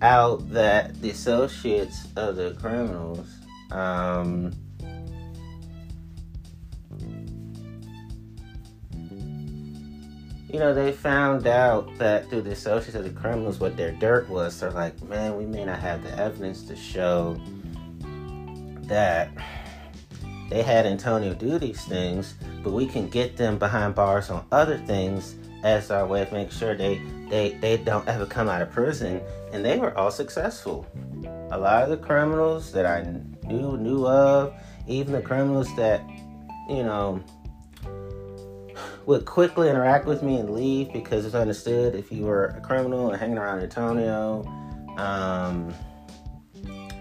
out 0.00 0.48
that 0.50 1.00
the 1.00 1.10
associates 1.10 2.08
of 2.16 2.36
the 2.36 2.56
criminals 2.60 3.26
um, 3.70 4.52
you 10.52 10.58
know, 10.58 10.74
they 10.74 10.92
found 10.92 11.46
out 11.46 11.88
that 11.96 12.28
through 12.28 12.42
the 12.42 12.52
associates 12.52 12.94
of 12.94 13.04
the 13.04 13.10
criminals 13.10 13.58
what 13.58 13.74
their 13.74 13.92
dirt 13.92 14.28
was. 14.28 14.60
They're 14.60 14.70
like, 14.70 15.00
man, 15.04 15.36
we 15.36 15.46
may 15.46 15.64
not 15.64 15.80
have 15.80 16.02
the 16.02 16.16
evidence 16.18 16.62
to 16.64 16.76
show 16.76 17.40
that 18.82 19.30
they 20.50 20.62
had 20.62 20.84
Antonio 20.84 21.32
do 21.32 21.58
these 21.58 21.82
things, 21.86 22.34
but 22.62 22.74
we 22.74 22.86
can 22.86 23.08
get 23.08 23.38
them 23.38 23.56
behind 23.56 23.94
bars 23.94 24.28
on 24.28 24.44
other 24.52 24.76
things 24.76 25.36
as 25.64 25.90
our 25.90 26.06
way 26.06 26.20
of 26.20 26.30
making 26.32 26.52
sure 26.52 26.76
they, 26.76 27.00
they, 27.30 27.56
they 27.60 27.78
don't 27.78 28.06
ever 28.06 28.26
come 28.26 28.50
out 28.50 28.60
of 28.60 28.70
prison. 28.70 29.22
And 29.52 29.64
they 29.64 29.78
were 29.78 29.96
all 29.96 30.10
successful. 30.10 30.86
A 31.50 31.56
lot 31.56 31.84
of 31.84 31.88
the 31.88 31.96
criminals 31.96 32.72
that 32.72 32.84
I 32.84 33.02
knew 33.46 33.78
knew 33.78 34.06
of, 34.06 34.52
even 34.86 35.14
the 35.14 35.22
criminals 35.22 35.74
that, 35.76 36.06
you 36.68 36.82
know, 36.82 37.22
would 39.06 39.24
quickly 39.24 39.68
interact 39.68 40.06
with 40.06 40.22
me 40.22 40.36
and 40.36 40.50
leave 40.50 40.92
because 40.92 41.24
it's 41.24 41.34
understood 41.34 41.94
if 41.94 42.12
you 42.12 42.24
were 42.24 42.46
a 42.46 42.60
criminal 42.60 43.10
and 43.10 43.20
hanging 43.20 43.38
around 43.38 43.60
Antonio, 43.60 44.44
um, 44.96 45.74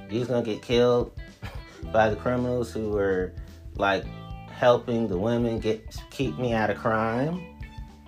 you 0.10 0.20
was 0.20 0.28
gonna 0.28 0.44
get 0.44 0.62
killed 0.62 1.12
by 1.94 2.10
the 2.10 2.16
criminals 2.16 2.72
who 2.72 2.90
were 2.90 3.34
like 3.76 4.06
helping 4.50 5.08
the 5.08 5.18
women 5.18 5.60
get 5.60 5.84
keep 6.10 6.38
me 6.38 6.54
out 6.54 6.70
of 6.70 6.78
crime 6.78 7.52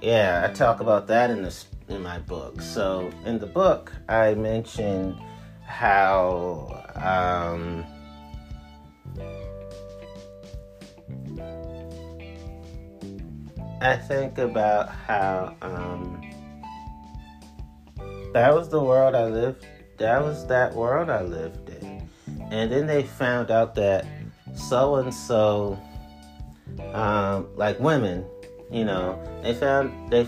yeah, 0.04 0.46
I 0.46 0.54
talk 0.54 0.82
about 0.82 1.08
that 1.08 1.30
in 1.30 1.44
this 1.44 1.66
in 1.88 2.04
my 2.04 2.20
book. 2.20 2.62
So 2.62 3.10
in 3.24 3.40
the 3.40 3.48
book, 3.48 3.94
I 4.10 4.34
mentioned 4.34 5.18
how 5.66 6.84
um, 6.96 7.86
I 13.82 13.98
think 13.98 14.38
about 14.38 14.90
how 14.90 15.56
um, 15.62 16.22
that 18.34 18.54
was 18.54 18.70
the 18.70 18.82
world 18.82 19.16
I 19.16 19.26
lived. 19.26 19.66
That 19.98 20.22
was 20.22 20.48
that 20.48 20.74
world 20.74 21.10
I 21.10 21.22
lived 21.22 21.70
in, 21.70 22.08
and 22.52 22.72
then 22.72 22.88
they 22.88 23.04
found 23.04 23.52
out 23.52 23.76
that 23.76 24.06
so 24.56 24.96
and 24.96 25.14
so, 25.14 25.80
like 27.56 27.80
women, 27.80 28.26
you 28.72 28.86
know, 28.86 29.22
they 29.44 29.54
found 29.54 30.12
they 30.12 30.28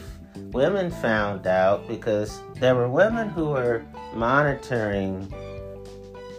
women 0.51 0.91
found 0.91 1.47
out 1.47 1.87
because 1.87 2.41
there 2.55 2.75
were 2.75 2.89
women 2.89 3.29
who 3.29 3.49
were 3.49 3.83
monitoring 4.13 5.33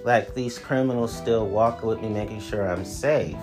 like 0.05 0.35
these 0.35 0.59
criminals 0.59 1.15
still 1.15 1.47
walking 1.47 1.89
with 1.89 2.01
me 2.01 2.09
making 2.09 2.41
sure 2.41 2.69
I'm 2.69 2.85
safe. 2.85 3.37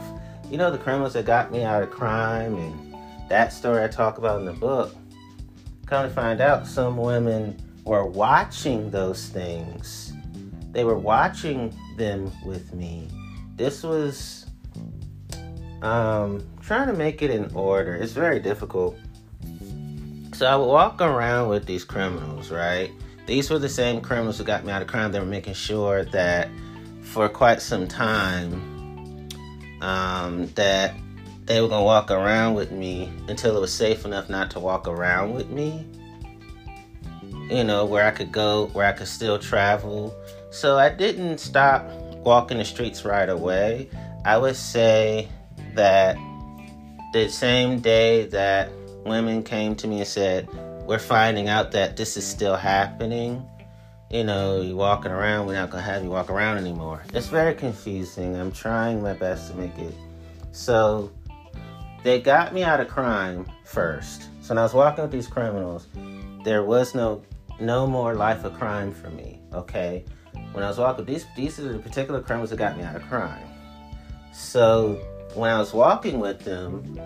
You 0.49 0.57
know 0.57 0.71
the 0.71 0.77
criminals 0.77 1.13
that 1.13 1.25
got 1.25 1.51
me 1.51 1.63
out 1.63 1.83
of 1.83 1.91
crime 1.91 2.55
and 2.55 2.92
that 3.29 3.53
story 3.53 3.83
I 3.83 3.87
talk 3.87 4.17
about 4.17 4.39
in 4.39 4.45
the 4.45 4.53
book. 4.53 4.95
Come 5.85 6.07
to 6.07 6.13
find 6.13 6.41
out 6.41 6.65
some 6.65 6.97
women 6.97 7.57
were 7.83 8.05
watching 8.05 8.89
those 8.89 9.27
things. 9.27 10.13
They 10.71 10.83
were 10.83 10.97
watching 10.97 11.75
them 11.97 12.31
with 12.45 12.73
me. 12.73 13.07
This 13.55 13.83
was 13.83 14.45
um 15.81 16.45
trying 16.61 16.87
to 16.87 16.93
make 16.93 17.21
it 17.21 17.29
in 17.29 17.53
order. 17.53 17.95
It's 17.95 18.13
very 18.13 18.39
difficult. 18.39 18.97
So 20.33 20.47
I 20.47 20.55
would 20.55 20.65
walk 20.65 21.01
around 21.01 21.49
with 21.49 21.65
these 21.65 21.83
criminals, 21.83 22.49
right? 22.49 22.91
These 23.27 23.49
were 23.49 23.59
the 23.59 23.69
same 23.69 24.01
criminals 24.01 24.37
who 24.37 24.43
got 24.43 24.65
me 24.65 24.71
out 24.71 24.81
of 24.81 24.87
crime. 24.87 25.11
They 25.11 25.19
were 25.19 25.25
making 25.25 25.53
sure 25.53 26.05
that 26.05 26.49
for 27.01 27.29
quite 27.29 27.61
some 27.61 27.87
time, 27.87 29.29
um, 29.81 30.47
that 30.55 30.95
they 31.45 31.59
were 31.61 31.67
gonna 31.67 31.83
walk 31.83 32.09
around 32.09 32.53
with 32.53 32.71
me 32.71 33.11
until 33.27 33.57
it 33.57 33.59
was 33.59 33.73
safe 33.73 34.05
enough 34.05 34.29
not 34.29 34.51
to 34.51 34.59
walk 34.59 34.87
around 34.87 35.33
with 35.33 35.49
me. 35.49 35.85
You 37.49 37.63
know, 37.63 37.85
where 37.85 38.05
I 38.05 38.11
could 38.11 38.31
go, 38.31 38.67
where 38.67 38.87
I 38.87 38.93
could 38.93 39.07
still 39.07 39.37
travel. 39.37 40.15
So 40.51 40.77
I 40.77 40.89
didn't 40.89 41.39
stop 41.39 41.85
walking 42.23 42.57
the 42.57 42.65
streets 42.65 43.03
right 43.03 43.27
away. 43.27 43.89
I 44.23 44.37
would 44.37 44.55
say 44.55 45.27
that 45.75 46.15
the 47.11 47.27
same 47.29 47.79
day 47.79 48.25
that 48.27 48.71
women 49.05 49.43
came 49.43 49.75
to 49.75 49.87
me 49.87 49.99
and 49.99 50.07
said, 50.07 50.47
We're 50.87 50.99
finding 50.99 51.49
out 51.49 51.71
that 51.73 51.97
this 51.97 52.15
is 52.15 52.25
still 52.25 52.55
happening. 52.55 53.45
You 54.09 54.23
know, 54.23 54.61
you 54.61 54.77
walking 54.77 55.11
around, 55.11 55.47
we're 55.47 55.55
not 55.55 55.71
gonna 55.71 55.83
have 55.83 56.03
you 56.03 56.09
walk 56.09 56.29
around 56.29 56.57
anymore. 56.57 57.03
It's 57.13 57.27
very 57.27 57.53
confusing. 57.53 58.35
I'm 58.35 58.51
trying 58.51 59.01
my 59.01 59.13
best 59.13 59.51
to 59.51 59.57
make 59.57 59.77
it. 59.77 59.93
So 60.51 61.11
they 62.03 62.19
got 62.19 62.53
me 62.53 62.63
out 62.63 62.79
of 62.79 62.87
crime 62.87 63.45
first. 63.65 64.29
So 64.41 64.49
when 64.49 64.57
I 64.57 64.63
was 64.63 64.73
walking 64.73 65.03
with 65.03 65.11
these 65.11 65.27
criminals, 65.27 65.87
there 66.43 66.63
was 66.63 66.93
no 66.93 67.23
no 67.59 67.87
more 67.87 68.15
life 68.15 68.43
of 68.43 68.53
crime 68.53 68.91
for 68.91 69.09
me. 69.09 69.39
Okay. 69.53 70.03
When 70.51 70.63
I 70.63 70.67
was 70.67 70.77
walking, 70.77 71.05
with 71.05 71.07
these 71.07 71.25
these 71.35 71.59
are 71.59 71.71
the 71.73 71.79
particular 71.79 72.21
criminals 72.21 72.49
that 72.49 72.57
got 72.57 72.77
me 72.77 72.83
out 72.83 72.95
of 72.95 73.03
crime. 73.03 73.47
So 74.33 74.95
when 75.33 75.49
I 75.49 75.59
was 75.59 75.73
walking 75.73 76.19
with 76.19 76.39
them, 76.39 76.99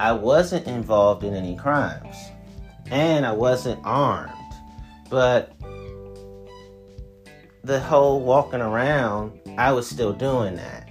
I 0.00 0.12
wasn't 0.12 0.66
involved 0.66 1.24
in 1.24 1.34
any 1.34 1.56
crimes. 1.56 2.16
And 2.90 3.26
I 3.26 3.32
wasn't 3.32 3.80
armed. 3.84 4.32
But 5.10 5.52
the 7.62 7.80
whole 7.80 8.20
walking 8.20 8.60
around, 8.60 9.38
I 9.58 9.72
was 9.72 9.88
still 9.88 10.12
doing 10.12 10.56
that. 10.56 10.87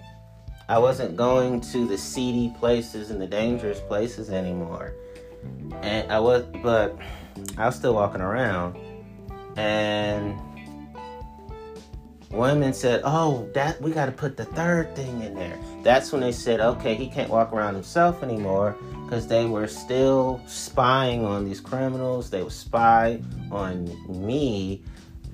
I 0.70 0.78
wasn't 0.80 1.15
going 1.15 1.61
to 1.61 1.88
the 1.88 1.97
seedy 1.97 2.53
places 2.59 3.09
and 3.09 3.22
the 3.22 3.28
dangerous 3.28 3.80
places 3.80 4.30
anymore. 4.30 4.93
And 5.82 6.11
I 6.11 6.20
was, 6.20 6.43
but 6.61 6.97
I 7.57 7.65
was 7.65 7.76
still 7.76 7.93
walking 7.93 8.22
around. 8.22 8.78
And 9.55 10.38
women 12.32 12.74
said, 12.74 13.01
"Oh, 13.03 13.49
that 13.53 13.82
we 13.82 13.91
got 13.91 14.07
to 14.07 14.11
put 14.11 14.36
the 14.36 14.45
third 14.45 14.95
thing 14.95 15.22
in 15.22 15.36
there." 15.36 15.57
That's 15.84 16.11
when 16.11 16.22
they 16.22 16.34
said, 16.34 16.59
"Okay, 16.59 16.95
he 16.95 17.07
can't 17.07 17.30
walk 17.30 17.53
around 17.53 17.76
himself 17.76 18.22
anymore." 18.22 18.76
Because 19.05 19.26
they 19.26 19.45
were 19.45 19.68
still 19.68 20.41
spying 20.47 21.24
on 21.24 21.45
these 21.45 21.61
criminals. 21.61 22.30
They 22.30 22.43
would 22.43 22.51
spy 22.51 23.22
on 23.51 23.89
me 24.09 24.84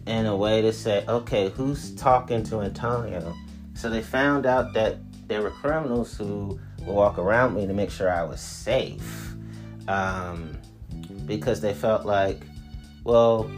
in 0.06 0.26
a 0.26 0.36
way 0.36 0.62
to 0.62 0.72
say, 0.72 1.04
okay, 1.08 1.50
who's 1.50 1.96
talking 1.96 2.44
to 2.44 2.62
Antonio? 2.62 3.34
So 3.74 3.90
they 3.90 4.02
found 4.02 4.46
out 4.46 4.74
that 4.74 4.98
there 5.28 5.42
were 5.42 5.52
criminals 5.52 6.16
who 6.18 6.60
would 6.80 6.88
walk 6.88 7.18
around 7.18 7.56
me 7.56 7.68
to 7.68 7.74
make 7.74 7.90
sure 7.90 8.10
I 8.12 8.24
was 8.24 8.42
safe. 8.42 9.34
Um, 9.88 10.58
because 11.26 11.62
they 11.62 11.74
felt 11.74 12.06
like, 12.06 12.42
well, 13.04 13.50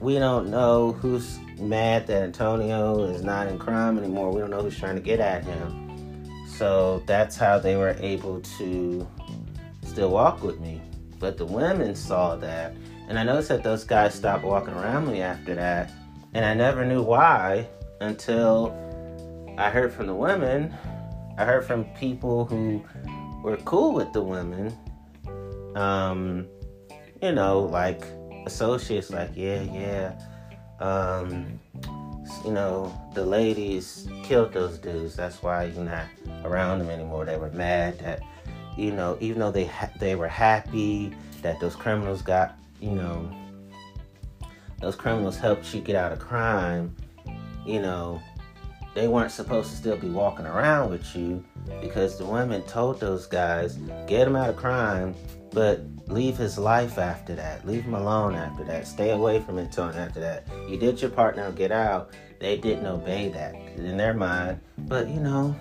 we 0.00 0.18
don't 0.18 0.50
know 0.50 0.92
who's 0.92 1.38
mad 1.58 2.06
that 2.06 2.22
Antonio 2.22 3.04
is 3.04 3.22
not 3.22 3.46
in 3.46 3.58
crime 3.58 3.98
anymore. 3.98 4.30
We 4.30 4.40
don't 4.40 4.50
know 4.50 4.62
who's 4.62 4.78
trying 4.78 4.96
to 4.96 5.00
get 5.00 5.20
at 5.20 5.44
him. 5.44 5.82
So 6.48 7.02
that's 7.06 7.36
how 7.36 7.58
they 7.58 7.76
were 7.76 7.96
able 7.98 8.40
to 8.58 9.06
still 9.82 10.10
walk 10.10 10.42
with 10.42 10.60
me. 10.60 10.80
But 11.18 11.38
the 11.38 11.46
women 11.46 11.94
saw 11.94 12.36
that. 12.36 12.74
And 13.08 13.18
I 13.18 13.22
noticed 13.22 13.48
that 13.48 13.62
those 13.62 13.84
guys 13.84 14.14
stopped 14.14 14.44
walking 14.44 14.74
around 14.74 15.06
me 15.06 15.22
after 15.22 15.54
that. 15.54 15.90
And 16.34 16.44
I 16.44 16.54
never 16.54 16.84
knew 16.84 17.02
why 17.02 17.68
until 18.00 18.76
I 19.58 19.70
heard 19.70 19.92
from 19.92 20.06
the 20.06 20.14
women. 20.14 20.74
I 21.38 21.44
heard 21.44 21.64
from 21.64 21.84
people 21.94 22.44
who 22.44 22.84
were 23.42 23.56
cool 23.58 23.94
with 23.94 24.12
the 24.12 24.22
women. 24.22 24.76
Um, 25.74 26.46
you 27.22 27.32
know, 27.32 27.60
like 27.60 28.02
associates, 28.46 29.10
like, 29.10 29.30
yeah, 29.34 29.62
yeah. 29.62 30.20
Um, 30.80 31.58
you 32.44 32.52
know, 32.52 32.92
the 33.14 33.24
ladies 33.24 34.08
killed 34.24 34.52
those 34.52 34.78
dudes. 34.78 35.16
That's 35.16 35.42
why 35.42 35.64
you're 35.64 35.84
not 35.84 36.06
around 36.44 36.80
them 36.80 36.90
anymore. 36.90 37.24
They 37.24 37.36
were 37.36 37.50
mad 37.50 37.98
that, 38.00 38.20
you 38.76 38.92
know, 38.92 39.16
even 39.20 39.40
though 39.40 39.50
they 39.50 39.64
ha- 39.64 39.90
they 39.98 40.14
were 40.16 40.28
happy 40.28 41.14
that 41.42 41.60
those 41.60 41.76
criminals 41.76 42.22
got, 42.22 42.58
you 42.80 42.90
know, 42.90 43.30
those 44.80 44.96
criminals 44.96 45.38
helped 45.38 45.72
you 45.74 45.80
get 45.80 45.96
out 45.96 46.12
of 46.12 46.18
crime. 46.18 46.94
You 47.64 47.80
know, 47.80 48.20
they 48.96 49.08
weren't 49.08 49.30
supposed 49.30 49.68
to 49.70 49.76
still 49.76 49.96
be 49.98 50.08
walking 50.08 50.46
around 50.46 50.90
with 50.90 51.14
you 51.14 51.44
because 51.82 52.16
the 52.16 52.24
women 52.24 52.62
told 52.62 52.98
those 52.98 53.26
guys, 53.26 53.76
get 54.06 54.26
him 54.26 54.34
out 54.34 54.48
of 54.48 54.56
crime, 54.56 55.14
but 55.50 55.82
leave 56.06 56.38
his 56.38 56.56
life 56.56 56.96
after 56.96 57.34
that. 57.34 57.66
Leave 57.66 57.82
him 57.82 57.92
alone 57.92 58.34
after 58.34 58.64
that. 58.64 58.86
Stay 58.86 59.10
away 59.10 59.38
from 59.40 59.58
Antonio 59.58 60.00
after 60.00 60.20
that. 60.20 60.48
You 60.66 60.78
did 60.78 61.02
your 61.02 61.10
part, 61.10 61.36
now 61.36 61.50
get 61.50 61.72
out. 61.72 62.14
They 62.40 62.56
didn't 62.56 62.86
obey 62.86 63.28
that 63.28 63.54
in 63.76 63.98
their 63.98 64.14
mind. 64.14 64.60
But 64.78 65.10
you 65.10 65.20
know, 65.20 65.54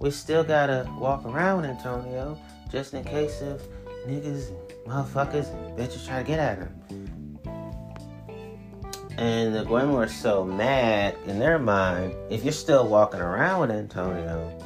we 0.00 0.10
still 0.10 0.42
gotta 0.42 0.90
walk 0.98 1.26
around 1.26 1.60
with 1.60 1.70
Antonio 1.70 2.38
just 2.70 2.94
in 2.94 3.04
case 3.04 3.42
if 3.42 3.60
niggas 4.08 4.50
motherfuckers 4.86 5.76
bitches 5.76 6.06
try 6.06 6.22
to 6.22 6.24
get 6.24 6.38
at 6.38 6.56
him. 6.56 7.11
And 9.18 9.54
the 9.54 9.64
women 9.64 9.92
were 9.92 10.08
so 10.08 10.44
mad 10.44 11.16
in 11.26 11.38
their 11.38 11.58
mind, 11.58 12.14
if 12.30 12.44
you're 12.44 12.52
still 12.52 12.88
walking 12.88 13.20
around 13.20 13.60
with 13.60 13.70
Antonio, 13.70 14.58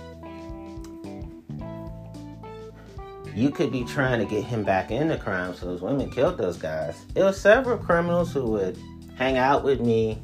you 3.35 3.51
could 3.51 3.71
be 3.71 3.85
trying 3.85 4.19
to 4.19 4.25
get 4.25 4.45
him 4.45 4.65
back 4.65 4.91
into 4.91 5.19
crime. 5.19 5.55
So 5.55 5.67
those 5.67 5.83
women 5.83 6.11
killed 6.11 6.39
those 6.39 6.57
guys. 6.57 7.05
It 7.15 7.23
was 7.23 7.39
several 7.39 7.77
criminals 7.77 8.33
who 8.33 8.45
would 8.53 8.79
hang 9.17 9.37
out 9.37 9.63
with 9.63 9.81
me, 9.81 10.23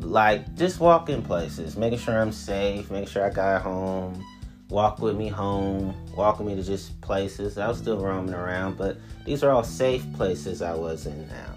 like 0.00 0.54
just 0.54 0.80
walking 0.80 1.22
places, 1.22 1.76
making 1.76 1.98
sure 1.98 2.20
I'm 2.20 2.32
safe, 2.32 2.90
making 2.90 3.08
sure 3.08 3.24
I 3.24 3.30
got 3.30 3.62
home, 3.62 4.22
walk 4.68 4.98
with 4.98 5.16
me 5.16 5.28
home, 5.28 5.94
walking 6.14 6.46
me 6.46 6.54
to 6.56 6.62
just 6.62 7.00
places. 7.00 7.56
I 7.56 7.68
was 7.68 7.78
still 7.78 7.98
roaming 7.98 8.34
around, 8.34 8.76
but 8.76 8.98
these 9.24 9.42
are 9.42 9.50
all 9.50 9.64
safe 9.64 10.04
places 10.12 10.60
I 10.60 10.74
was 10.74 11.06
in 11.06 11.26
now. 11.28 11.54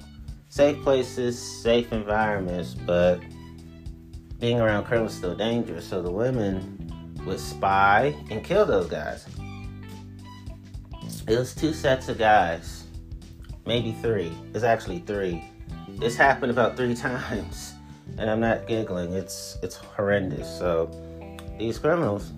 Safe 0.51 0.83
places, 0.83 1.39
safe 1.39 1.93
environments, 1.93 2.73
but 2.73 3.21
being 4.37 4.59
around 4.59 4.83
criminals 4.83 5.13
still 5.13 5.33
dangerous. 5.33 5.87
So 5.87 6.01
the 6.01 6.11
women 6.11 7.15
would 7.25 7.39
spy 7.39 8.13
and 8.29 8.43
kill 8.43 8.65
those 8.65 8.89
guys. 8.89 9.25
It 11.25 11.39
was 11.39 11.55
two 11.55 11.71
sets 11.71 12.09
of 12.09 12.17
guys, 12.17 12.83
maybe 13.65 13.93
three. 14.01 14.33
It's 14.53 14.65
actually 14.65 14.99
three. 14.99 15.41
This 15.87 16.17
happened 16.17 16.51
about 16.51 16.75
three 16.75 16.95
times, 17.07 17.71
and 18.17 18.29
I'm 18.29 18.41
not 18.41 18.67
giggling. 18.67 19.13
It's 19.13 19.57
it's 19.63 19.77
horrendous. 19.77 20.49
So 20.57 20.91
these 21.57 21.79
criminals. 21.79 22.33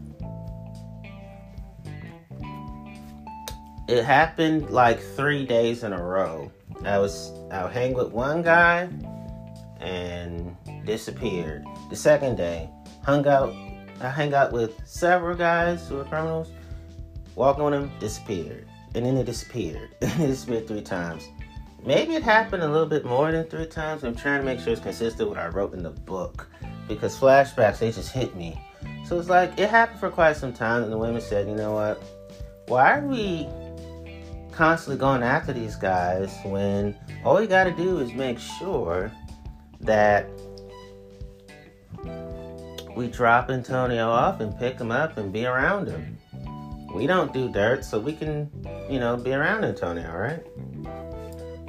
It 3.87 4.03
happened 4.03 4.69
like 4.69 4.99
three 4.99 5.45
days 5.45 5.83
in 5.83 5.93
a 5.93 6.01
row. 6.01 6.51
I 6.85 6.97
was 6.97 7.31
I 7.51 7.63
would 7.63 7.73
hang 7.73 7.93
with 7.93 8.11
one 8.11 8.41
guy 8.41 8.89
and 9.79 10.55
disappeared. 10.85 11.65
The 11.89 11.95
second 11.95 12.37
day, 12.37 12.69
hung 13.03 13.27
out. 13.27 13.53
I 14.01 14.09
hang 14.09 14.33
out 14.33 14.51
with 14.51 14.79
several 14.85 15.35
guys 15.35 15.87
who 15.87 15.95
were 15.95 16.05
criminals. 16.05 16.49
Walk 17.35 17.59
on 17.59 17.71
them, 17.71 17.91
disappeared 17.99 18.67
and 18.95 19.05
then 19.05 19.17
it 19.17 19.25
disappeared. 19.25 19.89
it 20.01 20.17
disappeared 20.17 20.67
three 20.67 20.81
times. 20.81 21.29
Maybe 21.85 22.15
it 22.15 22.23
happened 22.23 22.63
a 22.63 22.67
little 22.67 22.87
bit 22.87 23.05
more 23.05 23.31
than 23.31 23.45
three 23.45 23.65
times. 23.65 24.03
I'm 24.03 24.15
trying 24.15 24.39
to 24.39 24.45
make 24.45 24.59
sure 24.59 24.71
it's 24.71 24.81
consistent 24.81 25.29
with 25.29 25.37
what 25.37 25.45
I 25.45 25.49
wrote 25.49 25.73
in 25.73 25.83
the 25.83 25.89
book 25.89 26.49
because 26.87 27.17
flashbacks 27.17 27.79
they 27.79 27.91
just 27.91 28.11
hit 28.11 28.35
me. 28.35 28.59
So 29.05 29.19
it's 29.19 29.29
like 29.29 29.59
it 29.59 29.69
happened 29.69 29.99
for 29.99 30.09
quite 30.09 30.37
some 30.37 30.53
time, 30.53 30.83
and 30.83 30.91
the 30.91 30.97
women 30.97 31.21
said, 31.21 31.47
"You 31.47 31.55
know 31.55 31.73
what? 31.73 32.01
Why 32.67 32.99
are 32.99 33.05
we 33.05 33.49
constantly 34.55 34.99
going 34.99 35.23
after 35.23 35.53
these 35.53 35.75
guys 35.75 36.35
when 36.45 36.95
all 37.23 37.37
we 37.37 37.47
got 37.47 37.65
to 37.65 37.71
do 37.71 37.99
is 37.99 38.13
make 38.13 38.39
sure 38.39 39.11
that 39.81 40.27
we 42.95 43.07
drop 43.07 43.49
Antonio 43.49 44.09
off 44.09 44.39
and 44.39 44.57
pick 44.57 44.79
him 44.79 44.91
up 44.91 45.17
and 45.17 45.31
be 45.33 45.45
around 45.45 45.87
him?" 45.87 46.17
we 46.93 47.07
don't 47.07 47.33
do 47.33 47.49
dirt, 47.49 47.83
so 47.83 47.99
we 47.99 48.13
can, 48.13 48.49
you 48.89 48.99
know, 48.99 49.17
be 49.17 49.33
around 49.33 49.65
Antonio, 49.65 50.11
right? 50.11 50.43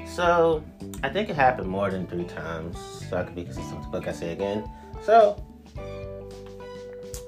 So 0.06 0.62
I 1.02 1.08
think 1.08 1.30
it 1.30 1.36
happened 1.36 1.68
more 1.68 1.90
than 1.90 2.06
three 2.06 2.24
times, 2.24 2.78
so 3.08 3.16
I 3.16 3.24
could 3.24 3.34
be 3.34 3.44
consistent 3.44 3.76
with 3.76 3.84
the 3.86 3.90
book 3.90 4.06
I 4.06 4.12
say 4.12 4.32
again. 4.32 4.70
So 5.02 5.42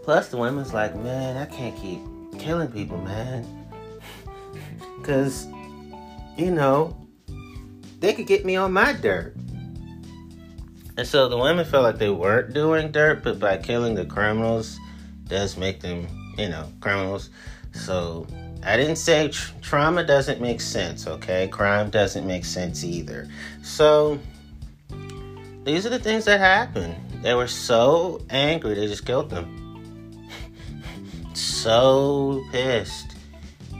plus 0.05 0.29
the 0.29 0.37
women's 0.37 0.75
like, 0.75 0.95
man, 0.95 1.37
I 1.37 1.47
can't 1.47 1.77
keep 1.77 2.01
killing 2.39 2.69
people, 2.69 2.99
man. 2.99 3.56
Cause, 5.07 5.47
you 6.37 6.51
know, 6.51 6.97
they 8.01 8.13
could 8.13 8.27
get 8.27 8.45
me 8.45 8.57
on 8.57 8.73
my 8.73 8.93
dirt. 8.93 9.37
And 10.97 11.07
so 11.07 11.29
the 11.29 11.39
women 11.39 11.65
felt 11.65 11.85
like 11.85 11.99
they 11.99 12.11
weren't 12.11 12.53
doing 12.53 12.91
dirt, 12.91 13.23
but 13.23 13.39
by 13.39 13.59
killing 13.59 13.95
the 13.95 14.05
criminals, 14.05 14.79
does 15.29 15.57
make 15.57 15.81
them, 15.81 16.09
you 16.37 16.49
know, 16.49 16.69
criminals. 16.81 17.31
So 17.73 18.27
I 18.65 18.77
didn't 18.77 18.97
say 18.97 19.29
tr- 19.29 19.53
trauma 19.61 20.03
doesn't 20.05 20.41
make 20.41 20.61
sense, 20.61 21.07
okay? 21.07 21.47
Crime 21.49 21.91
doesn't 21.91 22.27
make 22.27 22.45
sense 22.45 22.83
either. 22.83 23.29
So 23.63 24.19
these 25.65 25.87
are 25.87 25.91
the 25.91 26.01
things 26.01 26.25
that 26.25 26.41
happened. 26.41 26.97
They 27.23 27.35
were 27.35 27.47
so 27.47 28.23
angry, 28.31 28.75
they 28.75 28.87
just 28.87 29.07
killed 29.07 29.31
them. 29.31 30.29
so 31.35 32.43
pissed. 32.51 33.15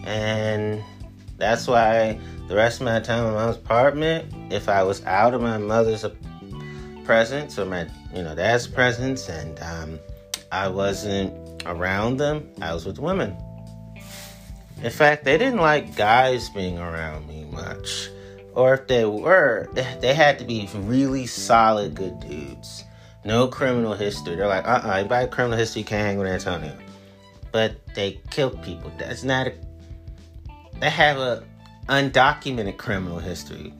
And 0.05 0.85
that's 1.37 1.67
why 1.67 2.19
the 2.49 2.57
rest 2.57 2.81
of 2.81 2.87
my 2.87 3.01
time 3.01 3.27
in 3.27 3.35
my 3.35 3.51
apartment, 3.51 4.53
if 4.53 4.69
I 4.69 4.83
was 4.83 5.05
out 5.05 5.35
of 5.35 5.41
my 5.41 5.59
mother's 5.59 6.05
presence 7.05 7.59
or 7.59 7.67
my, 7.67 7.87
you 8.15 8.23
know, 8.23 8.35
dad's 8.35 8.67
presence 8.67 9.29
and 9.29 9.59
um, 9.61 9.99
I 10.53 10.69
wasn't 10.69 11.65
around 11.67 12.19
them, 12.19 12.49
I 12.61 12.75
was 12.75 12.87
with 12.87 12.99
women. 12.99 13.37
In 14.83 14.91
fact, 14.91 15.25
they 15.25 15.39
didn't 15.39 15.61
like 15.61 15.97
guys 15.97 16.51
being 16.51 16.79
around 16.79 17.27
me 17.27 17.45
much. 17.45 18.11
Or 18.55 18.75
if 18.75 18.87
they 18.87 19.05
were, 19.05 19.69
they 19.75 20.15
had 20.15 20.39
to 20.39 20.45
be 20.45 20.69
really 20.75 21.27
solid, 21.27 21.95
good 21.95 22.21
dudes. 22.21 22.85
No 23.25 23.49
criminal 23.49 23.95
history. 23.95 24.37
They're 24.37 24.47
like, 24.47 24.65
uh 24.65 24.69
uh-uh, 24.69 24.89
uh, 24.89 24.93
anybody 24.93 25.29
criminal 25.29 25.59
history 25.59 25.83
can't 25.83 26.07
hang 26.07 26.19
with 26.19 26.29
Antonio. 26.29 26.77
But 27.53 27.75
they 27.95 28.21
killed 28.31 28.63
people. 28.63 28.93
That's 28.99 29.25
not 29.25 29.49
a. 29.49 29.53
They 30.81 30.91
have 30.91 31.17
a 31.17 31.45
undocumented 31.89 32.77
criminal 32.77 33.19
history. 33.19 33.73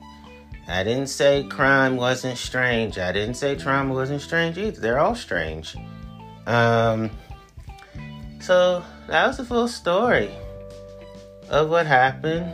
I 0.67 0.83
didn't 0.83 1.07
say 1.07 1.43
crime 1.43 1.95
wasn't 1.95 2.37
strange. 2.37 2.97
I 2.97 3.11
didn't 3.13 3.35
say 3.35 3.55
trauma 3.55 3.93
wasn't 3.93 4.21
strange 4.21 4.57
either. 4.57 4.81
They're 4.81 4.99
all 4.99 5.15
strange. 5.15 5.77
Um, 6.45 7.09
so 8.39 8.83
that 9.07 9.27
was 9.27 9.37
the 9.37 9.45
full 9.45 9.67
story 9.69 10.29
of 11.49 11.69
what 11.69 11.85
happened, 11.85 12.51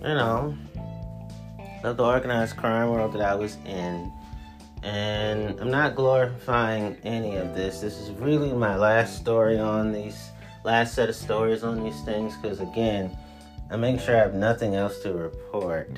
you 0.00 0.14
know, 0.14 0.56
of 1.82 1.96
the 1.96 2.04
organized 2.04 2.56
crime 2.56 2.90
world 2.90 3.14
that 3.14 3.22
I 3.22 3.34
was 3.34 3.56
in. 3.64 4.12
And 4.82 5.58
I'm 5.60 5.70
not 5.70 5.96
glorifying 5.96 6.96
any 7.02 7.34
of 7.36 7.54
this. 7.54 7.80
This 7.80 7.98
is 7.98 8.10
really 8.10 8.52
my 8.52 8.76
last 8.76 9.16
story 9.16 9.58
on 9.58 9.90
these, 9.90 10.30
last 10.66 10.94
set 10.94 11.08
of 11.08 11.14
stories 11.14 11.62
on 11.62 11.84
these 11.84 12.00
things, 12.00 12.36
because 12.36 12.58
again, 12.58 13.16
I 13.70 13.76
make 13.76 14.00
sure 14.00 14.16
I 14.16 14.18
have 14.18 14.34
nothing 14.34 14.74
else 14.74 14.98
to 15.04 15.12
report. 15.12 15.96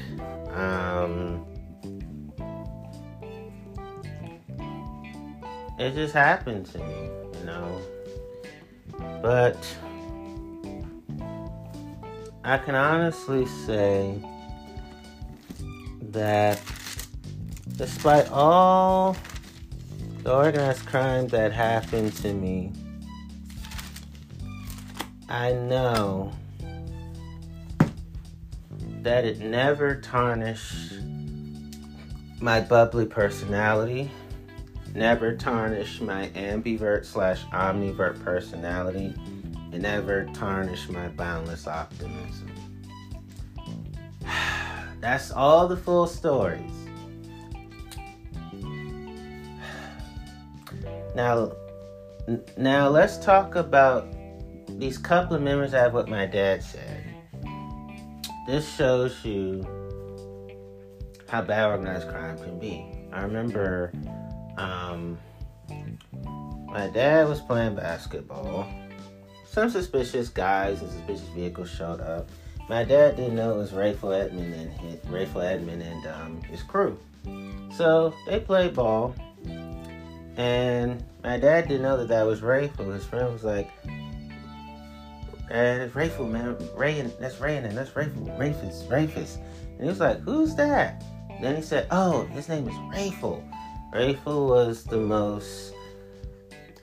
Um, 0.51 1.47
it 5.79 5.95
just 5.95 6.13
happened 6.13 6.67
to 6.67 6.79
me, 6.81 7.11
you 7.39 7.47
know. 7.47 7.81
But 9.23 9.57
I 12.45 12.59
can 12.59 12.75
honestly 12.75 13.47
say 13.67 14.23
that 16.11 16.61
despite 17.79 18.31
all 18.31 19.17
the 20.25 20.35
organized 20.35 20.85
crime 20.85 21.27
that 21.29 21.53
happened 21.53 22.13
to 22.17 22.35
me, 22.35 22.71
I 25.29 25.53
know 25.53 26.33
that 29.03 29.27
it 29.27 29.41
never 29.41 30.01
tarnished 30.01 30.95
my 32.41 32.61
bubbly 32.61 33.05
personality, 33.05 34.11
never 34.95 35.37
tarnished 35.37 36.01
my 36.01 36.29
ambivert 36.31 37.05
slash 37.05 37.45
omnivert 37.47 38.25
personality 38.25 39.15
and 39.71 39.83
never 39.83 40.25
tarnished 40.33 40.89
my 40.89 41.09
boundless 41.09 41.67
optimism. 41.67 42.51
That's 45.01 45.31
all 45.31 45.69
the 45.69 45.77
full 45.77 46.07
stories. 46.07 46.73
Now, 51.15 51.53
now 52.57 52.89
let's 52.89 53.19
talk 53.19 53.57
about 53.57 54.07
these 54.79 54.97
couple 54.97 55.37
of 55.37 55.43
memories 55.43 55.75
I 55.75 55.81
have 55.81 55.93
what 55.93 56.09
my 56.09 56.27
dad 56.27 56.63
said. 56.63 57.05
This 58.47 58.67
shows 58.75 59.23
you 59.25 59.67
how 61.29 61.43
bad 61.43 61.67
organized 61.67 62.09
crime 62.09 62.39
can 62.39 62.59
be. 62.59 62.87
I 63.13 63.23
remember 63.23 63.93
um, 64.57 65.19
my 66.67 66.89
dad 66.89 67.29
was 67.29 67.41
playing 67.41 67.75
basketball 67.75 68.67
some 69.59 69.71
suspicious 69.71 70.29
guys 70.29 70.81
and 70.83 70.91
suspicious 70.91 71.29
vehicles 71.31 71.71
showed 71.71 72.01
up. 72.01 72.29
My 72.69 72.85
dad 72.85 73.17
didn't 73.17 73.35
know 73.35 73.55
it 73.55 73.57
was 73.57 73.73
Rayful 73.73 74.17
Edmond 74.17 74.55
and 74.55 74.71
his, 74.73 75.01
Rayful 75.07 75.43
Edmond 75.43 75.83
and 75.83 76.07
um, 76.07 76.43
his 76.43 76.63
crew. 76.63 76.99
So 77.75 78.15
they 78.27 78.41
played 78.41 78.75
ball, 78.75 79.15
and 80.37 81.03
my 81.25 81.39
dad 81.39 81.67
didn't 81.67 81.83
know 81.83 81.97
that 81.97 82.09
that 82.09 82.25
was 82.25 82.41
Rayful. 82.41 82.93
His 82.93 83.05
friend 83.05 83.33
was 83.33 83.43
like, 83.43 83.71
"And 85.51 85.83
it's 85.83 85.95
Rayful, 85.95 86.31
man. 86.31 86.57
Ray 86.75 87.01
and 87.01 87.13
that's 87.19 87.41
Ray 87.41 87.57
and 87.57 87.77
that's 87.77 87.91
Rayful. 87.91 88.39
Rayfus, 88.39 88.87
Rayfus." 88.89 89.37
And 89.37 89.83
he 89.83 89.89
was 89.89 90.01
like, 90.01 90.21
"Who's 90.21 90.55
that?" 90.57 91.03
Then 91.41 91.57
he 91.57 91.63
said, 91.63 91.87
"Oh, 91.91 92.27
his 92.27 92.49
name 92.49 92.69
is 92.69 92.75
Rayful." 92.75 93.43
Rayful 93.93 94.49
was 94.49 94.85
the 94.85 94.99
most 94.99 95.73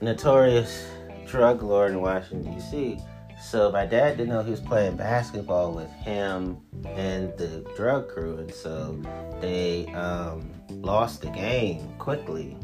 notorious 0.01 0.87
drug 1.27 1.61
lord 1.61 1.91
in 1.91 2.01
Washington, 2.01 2.53
D.C. 2.53 2.99
So 3.41 3.71
my 3.71 3.85
dad 3.85 4.17
didn't 4.17 4.29
know 4.29 4.41
he 4.41 4.51
was 4.51 4.61
playing 4.61 4.95
basketball 4.95 5.73
with 5.73 5.91
him 5.91 6.57
and 6.85 7.35
the 7.37 7.63
drug 7.75 8.09
crew, 8.09 8.37
and 8.37 8.53
so 8.53 8.99
they 9.41 9.87
um, 9.93 10.49
lost 10.69 11.21
the 11.21 11.29
game 11.29 11.93
quickly. 11.99 12.57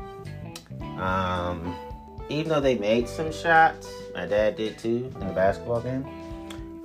Um, 0.98 1.76
even 2.30 2.50
though 2.50 2.62
they 2.62 2.78
made 2.78 3.08
some 3.08 3.32
shots, 3.32 3.92
my 4.14 4.26
dad 4.26 4.56
did 4.56 4.78
too 4.78 5.12
in 5.20 5.28
the 5.28 5.34
basketball 5.34 5.82
game. 5.82 6.06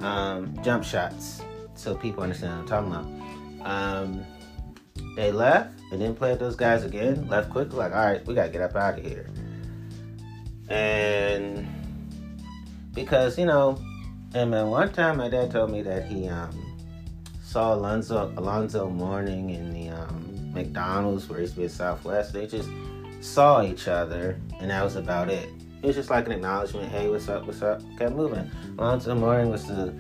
Um, 0.01 0.55
jump 0.63 0.85
shots, 0.85 1.43
so 1.75 1.95
people 1.95 2.23
understand 2.23 2.53
what 2.53 2.73
I'm 2.73 2.91
talking 2.93 3.23
about. 3.61 3.67
Um, 3.67 4.25
they 5.17 5.33
left 5.33 5.81
and 5.91 6.01
didn't 6.01 6.17
play 6.17 6.31
with 6.31 6.41
those 6.41 6.57
guys 6.57 6.85
again. 6.85 7.27
Left 7.29 7.51
quickly, 7.51 7.79
like, 7.79 7.93
all 7.93 8.05
right, 8.05 8.25
we 8.27 8.35
gotta 8.35 8.51
get 8.51 8.61
up 8.61 8.77
out 8.77 8.99
of 8.99 9.05
here. 9.05 9.31
And 10.69 11.67
because, 12.93 13.39
you 13.39 13.47
know, 13.47 13.81
and 14.35 14.51
man, 14.51 14.69
one 14.69 14.93
time 14.93 15.19
my 15.19 15.29
dad 15.29 15.51
told 15.51 15.71
me 15.71 15.83
that 15.83 16.07
he 16.07 16.29
um, 16.29 16.51
saw 17.43 17.75
Alonzo 17.75 18.33
Alonzo 18.37 18.91
Mourning 18.91 19.51
in 19.51 19.73
the 19.73 19.89
um, 19.89 20.53
McDonald's 20.53 21.29
where 21.29 21.39
he 21.39 21.45
used 21.45 21.55
to 21.55 21.61
be 21.61 21.65
at 21.67 21.71
Southwest. 21.71 22.33
They 22.33 22.47
just 22.47 22.69
saw 23.27 23.63
each 23.63 23.89
other, 23.89 24.41
and 24.61 24.71
that 24.71 24.83
was 24.83 24.97
about 24.97 25.29
it. 25.29 25.51
It 25.83 25.87
was 25.87 25.97
just 25.97 26.11
like 26.11 26.27
an 26.27 26.33
acknowledgement. 26.33 26.91
Hey, 26.91 27.09
what's 27.09 27.29
up? 27.29 27.47
What's 27.47 27.63
up? 27.63 27.83
Kept 27.99 28.15
moving. 28.15 28.51
Alonzo 28.79 29.15
Mourning 29.15 29.51
was 29.51 29.67
the 29.67 29.95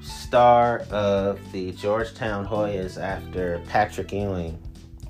star 0.00 0.78
of 0.90 1.40
the 1.52 1.72
Georgetown 1.72 2.46
Hoyas 2.46 3.00
after 3.00 3.62
Patrick 3.68 4.12
Ewing 4.12 4.58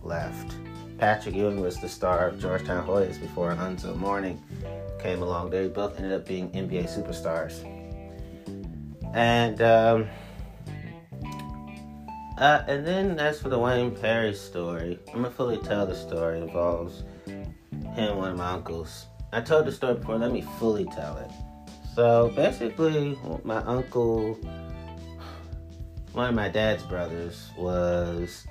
left. 0.03 0.55
Patrick 0.99 1.35
Ewing 1.37 1.61
was 1.61 1.79
the 1.79 1.89
star 1.89 2.29
of 2.29 2.41
Georgetown 2.41 2.85
Hoyas 2.87 3.21
before 3.21 3.53
Alonzo 3.53 3.95
Mourning 3.95 4.43
came 4.99 5.23
along. 5.23 5.51
They 5.51 5.69
both 5.69 5.97
ended 5.99 6.13
up 6.13 6.27
being 6.27 6.51
NBA 6.51 6.89
superstars. 6.89 7.65
And 9.15 9.63
um, 9.63 10.09
uh, 12.39 12.65
and 12.67 12.87
then 12.87 13.19
as 13.19 13.41
for 13.41 13.49
the 13.49 13.59
Wayne 13.59 13.95
Perry 13.95 14.35
story, 14.35 14.99
I'm 15.09 15.23
gonna 15.23 15.31
fully 15.31 15.59
tell 15.59 15.87
the 15.87 15.95
story. 15.95 16.39
It 16.39 16.43
involves 16.43 17.05
him, 17.99 18.17
one 18.17 18.31
of 18.31 18.37
my 18.37 18.53
uncles. 18.53 19.07
I 19.33 19.41
told 19.41 19.67
the 19.67 19.73
story 19.73 19.95
before. 19.95 20.17
Let 20.17 20.33
me 20.33 20.43
fully 20.59 20.87
tell 20.87 21.19
it. 21.19 21.31
So 21.95 22.33
basically, 22.35 23.19
my 23.45 23.59
uncle, 23.59 24.35
one 26.13 26.29
of 26.29 26.35
my 26.35 26.49
dad's 26.49 26.83
brothers, 26.85 27.51
was 27.59 28.47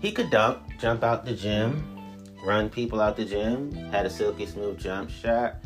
he 0.00 0.12
could 0.12 0.30
dunk, 0.30 0.58
jump 0.78 1.02
out 1.02 1.24
the 1.24 1.34
gym, 1.34 1.84
run 2.44 2.70
people 2.70 3.00
out 3.00 3.16
the 3.16 3.24
gym, 3.24 3.72
had 3.90 4.06
a 4.06 4.10
silky 4.10 4.46
smooth 4.46 4.78
jump 4.78 5.10
shot. 5.10 5.56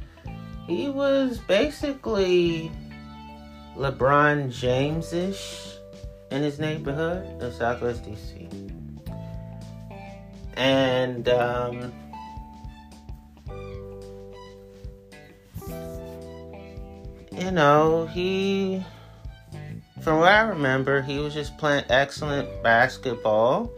He 0.66 0.88
was 0.88 1.38
basically 1.38 2.70
LeBron 3.76 4.50
James 4.50 5.12
ish 5.12 5.74
in 6.30 6.42
his 6.42 6.58
neighborhood 6.58 7.42
of 7.42 7.52
Southwest 7.52 8.04
DC. 8.04 8.48
And, 10.54 11.28
um, 11.28 11.92
you 17.40 17.50
know, 17.50 18.06
he, 18.06 18.84
from 20.02 20.18
what 20.18 20.32
I 20.32 20.42
remember, 20.42 21.00
he 21.02 21.18
was 21.18 21.34
just 21.34 21.56
playing 21.58 21.84
excellent 21.88 22.62
basketball 22.62 23.72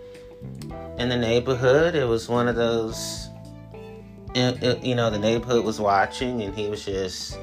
in 0.99 1.09
the 1.09 1.17
neighborhood. 1.17 1.95
It 1.95 2.05
was 2.05 2.29
one 2.29 2.49
of 2.49 2.57
those 2.57 3.29
you 4.35 4.95
know, 4.95 5.11
the 5.11 5.19
neighborhood 5.19 5.65
was 5.65 5.79
watching, 5.81 6.43
and 6.43 6.55
he 6.55 6.69
was 6.69 6.85
just 6.85 7.39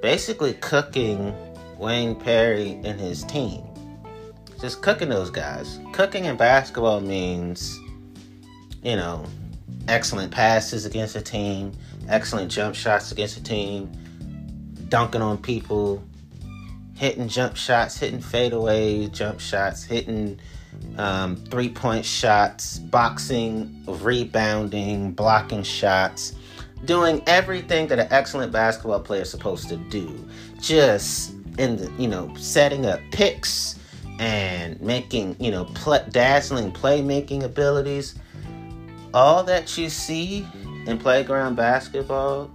basically 0.00 0.54
cooking 0.54 1.34
Wayne 1.76 2.14
Perry 2.14 2.80
and 2.84 3.00
his 3.00 3.24
team. 3.24 3.64
Just 4.60 4.80
cooking 4.80 5.08
those 5.08 5.30
guys. 5.30 5.80
Cooking 5.92 6.26
in 6.26 6.36
basketball 6.36 7.00
means, 7.00 7.76
you 8.84 8.94
know, 8.94 9.24
excellent 9.88 10.30
passes 10.30 10.86
against 10.86 11.16
a 11.16 11.20
team, 11.20 11.72
excellent 12.08 12.50
jump 12.50 12.76
shots 12.76 13.10
against 13.10 13.36
a 13.36 13.42
team, 13.42 13.90
dunking 14.92 15.22
on 15.22 15.38
people, 15.38 16.04
hitting 16.94 17.26
jump 17.26 17.56
shots, 17.56 17.96
hitting 17.96 18.20
fadeaway 18.20 19.06
jump 19.06 19.40
shots, 19.40 19.82
hitting 19.82 20.38
um, 20.98 21.34
three 21.34 21.70
point 21.70 22.04
shots, 22.04 22.78
boxing, 22.78 23.82
rebounding, 23.86 25.12
blocking 25.12 25.62
shots, 25.62 26.34
doing 26.84 27.22
everything 27.26 27.86
that 27.86 28.00
an 28.00 28.08
excellent 28.10 28.52
basketball 28.52 29.00
player 29.00 29.22
is 29.22 29.30
supposed 29.30 29.70
to 29.70 29.78
do. 29.78 30.28
Just 30.60 31.32
in 31.56 31.76
the, 31.76 31.90
you 31.98 32.06
know, 32.06 32.30
setting 32.34 32.84
up 32.84 33.00
picks 33.12 33.78
and 34.18 34.78
making, 34.82 35.36
you 35.40 35.50
know, 35.50 35.64
pl- 35.72 36.04
dazzling 36.10 36.70
playmaking 36.70 37.44
abilities. 37.44 38.14
All 39.14 39.42
that 39.44 39.78
you 39.78 39.88
see 39.88 40.46
in 40.86 40.98
playground 40.98 41.54
basketball, 41.54 42.50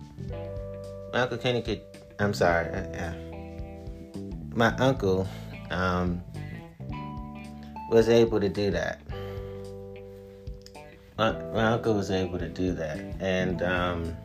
Michael 1.14 1.38
Kenny 1.38 1.62
could, 1.62 1.82
I'm 2.20 2.34
sorry, 2.34 2.68
uh, 2.70 3.14
my 4.56 4.76
uncle, 4.78 5.28
um, 5.70 6.24
was 7.90 8.10
able 8.10 8.40
to 8.40 8.50
do 8.50 8.72
that. 8.72 9.02
My, 11.18 11.32
my 11.32 11.74
uncle 11.74 11.94
was 11.94 12.12
able 12.12 12.38
to 12.40 12.50
do 12.50 12.74
that. 12.74 13.00
And 13.20 13.62
um, 13.62 14.18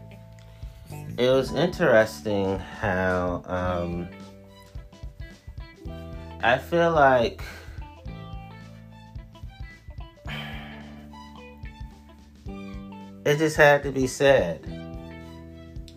it 1.18 1.28
was 1.30 1.52
interesting 1.52 2.58
how 2.58 3.42
um, 3.46 4.08
I 6.42 6.58
feel 6.58 6.90
like 6.92 7.42
it 13.24 13.38
just 13.38 13.56
had 13.56 13.82
to 13.84 13.92
be 13.92 14.06
said. 14.06 14.81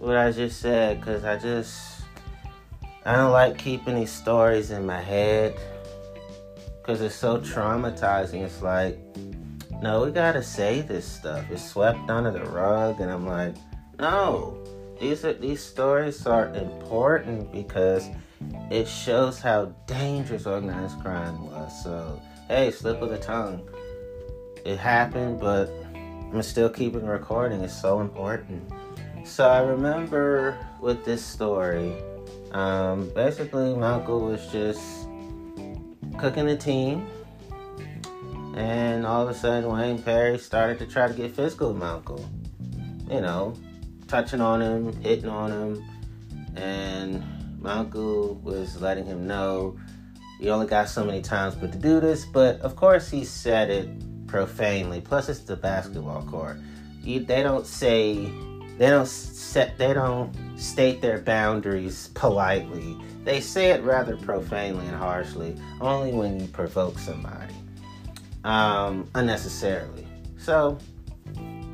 What 0.05 0.17
I 0.17 0.31
just 0.31 0.61
said, 0.61 0.99
because 0.99 1.23
I 1.23 1.35
just, 1.35 2.03
I 3.07 3.15
don't 3.15 3.31
like 3.31 3.57
keeping 3.57 3.95
these 3.95 4.11
stories 4.11 4.69
in 4.69 4.85
my 4.85 5.01
head 5.01 5.57
because 6.77 7.01
it's 7.01 7.15
so 7.15 7.39
traumatizing. 7.39 8.43
It's 8.43 8.61
like, 8.61 8.99
no, 9.81 10.05
we 10.05 10.11
gotta 10.11 10.43
say 10.43 10.81
this 10.81 11.07
stuff. 11.07 11.43
It's 11.49 11.67
swept 11.67 12.07
under 12.07 12.29
the 12.29 12.43
rug, 12.43 12.99
and 12.99 13.11
I'm 13.11 13.25
like, 13.25 13.55
no, 13.97 14.63
these 15.01 15.25
are 15.25 15.33
these 15.33 15.59
stories 15.59 16.27
are 16.27 16.53
important 16.53 17.51
because 17.51 18.07
it 18.69 18.87
shows 18.87 19.39
how 19.39 19.73
dangerous 19.87 20.45
organized 20.45 20.99
crime 20.99 21.47
was. 21.47 21.83
So, 21.83 22.21
hey, 22.47 22.69
slip 22.69 23.01
of 23.01 23.09
the 23.09 23.17
tongue. 23.17 23.67
It 24.65 24.77
happened, 24.77 25.39
but 25.39 25.67
I'm 25.95 26.43
still 26.43 26.69
keeping 26.69 27.07
recording. 27.07 27.61
It's 27.61 27.81
so 27.81 28.01
important. 28.01 28.71
So 29.25 29.49
I 29.49 29.59
remember 29.61 30.55
with 30.79 31.03
this 31.03 31.25
story, 31.25 31.95
um, 32.51 33.09
basically, 33.09 33.75
my 33.75 33.93
uncle 33.93 34.21
was 34.21 34.45
just 34.51 35.07
cooking 36.19 36.45
the 36.45 36.55
team. 36.55 37.07
And 38.55 39.03
all 39.03 39.23
of 39.23 39.29
a 39.29 39.33
sudden, 39.33 39.69
Wayne 39.69 40.01
Perry 40.01 40.37
started 40.37 40.77
to 40.79 40.85
try 40.85 41.07
to 41.07 41.13
get 41.13 41.35
physical 41.35 41.73
with 41.73 41.81
my 41.81 41.89
uncle. 41.89 42.23
You 43.09 43.19
know, 43.19 43.55
touching 44.07 44.41
on 44.41 44.61
him, 44.61 44.93
hitting 45.01 45.27
on 45.27 45.51
him. 45.51 45.83
And 46.55 47.23
my 47.59 47.73
uncle 47.73 48.35
was 48.35 48.79
letting 48.79 49.05
him 49.05 49.25
know 49.25 49.75
you 50.39 50.51
only 50.51 50.67
got 50.67 50.87
so 50.87 51.03
many 51.03 51.21
times 51.21 51.55
but 51.55 51.71
to 51.71 51.79
do 51.79 51.99
this. 51.99 52.25
But 52.25 52.61
of 52.61 52.75
course, 52.75 53.09
he 53.09 53.25
said 53.25 53.71
it 53.71 54.27
profanely. 54.27 55.01
Plus, 55.01 55.29
it's 55.29 55.39
the 55.39 55.55
basketball 55.55 56.21
court. 56.23 56.57
You, 57.01 57.21
they 57.21 57.41
don't 57.41 57.65
say, 57.65 58.31
they 58.77 58.89
don't 58.89 59.07
set, 59.07 59.77
they 59.77 59.93
don't 59.93 60.33
state 60.57 61.01
their 61.01 61.19
boundaries 61.19 62.09
politely. 62.13 62.97
They 63.23 63.41
say 63.41 63.71
it 63.71 63.81
rather 63.83 64.17
profanely 64.17 64.85
and 64.85 64.95
harshly, 64.95 65.55
only 65.81 66.11
when 66.11 66.39
you 66.39 66.47
provoke 66.47 66.99
somebody 66.99 67.53
um, 68.43 69.09
unnecessarily. 69.15 70.07
So 70.37 70.77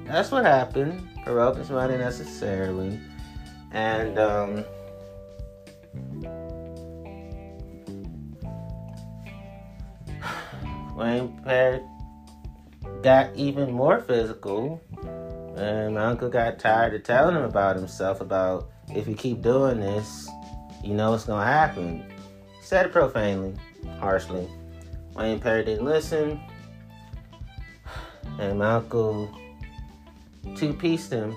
that's 0.06 0.32
what 0.32 0.45
happened, 0.45 1.08
provoking 1.24 1.64
somebody 1.66 1.95
unnecessarily. 1.95 2.99
And 3.72 4.18
um, 4.18 4.66
Wayne 10.95 11.39
Perry 11.43 11.82
got 13.02 13.36
even 13.36 13.72
more 13.72 14.02
physical. 14.02 14.82
And 15.56 15.95
my 15.95 16.06
uncle 16.06 16.30
got 16.30 16.60
tired 16.60 16.93
of 16.93 17.04
telling 17.04 17.36
him 17.36 17.43
about 17.43 17.76
himself, 17.76 18.22
about 18.22 18.72
if 18.93 19.08
you 19.08 19.16
keep 19.16 19.41
doing 19.41 19.80
this, 19.80 20.30
you 20.84 20.93
know 20.93 21.12
what's 21.12 21.26
gonna 21.26 21.45
happen. 21.45 22.06
Said 22.62 22.88
it 22.88 22.91
profanely, 22.91 23.56
harshly. 23.99 24.49
Wayne 25.14 25.39
Perry 25.39 25.66
didn't 25.66 25.86
listen. 25.86 26.39
And 28.39 28.60
my 28.60 28.76
uncle 28.76 29.30
two 30.56 30.74
pieced 30.74 31.12
him, 31.12 31.36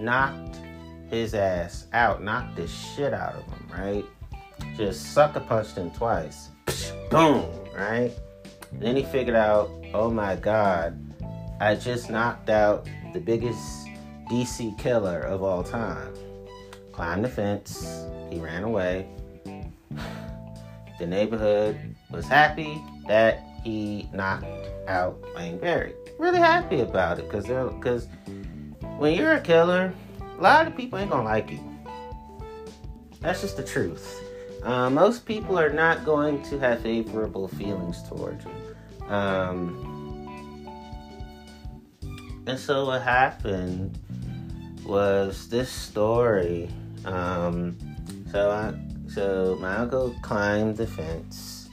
knocked 0.00 0.58
his 1.10 1.34
ass 1.34 1.86
out, 1.92 2.22
knocked 2.22 2.56
the 2.56 2.66
shit 2.66 3.14
out 3.14 3.34
of 3.36 3.44
him, 3.44 3.68
right? 3.72 4.04
Just 4.76 5.12
sucker 5.12 5.40
punched 5.40 5.76
him 5.76 5.90
twice. 5.90 6.50
Boom, 7.10 7.46
right? 7.74 8.12
And 8.72 8.82
then 8.82 8.96
he 8.96 9.04
figured 9.04 9.36
out, 9.36 9.70
oh 9.94 10.10
my 10.10 10.36
god, 10.36 10.98
I 11.60 11.74
just 11.74 12.10
knocked 12.10 12.50
out 12.50 12.88
the 13.12 13.20
biggest 13.20 13.86
DC 14.30 14.76
killer 14.78 15.20
of 15.20 15.42
all 15.42 15.62
time. 15.62 16.12
Climbed 16.92 17.24
the 17.24 17.28
fence, 17.28 18.06
he 18.30 18.38
ran 18.38 18.64
away. 18.64 19.08
The 20.98 21.06
neighborhood 21.06 21.78
was 22.10 22.26
happy 22.26 22.82
that 23.06 23.42
he 23.62 24.08
knocked 24.12 24.46
out 24.88 25.22
Wayne 25.36 25.58
Perry. 25.58 25.92
Really 26.18 26.38
happy 26.38 26.80
about 26.80 27.18
it 27.18 27.30
because 27.30 27.46
because 27.74 28.08
when 28.96 29.14
you're 29.14 29.32
a 29.32 29.40
killer, 29.40 29.92
a 30.38 30.40
lot 30.40 30.66
of 30.66 30.76
people 30.76 30.98
ain't 30.98 31.10
gonna 31.10 31.22
like 31.22 31.50
you. 31.50 31.60
That's 33.20 33.42
just 33.42 33.56
the 33.56 33.64
truth. 33.64 34.22
Uh, 34.62 34.90
most 34.90 35.26
people 35.26 35.58
are 35.58 35.72
not 35.72 36.04
going 36.04 36.42
to 36.44 36.58
have 36.58 36.80
favorable 36.80 37.48
feelings 37.48 38.02
towards 38.08 38.44
you. 38.44 39.12
Um, 39.14 39.85
and 42.46 42.58
so 42.58 42.86
what 42.86 43.02
happened 43.02 43.98
was 44.84 45.48
this 45.48 45.70
story 45.70 46.68
um, 47.06 47.76
so 48.32 48.50
I, 48.50 48.74
so 49.08 49.56
my 49.60 49.76
uncle 49.76 50.14
climbed 50.22 50.76
the 50.76 50.86
fence, 50.86 51.68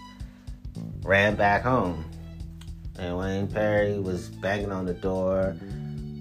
ran 1.01 1.35
back 1.35 1.63
home, 1.63 2.05
and 2.99 3.17
Wayne 3.17 3.47
Perry 3.47 3.99
was 3.99 4.29
banging 4.29 4.71
on 4.71 4.85
the 4.85 4.93
door, 4.93 5.55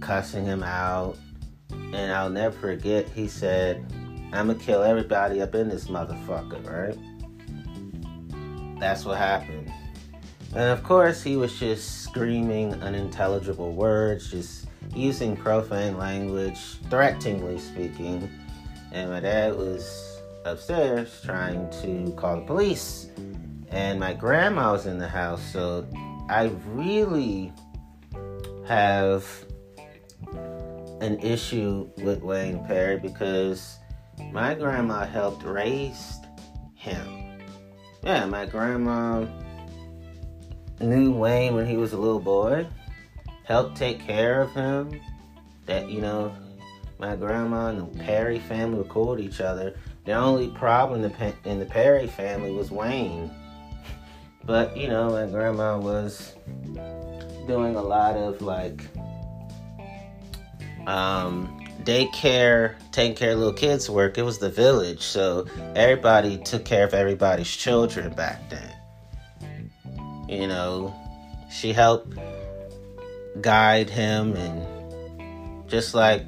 cussing 0.00 0.46
him 0.46 0.62
out, 0.62 1.18
and 1.70 2.12
I'll 2.12 2.30
never 2.30 2.58
forget. 2.58 3.08
He 3.10 3.28
said, 3.28 3.84
"I'm 4.32 4.46
gonna 4.46 4.54
kill 4.54 4.82
everybody 4.82 5.42
up 5.42 5.54
in 5.54 5.68
this 5.68 5.88
motherfucker," 5.88 6.66
right? 6.66 6.98
That's 8.80 9.04
what 9.04 9.18
happened. 9.18 9.70
And 10.54 10.70
of 10.70 10.82
course, 10.82 11.22
he 11.22 11.36
was 11.36 11.58
just 11.58 12.02
screaming 12.02 12.74
unintelligible 12.82 13.72
words, 13.72 14.30
just 14.30 14.66
using 14.94 15.36
profane 15.36 15.96
language, 15.96 16.58
threateningly 16.90 17.58
speaking 17.58 18.30
and 18.92 19.10
my 19.10 19.20
dad 19.20 19.56
was 19.56 20.20
upstairs 20.44 21.20
trying 21.24 21.68
to 21.82 22.12
call 22.12 22.36
the 22.36 22.42
police. 22.42 23.08
And 23.70 23.98
my 23.98 24.12
grandma 24.12 24.72
was 24.72 24.86
in 24.86 24.98
the 24.98 25.08
house, 25.08 25.42
so 25.50 25.88
I 26.28 26.52
really 26.66 27.52
have 28.66 29.26
an 31.00 31.18
issue 31.20 31.90
with 31.98 32.22
Wayne 32.22 32.64
Perry 32.66 32.98
because 32.98 33.78
my 34.30 34.54
grandma 34.54 35.06
helped 35.06 35.42
raise 35.42 36.18
him. 36.74 37.40
Yeah, 38.04 38.26
my 38.26 38.44
grandma 38.44 39.26
knew 40.82 41.12
Wayne 41.12 41.54
when 41.54 41.66
he 41.66 41.76
was 41.76 41.92
a 41.92 41.98
little 41.98 42.20
boy, 42.20 42.66
helped 43.44 43.76
take 43.76 44.00
care 44.00 44.40
of 44.40 44.52
him. 44.52 45.00
That, 45.66 45.88
you 45.88 46.00
know, 46.00 46.34
my 46.98 47.16
grandma 47.16 47.68
and 47.68 47.78
the 47.78 48.04
Perry 48.04 48.38
family 48.40 48.78
were 48.78 48.84
cool 48.84 49.10
with 49.10 49.20
each 49.20 49.40
other. 49.40 49.74
The 50.04 50.12
only 50.12 50.48
problem 50.48 51.04
in 51.44 51.58
the 51.58 51.66
Perry 51.66 52.06
family 52.06 52.52
was 52.52 52.70
Wayne. 52.70 53.30
But, 54.44 54.76
you 54.76 54.88
know, 54.88 55.10
my 55.10 55.26
grandma 55.26 55.78
was 55.78 56.34
doing 57.46 57.76
a 57.76 57.80
lot 57.80 58.16
of 58.16 58.42
like 58.42 58.82
um, 60.86 61.64
daycare, 61.84 62.74
taking 62.90 63.16
care 63.16 63.32
of 63.32 63.38
little 63.38 63.52
kids 63.52 63.88
work, 63.88 64.18
it 64.18 64.22
was 64.22 64.38
the 64.38 64.50
village. 64.50 65.02
So 65.02 65.46
everybody 65.74 66.38
took 66.38 66.64
care 66.64 66.84
of 66.84 66.94
everybody's 66.94 67.54
children 67.54 68.12
back 68.14 68.48
then. 68.50 68.81
You 70.28 70.46
know, 70.46 70.94
she 71.50 71.72
helped 71.72 72.16
guide 73.40 73.90
him 73.90 74.34
and 74.34 74.66
just 75.68 75.94
like 75.94 76.24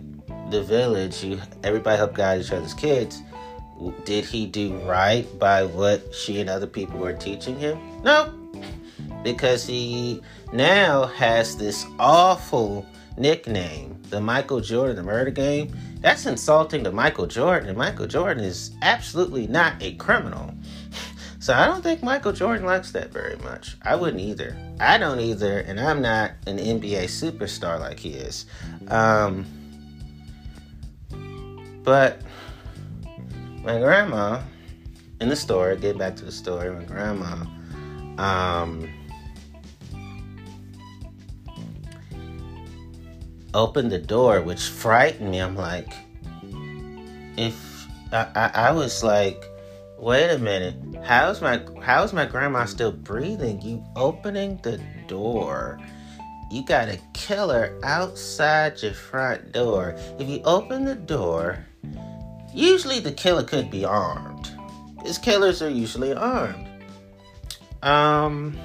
the 0.51 0.62
village, 0.62 1.23
you 1.23 1.41
everybody 1.62 1.97
helped 1.97 2.15
guide 2.15 2.41
each 2.41 2.53
other's 2.53 2.75
kids. 2.75 3.23
Did 4.05 4.25
he 4.25 4.47
do 4.47 4.77
right 4.79 5.27
by 5.39 5.65
what 5.65 6.15
she 6.15 6.41
and 6.41 6.49
other 6.49 6.66
people 6.66 6.99
were 6.99 7.12
teaching 7.12 7.59
him? 7.59 7.79
No. 8.03 8.33
Because 9.23 9.66
he 9.66 10.23
now 10.53 11.07
has 11.07 11.57
this 11.57 11.85
awful 11.99 12.87
nickname, 13.16 14.01
the 14.11 14.21
Michael 14.21 14.61
Jordan, 14.61 14.97
the 14.97 15.03
murder 15.03 15.31
game. 15.31 15.75
That's 16.01 16.27
insulting 16.27 16.85
to 16.85 16.93
Michael 16.93 17.27
Jordan, 17.27 17.69
and 17.69 17.79
Michael 17.79 18.07
Jordan 18.07 18.45
is 18.45 18.73
absolutely 18.83 19.47
not 19.47 19.83
a 19.83 19.95
criminal. 19.95 20.55
So 21.45 21.53
I 21.53 21.66
don't 21.66 21.83
think 21.83 22.03
Michael 22.03 22.33
Jordan 22.33 22.65
likes 22.65 22.93
that 22.93 23.12
very 23.12 23.37
much. 23.37 23.77
I 23.83 23.97
wouldn't 23.97 24.23
either. 24.23 24.57
I 24.81 24.97
don't 24.97 25.21
either, 25.21 25.59
and 25.59 25.79
I'm 25.79 26.01
not 26.01 26.31
an 26.47 26.57
NBA 26.57 27.05
superstar 27.05 27.79
like 27.79 27.99
he 27.99 28.15
is. 28.15 28.47
Um, 28.89 29.45
but 31.83 32.23
my 33.62 33.79
grandma 33.79 34.41
in 35.21 35.29
the 35.29 35.37
story, 35.37 35.77
get 35.77 35.99
back 35.99 36.16
to 36.16 36.25
the 36.25 36.33
story, 36.33 36.75
my 36.75 36.83
grandma, 36.85 37.45
um, 38.16 38.89
opened 43.53 43.93
the 43.93 43.99
door, 43.99 44.41
which 44.41 44.62
frightened 44.62 45.31
me. 45.31 45.43
I'm 45.43 45.57
like, 45.57 45.93
if 47.37 47.87
I, 48.12 48.29
I, 48.35 48.51
I 48.69 48.73
was 48.73 49.05
like, 49.05 49.45
wait 49.99 50.31
a 50.31 50.39
minute, 50.39 50.75
how's 51.05 51.41
my 51.41 51.61
how's 51.83 52.12
my 52.12 52.27
grandma 52.27 52.65
still 52.65 52.93
breathing? 52.93 53.61
You 53.62 53.85
opening 53.97 54.59
the 54.62 54.81
door. 55.07 55.79
You 56.51 56.65
got 56.65 56.89
a 56.89 57.01
killer 57.15 57.79
outside 57.83 58.83
your 58.83 58.93
front 58.93 59.53
door. 59.53 59.95
If 60.19 60.29
you 60.29 60.41
open 60.45 60.85
the 60.85 60.95
door, 60.95 61.65
usually 62.53 63.01
the 63.01 63.12
killer 63.12 63.43
could 63.43 63.71
be 63.71 63.85
armed. 63.85 64.51
His 65.05 65.19
killers 65.19 65.62
are 65.62 65.71
usually 65.71 66.12
armed. 66.12 66.69
Um 67.83 68.57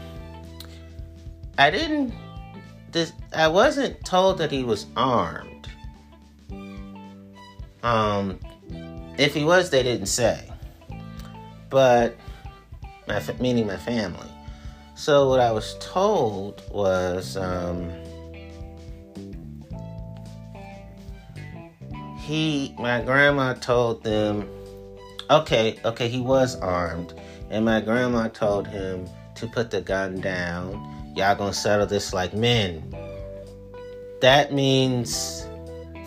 I 1.58 1.70
didn't 1.70 2.14
this 2.92 3.14
I 3.34 3.48
wasn't 3.48 4.04
told 4.06 4.38
that 4.40 4.52
he 4.52 4.64
was 4.64 4.86
armed. 4.96 5.70
Um 7.84 8.40
if 9.18 9.34
he 9.34 9.44
was 9.44 9.70
they 9.70 9.84
didn't 9.84 10.08
say 10.08 10.49
but 11.70 12.16
my 13.08 13.22
meaning 13.40 13.68
my 13.68 13.78
family. 13.78 14.30
So 14.96 15.30
what 15.30 15.40
I 15.40 15.52
was 15.52 15.76
told 15.80 16.62
was 16.72 17.38
um, 17.38 17.90
he, 22.20 22.76
my 22.78 23.02
grandma 23.02 23.54
told 23.54 24.04
them, 24.04 24.48
okay, 25.30 25.80
okay, 25.86 26.10
he 26.10 26.20
was 26.20 26.56
armed, 26.58 27.14
and 27.50 27.66
my 27.66 27.82
grandma 27.82 28.28
told 28.28 28.68
him 28.68 29.08
to 29.36 29.48
put 29.48 29.72
the 29.72 29.82
gun 29.82 30.20
down. 30.20 31.14
Y'all 31.16 31.36
gonna 31.36 31.54
settle 31.54 31.88
this 31.88 32.14
like 32.14 32.34
men. 32.34 32.84
That 34.22 34.54
means 34.54 35.48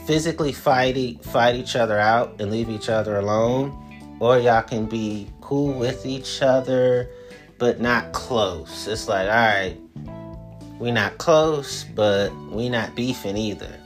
physically 0.06 0.52
fight 0.52 1.24
fight 1.24 1.54
each 1.54 1.76
other 1.76 1.98
out 1.98 2.40
and 2.40 2.50
leave 2.50 2.68
each 2.68 2.88
other 2.88 3.18
alone 3.18 3.81
or 4.22 4.38
y'all 4.38 4.62
can 4.62 4.86
be 4.86 5.28
cool 5.40 5.72
with 5.72 6.06
each 6.06 6.42
other 6.42 7.10
but 7.58 7.80
not 7.80 8.12
close. 8.12 8.86
It's 8.86 9.08
like, 9.08 9.26
all 9.26 9.34
right, 9.34 9.76
we 10.78 10.92
not 10.92 11.18
close, 11.18 11.82
but 11.82 12.32
we 12.52 12.68
not 12.68 12.94
beefing 12.94 13.36
either. 13.36 13.76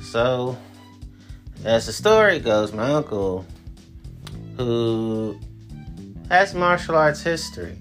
So, 0.00 0.56
as 1.66 1.84
the 1.84 1.92
story 1.92 2.38
goes, 2.38 2.72
my 2.72 2.94
uncle, 2.94 3.44
who 4.56 5.38
has 6.30 6.54
martial 6.54 6.96
arts 6.96 7.22
history, 7.22 7.76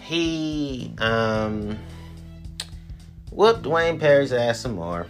he 0.00 0.92
um, 0.98 1.78
whooped 3.30 3.64
Wayne 3.64 4.00
Perry's 4.00 4.32
ass 4.32 4.58
some 4.58 4.74
more. 4.74 5.06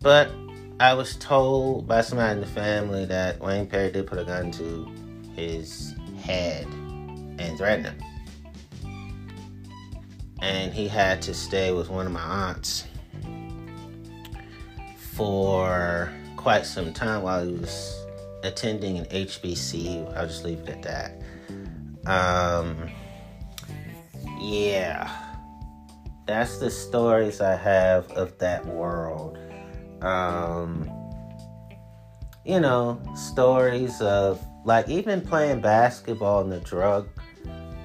But 0.00 0.30
I 0.78 0.92
was 0.92 1.16
told 1.16 1.88
by 1.88 2.02
somebody 2.02 2.32
in 2.32 2.40
the 2.40 2.46
family 2.46 3.06
that 3.06 3.40
Wayne 3.40 3.66
Perry 3.66 3.90
did 3.90 4.06
put 4.06 4.18
a 4.18 4.24
gun 4.24 4.50
to 4.52 4.86
his 5.34 5.94
head 6.20 6.66
and 6.66 7.56
threaten 7.56 7.86
him. 7.86 7.98
And 10.42 10.74
he 10.74 10.86
had 10.86 11.22
to 11.22 11.32
stay 11.32 11.72
with 11.72 11.88
one 11.88 12.04
of 12.04 12.12
my 12.12 12.20
aunts 12.20 12.84
for 15.14 16.12
quite 16.36 16.66
some 16.66 16.92
time 16.92 17.22
while 17.22 17.42
he 17.42 17.54
was 17.54 18.04
attending 18.42 18.98
an 18.98 19.06
HBCU. 19.06 20.14
I'll 20.14 20.26
just 20.26 20.44
leave 20.44 20.58
it 20.58 20.68
at 20.68 20.82
that. 20.82 21.22
Um, 22.06 22.90
yeah, 24.38 25.10
that's 26.26 26.58
the 26.58 26.70
stories 26.70 27.40
I 27.40 27.56
have 27.56 28.10
of 28.10 28.36
that 28.38 28.66
world 28.66 29.38
um, 30.02 30.90
you 32.44 32.60
know, 32.60 33.00
stories 33.14 34.00
of 34.00 34.44
like 34.64 34.88
even 34.88 35.20
playing 35.20 35.60
basketball 35.60 36.42
in 36.42 36.50
the 36.50 36.60
drug 36.60 37.08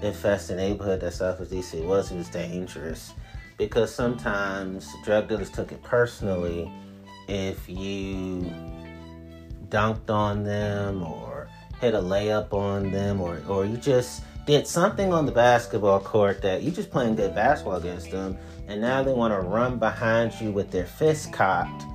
infested 0.01 0.57
neighborhood 0.57 0.99
that 1.01 1.13
Southwest 1.13 1.51
DC 1.51 1.85
was, 1.85 2.11
it 2.11 2.17
was 2.17 2.29
dangerous. 2.29 3.13
Because 3.57 3.93
sometimes 3.93 4.87
drug 5.03 5.29
dealers 5.29 5.51
took 5.51 5.71
it 5.71 5.81
personally 5.83 6.71
if 7.27 7.69
you 7.69 8.51
dunked 9.69 10.09
on 10.09 10.43
them 10.43 11.03
or 11.03 11.47
hit 11.79 11.93
a 11.93 11.99
layup 11.99 12.53
on 12.53 12.91
them 12.91 13.21
or, 13.21 13.41
or 13.47 13.65
you 13.65 13.77
just 13.77 14.23
did 14.45 14.67
something 14.67 15.13
on 15.13 15.25
the 15.25 15.31
basketball 15.31 15.99
court 15.99 16.41
that 16.41 16.63
you 16.63 16.71
just 16.71 16.89
playing 16.89 17.15
good 17.15 17.33
basketball 17.33 17.77
against 17.77 18.11
them 18.11 18.37
and 18.67 18.81
now 18.81 19.03
they 19.03 19.13
want 19.13 19.33
to 19.33 19.39
run 19.39 19.77
behind 19.77 20.33
you 20.41 20.51
with 20.51 20.71
their 20.71 20.85
fist 20.85 21.31
cocked 21.31 21.85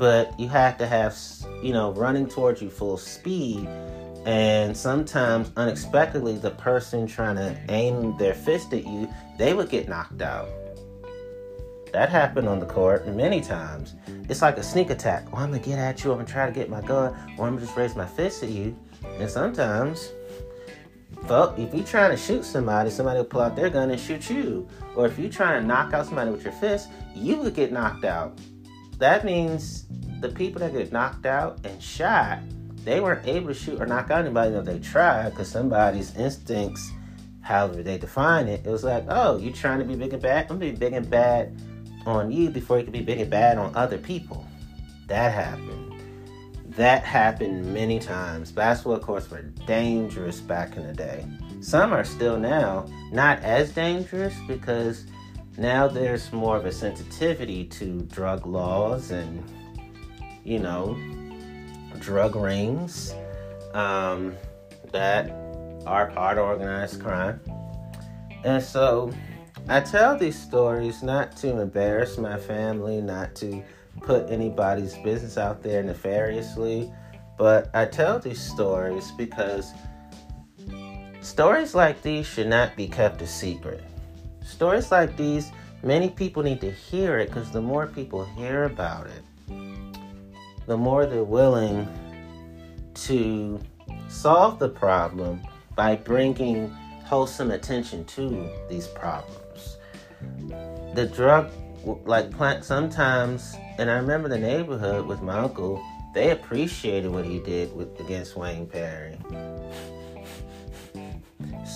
but 0.00 0.40
you 0.40 0.48
have 0.48 0.78
to 0.78 0.86
have, 0.86 1.14
you 1.62 1.74
know, 1.74 1.92
running 1.92 2.26
towards 2.26 2.62
you 2.62 2.70
full 2.70 2.96
speed. 2.96 3.68
And 4.24 4.74
sometimes, 4.74 5.52
unexpectedly, 5.58 6.36
the 6.38 6.52
person 6.52 7.06
trying 7.06 7.36
to 7.36 7.54
aim 7.68 8.16
their 8.16 8.32
fist 8.32 8.72
at 8.72 8.86
you, 8.86 9.12
they 9.36 9.52
would 9.52 9.68
get 9.68 9.90
knocked 9.90 10.22
out. 10.22 10.48
That 11.92 12.08
happened 12.08 12.48
on 12.48 12.60
the 12.60 12.66
court 12.66 13.06
many 13.08 13.42
times. 13.42 13.94
It's 14.30 14.40
like 14.40 14.56
a 14.56 14.62
sneak 14.62 14.88
attack. 14.88 15.26
Oh, 15.34 15.36
I'm 15.36 15.50
gonna 15.50 15.62
get 15.62 15.78
at 15.78 16.02
you. 16.02 16.12
I'm 16.12 16.18
gonna 16.18 16.28
try 16.28 16.46
to 16.46 16.52
get 16.52 16.70
my 16.70 16.80
gun, 16.80 17.12
or 17.36 17.46
I'm 17.46 17.54
gonna 17.54 17.66
just 17.66 17.76
raise 17.76 17.94
my 17.94 18.06
fist 18.06 18.42
at 18.42 18.48
you. 18.48 18.74
And 19.18 19.28
sometimes, 19.28 20.12
well, 21.28 21.54
if 21.58 21.74
you're 21.74 21.84
trying 21.84 22.12
to 22.12 22.16
shoot 22.16 22.46
somebody, 22.46 22.88
somebody 22.88 23.18
will 23.18 23.26
pull 23.26 23.42
out 23.42 23.54
their 23.54 23.68
gun 23.68 23.90
and 23.90 24.00
shoot 24.00 24.30
you. 24.30 24.66
Or 24.96 25.04
if 25.04 25.18
you're 25.18 25.30
trying 25.30 25.60
to 25.60 25.66
knock 25.66 25.92
out 25.92 26.06
somebody 26.06 26.30
with 26.30 26.42
your 26.42 26.54
fist, 26.54 26.88
you 27.14 27.36
would 27.36 27.54
get 27.54 27.70
knocked 27.70 28.04
out 28.04 28.38
that 29.00 29.24
means 29.24 29.86
the 30.20 30.28
people 30.28 30.60
that 30.60 30.72
get 30.72 30.92
knocked 30.92 31.26
out 31.26 31.58
and 31.64 31.82
shot, 31.82 32.38
they 32.84 33.00
weren't 33.00 33.26
able 33.26 33.48
to 33.48 33.54
shoot 33.54 33.80
or 33.80 33.86
knock 33.86 34.10
out 34.10 34.20
anybody 34.20 34.54
if 34.54 34.64
they 34.64 34.78
tried 34.78 35.30
because 35.30 35.50
somebody's 35.50 36.14
instincts, 36.16 36.90
however 37.40 37.82
they 37.82 37.98
define 37.98 38.46
it, 38.46 38.64
it 38.64 38.70
was 38.70 38.84
like, 38.84 39.04
oh, 39.08 39.38
you 39.38 39.50
trying 39.52 39.78
to 39.78 39.84
be 39.84 39.96
big 39.96 40.12
and 40.12 40.22
bad? 40.22 40.42
I'm 40.42 40.58
gonna 40.58 40.72
be 40.72 40.72
big 40.72 40.92
and 40.92 41.08
bad 41.08 41.58
on 42.06 42.30
you 42.30 42.50
before 42.50 42.78
you 42.78 42.84
can 42.84 42.92
be 42.92 43.00
big 43.00 43.20
and 43.20 43.30
bad 43.30 43.58
on 43.58 43.74
other 43.74 43.98
people. 43.98 44.46
That 45.06 45.32
happened. 45.32 45.94
That 46.76 47.02
happened 47.02 47.72
many 47.72 47.98
times. 47.98 48.52
Basketball 48.52 49.00
courts 49.00 49.30
were 49.30 49.42
dangerous 49.66 50.40
back 50.40 50.76
in 50.76 50.86
the 50.86 50.92
day. 50.92 51.26
Some 51.60 51.92
are 51.92 52.04
still 52.04 52.38
now 52.38 52.86
not 53.12 53.40
as 53.40 53.72
dangerous 53.72 54.34
because 54.46 55.04
now 55.56 55.88
there's 55.88 56.32
more 56.32 56.56
of 56.56 56.64
a 56.64 56.72
sensitivity 56.72 57.64
to 57.64 58.02
drug 58.02 58.46
laws 58.46 59.10
and, 59.10 59.44
you 60.44 60.58
know, 60.58 60.96
drug 61.98 62.36
rings 62.36 63.14
um, 63.74 64.34
that 64.92 65.30
are 65.86 66.10
part 66.10 66.38
of 66.38 66.46
organized 66.46 67.00
crime. 67.00 67.40
And 68.44 68.62
so 68.62 69.12
I 69.68 69.80
tell 69.80 70.16
these 70.16 70.40
stories 70.40 71.02
not 71.02 71.36
to 71.38 71.60
embarrass 71.60 72.16
my 72.16 72.38
family, 72.38 73.00
not 73.00 73.34
to 73.36 73.62
put 74.00 74.30
anybody's 74.30 74.96
business 74.98 75.36
out 75.36 75.62
there 75.62 75.82
nefariously, 75.82 76.92
but 77.36 77.70
I 77.74 77.86
tell 77.86 78.18
these 78.18 78.40
stories 78.40 79.10
because 79.12 79.72
stories 81.20 81.74
like 81.74 82.02
these 82.02 82.26
should 82.26 82.48
not 82.48 82.76
be 82.76 82.88
kept 82.88 83.20
a 83.22 83.26
secret. 83.26 83.82
Stories 84.60 84.90
like 84.90 85.16
these 85.16 85.52
many 85.82 86.10
people 86.10 86.42
need 86.42 86.60
to 86.60 86.70
hear 86.70 87.18
it 87.18 87.28
because 87.28 87.50
the 87.50 87.62
more 87.62 87.86
people 87.86 88.26
hear 88.36 88.64
about 88.64 89.06
it, 89.06 89.22
the 90.66 90.76
more 90.76 91.06
they're 91.06 91.24
willing 91.24 91.88
to 92.92 93.58
solve 94.10 94.58
the 94.58 94.68
problem 94.68 95.40
by 95.76 95.96
bringing 95.96 96.68
wholesome 97.06 97.52
attention 97.52 98.04
to 98.04 98.50
these 98.68 98.86
problems. 98.86 99.78
The 100.94 101.06
drug, 101.06 101.50
like 102.04 102.30
plant, 102.30 102.62
sometimes, 102.62 103.56
and 103.78 103.90
I 103.90 103.94
remember 103.94 104.28
the 104.28 104.38
neighborhood 104.38 105.06
with 105.06 105.22
my 105.22 105.38
uncle, 105.38 105.82
they 106.12 106.32
appreciated 106.32 107.10
what 107.10 107.24
he 107.24 107.38
did 107.38 107.74
with 107.74 107.98
against 107.98 108.36
Wayne 108.36 108.66
Perry. 108.66 109.16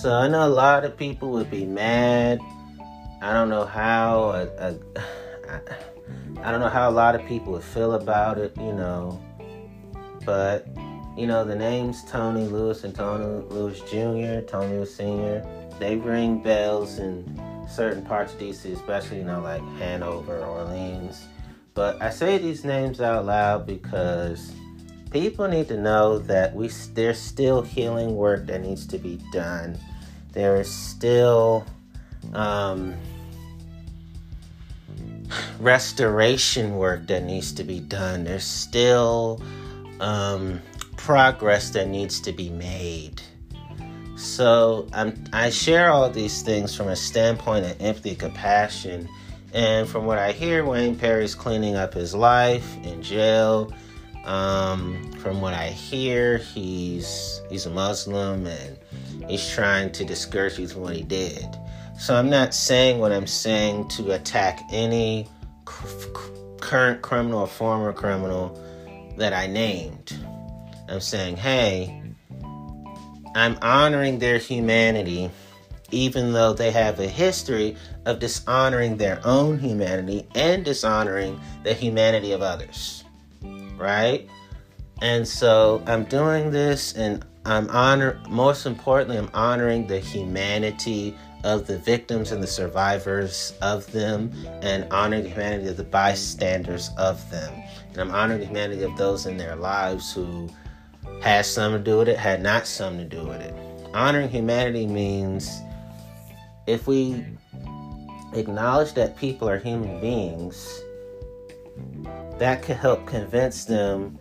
So 0.01 0.11
I 0.11 0.27
know 0.27 0.45
a 0.45 0.49
lot 0.49 0.83
of 0.83 0.97
people 0.97 1.31
would 1.31 1.49
be 1.49 1.65
mad. 1.65 2.39
I 3.25 3.33
don't 3.33 3.49
know 3.49 3.65
how. 3.65 4.29
A, 4.29 4.43
a, 4.59 4.75
I 6.43 6.51
don't 6.51 6.59
know 6.59 6.69
how 6.69 6.87
a 6.87 6.91
lot 6.91 7.15
of 7.15 7.25
people 7.25 7.53
would 7.53 7.63
feel 7.63 7.93
about 7.93 8.37
it, 8.37 8.55
you 8.55 8.71
know. 8.71 9.19
But 10.23 10.67
you 11.17 11.25
know, 11.25 11.43
the 11.43 11.55
names 11.55 12.03
Tony 12.07 12.45
Lewis 12.45 12.83
and 12.83 12.93
Tony 12.93 13.43
Lewis 13.49 13.79
Jr., 13.89 14.45
Tony 14.47 14.73
Lewis 14.73 14.95
Sr., 14.95 15.43
they 15.79 15.95
ring 15.95 16.43
bells 16.43 16.99
in 16.99 17.41
certain 17.67 18.05
parts 18.05 18.33
of 18.33 18.39
DC, 18.39 18.71
especially, 18.71 19.17
you 19.17 19.23
know, 19.23 19.41
like 19.41 19.63
Hanover, 19.79 20.45
Orleans. 20.45 21.25
But 21.73 21.99
I 22.03 22.11
say 22.11 22.37
these 22.37 22.63
names 22.63 23.01
out 23.01 23.25
loud 23.25 23.65
because 23.65 24.53
people 25.09 25.47
need 25.47 25.67
to 25.69 25.77
know 25.77 26.19
that 26.19 26.53
we 26.53 26.67
there's 26.93 27.17
still 27.17 27.63
healing 27.63 28.15
work 28.15 28.45
that 28.45 28.61
needs 28.61 28.85
to 28.85 28.99
be 28.99 29.19
done. 29.33 29.79
There 30.31 30.57
is 30.57 30.71
still 30.71 31.65
um, 32.33 32.95
restoration 35.59 36.77
work 36.77 37.07
that 37.07 37.23
needs 37.23 37.51
to 37.53 37.63
be 37.63 37.79
done. 37.79 38.23
There's 38.23 38.43
still 38.43 39.41
um, 39.99 40.61
progress 40.97 41.69
that 41.71 41.87
needs 41.87 42.19
to 42.21 42.31
be 42.31 42.49
made. 42.49 43.21
So 44.15 44.87
I'm, 44.93 45.23
I 45.33 45.49
share 45.49 45.89
all 45.89 46.09
these 46.09 46.41
things 46.41 46.75
from 46.75 46.87
a 46.87 46.95
standpoint 46.95 47.65
of 47.65 47.81
empathy, 47.81 48.15
compassion, 48.15 49.09
and 49.53 49.87
from 49.87 50.05
what 50.05 50.17
I 50.17 50.31
hear, 50.31 50.65
Wayne 50.65 50.97
Perry's 50.97 51.33
cleaning 51.33 51.75
up 51.75 51.93
his 51.93 52.13
life 52.13 52.75
in 52.83 53.01
jail. 53.01 53.71
Um, 54.25 55.11
from 55.19 55.39
what 55.39 55.53
I 55.53 55.69
hear, 55.69 56.39
he's 56.39 57.41
he's 57.49 57.65
a 57.65 57.69
Muslim 57.69 58.47
and 58.47 58.77
he's 59.29 59.47
trying 59.49 59.91
to 59.93 60.03
discourage 60.03 60.59
you 60.59 60.67
from 60.67 60.81
what 60.81 60.95
he 60.95 61.03
did. 61.03 61.45
So 61.97 62.15
I'm 62.15 62.29
not 62.29 62.53
saying 62.53 62.99
what 62.99 63.11
I'm 63.11 63.27
saying 63.27 63.87
to 63.89 64.11
attack 64.11 64.61
any 64.71 65.27
current 66.59 67.01
criminal 67.01 67.39
or 67.39 67.47
former 67.47 67.93
criminal 67.93 68.61
that 69.17 69.33
I 69.33 69.47
named. 69.47 70.17
I'm 70.89 70.99
saying, 70.99 71.37
hey, 71.37 72.01
I'm 73.33 73.57
honoring 73.61 74.19
their 74.19 74.37
humanity, 74.37 75.31
even 75.91 76.33
though 76.33 76.53
they 76.53 76.71
have 76.71 76.99
a 76.99 77.07
history 77.07 77.75
of 78.05 78.19
dishonoring 78.19 78.97
their 78.97 79.19
own 79.23 79.57
humanity 79.57 80.27
and 80.35 80.65
dishonoring 80.65 81.39
the 81.63 81.73
humanity 81.73 82.33
of 82.33 82.41
others. 82.41 83.03
Right? 83.77 84.29
And 85.01 85.27
so 85.27 85.83
I'm 85.87 86.03
doing 86.05 86.51
this 86.51 86.93
and 86.93 87.25
I'm 87.45 87.69
honor 87.69 88.19
most 88.27 88.65
importantly 88.65 89.17
I'm 89.17 89.29
honoring 89.33 89.87
the 89.87 89.99
humanity 89.99 91.15
of 91.45 91.67
the 91.67 91.77
victims 91.77 92.31
and 92.31 92.41
the 92.41 92.47
survivors 92.47 93.53
of 93.61 93.89
them 93.91 94.31
and 94.63 94.91
honoring 94.91 95.25
humanity 95.25 95.69
of 95.69 95.77
the 95.77 95.83
bystanders 95.83 96.89
of 96.97 97.29
them. 97.29 97.53
And 97.91 97.99
I'm 97.99 98.11
honoring 98.11 98.41
humanity 98.41 98.81
of 98.81 98.97
those 98.97 99.27
in 99.27 99.37
their 99.37 99.55
lives 99.55 100.11
who 100.11 100.49
had 101.21 101.45
something 101.45 101.83
to 101.83 101.91
do 101.91 101.99
with 101.99 102.09
it, 102.09 102.17
had 102.17 102.41
not 102.41 102.65
something 102.65 103.07
to 103.07 103.15
do 103.15 103.27
with 103.27 103.41
it. 103.41 103.53
Honoring 103.93 104.29
humanity 104.29 104.87
means 104.87 105.61
if 106.65 106.87
we 106.87 107.23
acknowledge 108.33 108.93
that 108.93 109.15
people 109.15 109.47
are 109.47 109.59
human 109.59 110.01
beings, 110.01 110.81
that 112.39 112.63
could 112.63 112.75
help 112.75 113.05
convince 113.05 113.65
them 113.65 114.17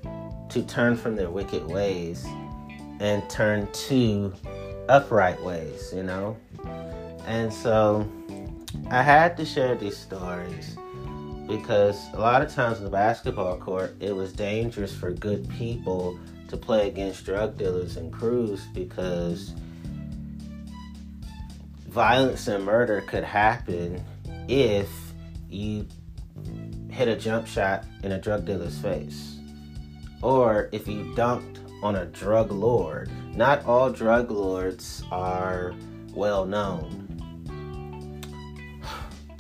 to 0.51 0.63
turn 0.63 0.95
from 0.95 1.17
their 1.17 1.31
wicked 1.31 1.67
ways 1.67 2.27
and 3.01 3.29
turn 3.31 3.67
to 3.73 4.35
upright 4.91 5.43
ways, 5.43 5.91
you 5.97 6.03
know? 6.03 6.37
And 7.27 7.53
so 7.53 8.11
I 8.91 9.03
had 9.03 9.37
to 9.39 9.45
share 9.45 9.75
these 9.75 9.97
stories 9.97 10.77
because 11.47 12.07
a 12.15 12.19
lot 12.19 12.43
of 12.43 12.53
times 12.53 12.79
in 12.79 12.85
the 12.85 12.91
basketball 12.91 13.59
court, 13.59 13.97
it 14.01 14.15
was 14.15 14.33
dangerous 14.33 14.95
for 14.95 15.11
good 15.11 15.49
people 15.51 16.19
to 16.49 16.57
play 16.57 16.89
against 16.89 17.25
drug 17.25 17.57
dealers 17.57 17.97
and 17.97 18.13
crews 18.13 18.65
because 18.75 19.55
violence 21.89 22.49
and 22.49 22.65
murder 22.65 23.03
could 23.03 23.25
happen 23.25 24.03
if 24.49 24.89
you 25.49 25.87
hit 26.91 27.09
a 27.09 27.17
jump 27.17 27.47
shot 27.47 27.85
in 28.03 28.13
a 28.13 28.21
drug 28.21 28.45
dealer's 28.45 28.79
face 28.79 29.39
or 30.23 30.69
if 30.73 30.89
you 30.89 31.05
dunked 31.17 31.59
on 31.83 31.97
a 31.97 32.07
drug 32.07 32.51
lord. 32.51 33.11
Not 33.35 33.65
all 33.67 33.91
drug 33.91 34.31
lords 34.31 35.05
are 35.13 35.75
well 36.15 36.47
known. 36.47 37.04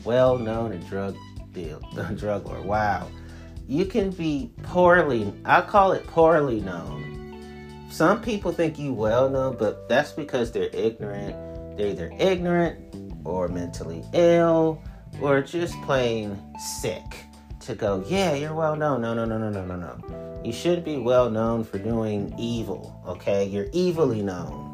Well 0.05 0.39
known 0.39 0.73
in 0.73 0.81
drug 0.87 1.17
deal, 1.53 1.81
drug 2.17 2.47
lord. 2.47 2.65
Wow 2.65 3.09
you 3.67 3.87
can 3.87 4.11
be 4.11 4.51
poorly, 4.63 5.33
I 5.45 5.63
call 5.63 5.93
it 5.93 6.07
poorly 6.07 6.61
known. 6.61 7.87
Some 7.91 8.21
people 8.21 8.53
think 8.53 8.79
you 8.79 8.93
well 8.93 9.31
known, 9.31 9.57
but 9.57 9.89
that's 9.89 10.13
because 10.13 10.53
they're 10.53 10.71
ignorant. 10.73 11.77
They're 11.77 11.89
either 11.89 12.13
ignorant 12.19 12.95
or 13.25 13.49
mentally 13.49 14.05
ill 14.13 14.83
or 15.21 15.41
just 15.41 15.81
plain 15.83 16.39
sick 16.59 17.03
to 17.61 17.75
go, 17.75 18.05
yeah, 18.07 18.35
you're 18.35 18.55
well 18.55 18.77
known. 18.77 19.01
No, 19.01 19.15
no, 19.15 19.25
no, 19.25 19.39
no, 19.39 19.49
no, 19.49 19.65
no, 19.65 19.77
no. 19.77 20.43
You 20.45 20.53
should 20.53 20.85
be 20.85 20.99
well 20.99 21.31
known 21.31 21.65
for 21.65 21.79
doing 21.79 22.35
evil, 22.39 23.01
okay? 23.07 23.47
You're 23.47 23.69
evilly 23.75 24.23
known. 24.23 24.73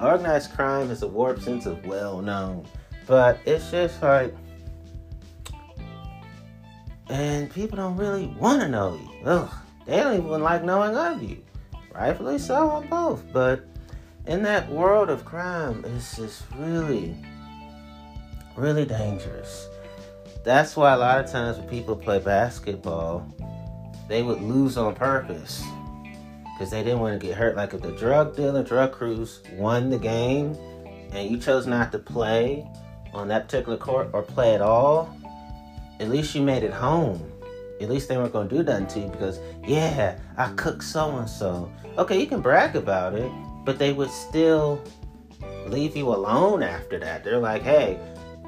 Organized 0.00 0.52
crime 0.52 0.90
is 0.90 1.02
a 1.02 1.08
warped 1.08 1.42
sense 1.42 1.66
of 1.66 1.84
well 1.84 2.22
known, 2.22 2.66
but 3.06 3.38
it's 3.44 3.70
just 3.70 4.00
like, 4.02 4.34
and 7.08 7.50
people 7.50 7.76
don't 7.76 7.96
really 7.96 8.26
want 8.38 8.60
to 8.62 8.68
know 8.68 8.94
you. 8.94 9.26
Ugh, 9.26 9.50
they 9.86 9.96
don't 9.96 10.14
even 10.14 10.42
like 10.42 10.64
knowing 10.64 10.96
of 10.96 11.22
you. 11.22 11.42
Rightfully 11.94 12.38
so 12.38 12.70
on 12.70 12.86
both. 12.88 13.24
But 13.32 13.64
in 14.26 14.42
that 14.44 14.70
world 14.70 15.10
of 15.10 15.24
crime, 15.24 15.84
it's 15.84 16.16
just 16.16 16.44
really, 16.56 17.14
really 18.56 18.84
dangerous. 18.84 19.68
That's 20.44 20.76
why 20.76 20.92
a 20.92 20.98
lot 20.98 21.24
of 21.24 21.30
times 21.30 21.58
when 21.58 21.68
people 21.68 21.96
play 21.96 22.18
basketball, 22.18 23.26
they 24.08 24.22
would 24.22 24.40
lose 24.40 24.76
on 24.76 24.94
purpose 24.94 25.62
because 26.54 26.70
they 26.70 26.82
didn't 26.82 27.00
want 27.00 27.20
to 27.20 27.26
get 27.26 27.36
hurt. 27.36 27.56
Like 27.56 27.74
if 27.74 27.82
the 27.82 27.92
drug 27.92 28.36
dealer, 28.36 28.62
drug 28.62 28.92
crews 28.92 29.40
won 29.54 29.90
the 29.90 29.98
game 29.98 30.56
and 31.12 31.30
you 31.30 31.38
chose 31.38 31.66
not 31.66 31.92
to 31.92 31.98
play 31.98 32.66
on 33.12 33.28
that 33.28 33.46
particular 33.46 33.76
court 33.76 34.10
or 34.12 34.22
play 34.22 34.54
at 34.54 34.62
all, 34.62 35.14
at 36.00 36.08
least 36.08 36.34
you 36.34 36.42
made 36.42 36.62
it 36.62 36.72
home. 36.72 37.20
At 37.80 37.90
least 37.90 38.08
they 38.08 38.16
weren't 38.16 38.32
gonna 38.32 38.48
do 38.48 38.62
nothing 38.62 38.86
to 38.88 39.00
you 39.00 39.08
because, 39.08 39.40
yeah, 39.66 40.18
I 40.36 40.48
cooked 40.52 40.84
so 40.84 41.16
and 41.16 41.28
so. 41.28 41.70
Okay, 41.98 42.20
you 42.20 42.26
can 42.26 42.40
brag 42.40 42.76
about 42.76 43.14
it, 43.14 43.30
but 43.64 43.78
they 43.78 43.92
would 43.92 44.10
still 44.10 44.80
leave 45.66 45.96
you 45.96 46.08
alone 46.08 46.62
after 46.62 46.98
that. 47.00 47.24
They're 47.24 47.38
like, 47.38 47.62
hey, 47.62 47.98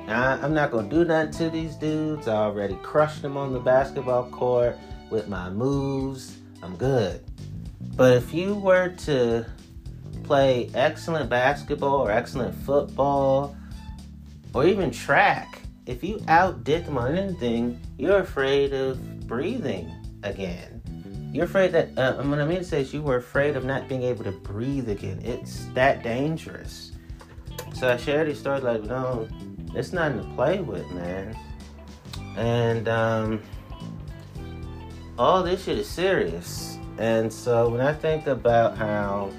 I'm 0.07 0.55
not 0.55 0.71
gonna 0.71 0.89
do 0.89 1.05
nothing 1.05 1.33
to 1.33 1.51
these 1.51 1.75
dudes. 1.77 2.29
I 2.29 2.37
already 2.37 2.77
crushed 2.83 3.23
them 3.23 3.37
on 3.37 3.53
the 3.53 3.61
basketball 3.61 4.31
court 4.31 4.77
with 5.11 5.29
my 5.29 5.51
moves. 5.51 6.37
I'm 6.63 6.77
good. 6.77 7.25
But 7.97 8.13
if 8.13 8.33
you 8.35 8.55
were 8.55 8.91
to 8.91 9.47
play 10.23 10.71
excellent 10.75 11.29
basketball 11.29 12.01
or 12.07 12.11
excellent 12.11 12.55
football 12.55 13.57
or 14.53 14.65
even 14.67 14.91
track, 14.91 15.63
if 15.87 16.03
you 16.03 16.21
outdid 16.29 16.87
them 16.87 16.99
on 16.99 17.17
anything, 17.17 17.81
you're 17.99 18.21
afraid 18.21 18.73
of 18.73 19.27
breathing 19.27 19.93
again. 20.23 20.81
You're 21.33 21.45
afraid 21.45 21.73
that, 21.73 21.99
uh, 21.99 22.23
what 22.23 22.39
I 22.39 22.45
mean 22.45 22.59
to 22.59 22.65
say 22.65 22.83
is 22.83 22.95
you 22.95 23.03
were 23.03 23.17
afraid 23.17 23.57
of 23.57 23.65
not 23.65 23.89
being 23.89 24.03
able 24.03 24.25
to 24.25 24.33
breathe 24.33 24.89
again. 24.89 25.21
It's 25.25 25.67
that 25.75 26.03
dangerous. 26.03 26.93
So 27.75 27.91
I 27.91 27.97
share 27.97 28.25
these 28.25 28.39
stories 28.39 28.63
like, 28.63 28.85
no, 28.85 29.29
it's 29.75 29.93
nothing 29.93 30.23
to 30.23 30.35
play 30.35 30.61
with, 30.61 30.89
man. 30.93 31.37
And 32.37 32.89
um, 32.89 33.43
all 35.19 35.43
this 35.43 35.65
shit 35.65 35.79
is 35.79 35.89
serious. 35.89 36.79
And 36.99 37.33
so 37.33 37.69
when 37.69 37.81
I 37.81 37.93
think 37.93 38.29
about 38.29 38.77
how 38.77 39.33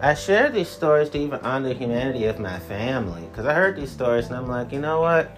I 0.00 0.12
share 0.14 0.50
these 0.50 0.68
stories 0.68 1.08
to 1.10 1.18
even 1.18 1.40
honor 1.40 1.68
the 1.68 1.74
humanity 1.74 2.26
of 2.26 2.38
my 2.38 2.58
family. 2.58 3.22
Because 3.22 3.46
I 3.46 3.54
heard 3.54 3.76
these 3.76 3.90
stories 3.90 4.26
and 4.26 4.36
I'm 4.36 4.46
like, 4.46 4.72
you 4.72 4.80
know 4.80 5.00
what? 5.00 5.36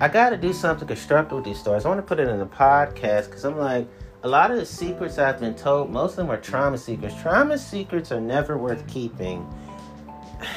I 0.00 0.08
got 0.08 0.30
to 0.30 0.36
do 0.36 0.52
something 0.52 0.88
constructive 0.88 1.36
with 1.36 1.44
these 1.44 1.58
stories. 1.58 1.84
I 1.84 1.88
want 1.88 1.98
to 1.98 2.06
put 2.06 2.18
it 2.18 2.28
in 2.28 2.40
a 2.40 2.46
podcast 2.46 3.26
because 3.26 3.44
I'm 3.44 3.58
like, 3.58 3.86
a 4.22 4.28
lot 4.28 4.50
of 4.50 4.56
the 4.56 4.66
secrets 4.66 5.18
I've 5.18 5.40
been 5.40 5.54
told, 5.54 5.90
most 5.90 6.12
of 6.12 6.16
them 6.16 6.30
are 6.30 6.38
trauma 6.38 6.78
secrets. 6.78 7.14
Trauma 7.20 7.58
secrets 7.58 8.10
are 8.12 8.20
never 8.20 8.56
worth 8.56 8.86
keeping 8.86 9.46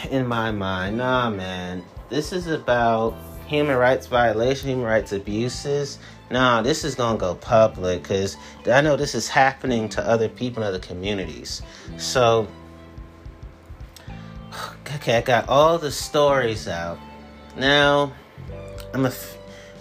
in 0.09 0.25
my 0.25 0.51
mind. 0.51 0.97
Nah, 0.97 1.29
man. 1.29 1.83
This 2.09 2.31
is 2.31 2.47
about 2.47 3.15
human 3.47 3.75
rights 3.75 4.07
violation, 4.07 4.69
human 4.69 4.85
rights 4.85 5.11
abuses. 5.11 5.99
Nah, 6.31 6.61
this 6.61 6.83
is 6.83 6.95
gonna 6.95 7.17
go 7.17 7.35
public 7.35 8.03
because 8.03 8.37
I 8.65 8.81
know 8.81 8.95
this 8.95 9.15
is 9.15 9.27
happening 9.27 9.89
to 9.89 10.07
other 10.07 10.29
people 10.29 10.63
in 10.63 10.69
other 10.69 10.79
communities. 10.79 11.61
So, 11.97 12.47
okay, 14.95 15.17
I 15.17 15.21
got 15.21 15.47
all 15.49 15.77
the 15.77 15.91
stories 15.91 16.67
out. 16.67 16.99
Now, 17.57 18.13
I'm 18.93 19.05
a. 19.05 19.11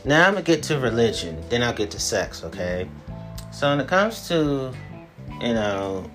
Now 0.05 0.27
I'm 0.27 0.35
gonna 0.35 0.45
get 0.45 0.63
to 0.65 0.79
religion. 0.79 1.43
Then 1.49 1.63
I'll 1.63 1.73
get 1.73 1.91
to 1.93 2.01
sex. 2.01 2.43
Okay. 2.45 2.89
So 3.53 3.71
when 3.71 3.81
it 3.81 3.89
comes 3.89 4.27
to, 4.29 4.73
you 5.41 5.55
know, 5.55 6.11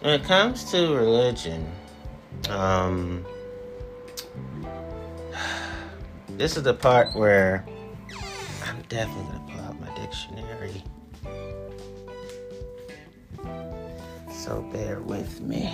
when 0.00 0.20
it 0.20 0.24
comes 0.24 0.70
to 0.70 0.94
religion, 0.94 1.70
um, 2.48 3.26
this 6.28 6.56
is 6.56 6.62
the 6.62 6.74
part 6.74 7.08
where 7.16 7.66
I'm 8.64 8.80
definitely 8.82 9.24
gonna 9.24 9.45
So 14.46 14.62
bear 14.72 15.00
with 15.00 15.40
me. 15.40 15.68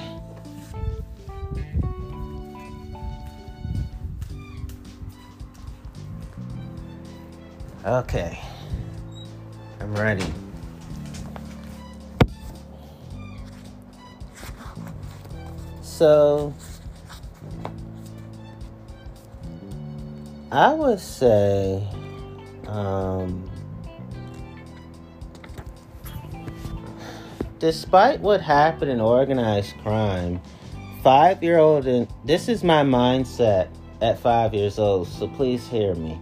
Okay. 7.84 8.40
I'm 9.78 9.94
ready. 9.94 10.24
So, 15.82 16.54
I 20.50 20.72
would 20.72 20.98
say, 20.98 21.86
um, 22.66 23.51
despite 27.62 28.18
what 28.18 28.40
happened 28.40 28.90
in 28.90 29.00
organized 29.00 29.78
crime, 29.84 30.42
five 31.00 31.40
year 31.44 31.58
old, 31.58 31.86
and 31.86 32.08
this 32.24 32.48
is 32.48 32.64
my 32.64 32.82
mindset 32.82 33.68
at 34.00 34.18
five 34.18 34.52
years 34.52 34.80
old, 34.80 35.06
so 35.06 35.28
please 35.28 35.68
hear 35.68 35.94
me. 35.94 36.18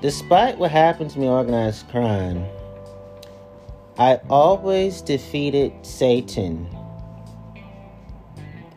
Despite 0.00 0.56
what 0.56 0.70
happened 0.70 1.10
to 1.10 1.18
me 1.18 1.28
organized 1.28 1.86
crime, 1.90 2.46
I 3.98 4.18
always 4.30 5.02
defeated 5.02 5.74
Satan. 5.82 6.66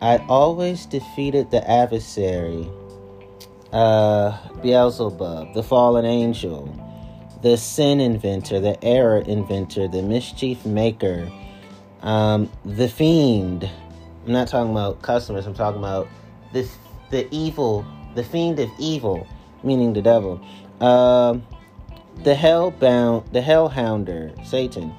I 0.02 0.18
always 0.27 0.85
defeated 0.85 1.49
the 1.49 1.65
adversary, 1.65 2.68
uh, 3.72 4.38
Beelzebub, 4.61 5.53
the 5.53 5.64
fallen 5.64 6.03
angel, 6.03 6.68
the 7.41 7.56
sin 7.56 8.02
inventor, 8.02 8.60
the 8.60 8.84
error 8.84 9.19
inventor, 9.19 9.88
the 9.88 10.02
mischief 10.02 10.65
maker, 10.65 11.31
um, 12.03 12.51
the 12.63 12.88
fiend. 12.88 13.69
I'm 14.25 14.31
not 14.31 14.47
talking 14.47 14.71
about 14.71 15.01
customers. 15.01 15.47
I'm 15.47 15.53
talking 15.53 15.80
about 15.80 16.07
the 16.53 16.67
the 17.09 17.27
evil, 17.31 17.85
the 18.15 18.23
fiend 18.23 18.59
of 18.59 18.69
evil, 18.80 19.27
meaning 19.63 19.93
the 19.93 20.01
devil. 20.01 20.39
Uh, 20.80 21.38
the 22.23 22.35
hellbound, 22.35 23.31
the 23.31 23.41
hellhounder, 23.41 24.45
Satan. 24.45 24.93